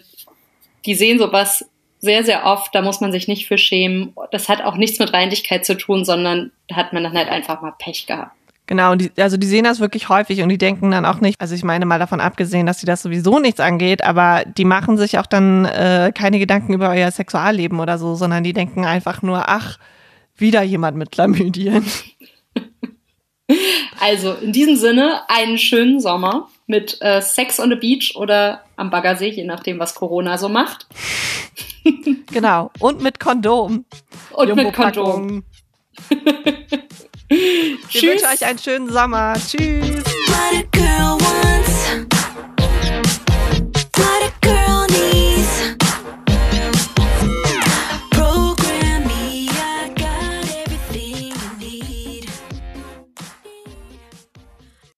die 0.84 0.94
sehen 0.94 1.18
sowas 1.18 1.64
sehr, 2.00 2.24
sehr 2.24 2.44
oft, 2.44 2.74
da 2.74 2.82
muss 2.82 3.00
man 3.00 3.12
sich 3.12 3.28
nicht 3.28 3.46
für 3.46 3.58
schämen. 3.58 4.14
Das 4.32 4.48
hat 4.48 4.62
auch 4.62 4.76
nichts 4.76 4.98
mit 4.98 5.12
Reinlichkeit 5.12 5.64
zu 5.64 5.76
tun, 5.76 6.04
sondern 6.04 6.50
da 6.68 6.76
hat 6.76 6.92
man 6.92 7.04
dann 7.04 7.16
halt 7.16 7.28
einfach 7.28 7.62
mal 7.62 7.74
Pech 7.78 8.06
gehabt. 8.06 8.32
Genau, 8.66 8.94
die, 8.94 9.10
also 9.16 9.36
die 9.36 9.46
sehen 9.46 9.64
das 9.64 9.80
wirklich 9.80 10.08
häufig 10.08 10.42
und 10.42 10.48
die 10.48 10.58
denken 10.58 10.92
dann 10.92 11.04
auch 11.04 11.20
nicht, 11.20 11.40
also 11.40 11.54
ich 11.54 11.64
meine 11.64 11.86
mal 11.86 11.98
davon 11.98 12.20
abgesehen, 12.20 12.66
dass 12.66 12.80
sie 12.80 12.86
das 12.86 13.02
sowieso 13.02 13.40
nichts 13.40 13.60
angeht, 13.60 14.02
aber 14.02 14.44
die 14.46 14.64
machen 14.64 14.96
sich 14.96 15.18
auch 15.18 15.26
dann 15.26 15.64
äh, 15.64 16.12
keine 16.14 16.38
Gedanken 16.38 16.72
über 16.72 16.88
euer 16.90 17.10
Sexualleben 17.10 17.80
oder 17.80 17.98
so, 17.98 18.14
sondern 18.14 18.44
die 18.44 18.52
denken 18.52 18.84
einfach 18.84 19.22
nur, 19.22 19.48
ach, 19.48 19.78
wieder 20.36 20.62
jemand 20.62 20.96
mit 20.96 21.12
Chlamydien. 21.12 21.84
Also 24.02 24.32
in 24.34 24.52
diesem 24.52 24.76
Sinne 24.76 25.22
einen 25.28 25.58
schönen 25.58 26.00
Sommer 26.00 26.48
mit 26.70 26.96
äh, 27.02 27.20
Sex 27.20 27.60
on 27.60 27.68
the 27.68 27.76
Beach 27.76 28.14
oder 28.16 28.62
am 28.76 28.90
Baggersee, 28.90 29.28
je 29.28 29.44
nachdem, 29.44 29.78
was 29.78 29.94
Corona 29.94 30.38
so 30.38 30.48
macht. 30.48 30.86
genau, 32.32 32.70
und 32.78 33.02
mit 33.02 33.20
Kondom. 33.20 33.84
Und 34.30 34.56
mit 34.56 34.72
Kondom. 34.72 35.42
Ich 37.28 38.02
wünsche 38.02 38.26
euch 38.26 38.44
einen 38.44 38.58
schönen 38.58 38.90
Sommer. 38.90 39.34
Tschüss. 39.34 40.02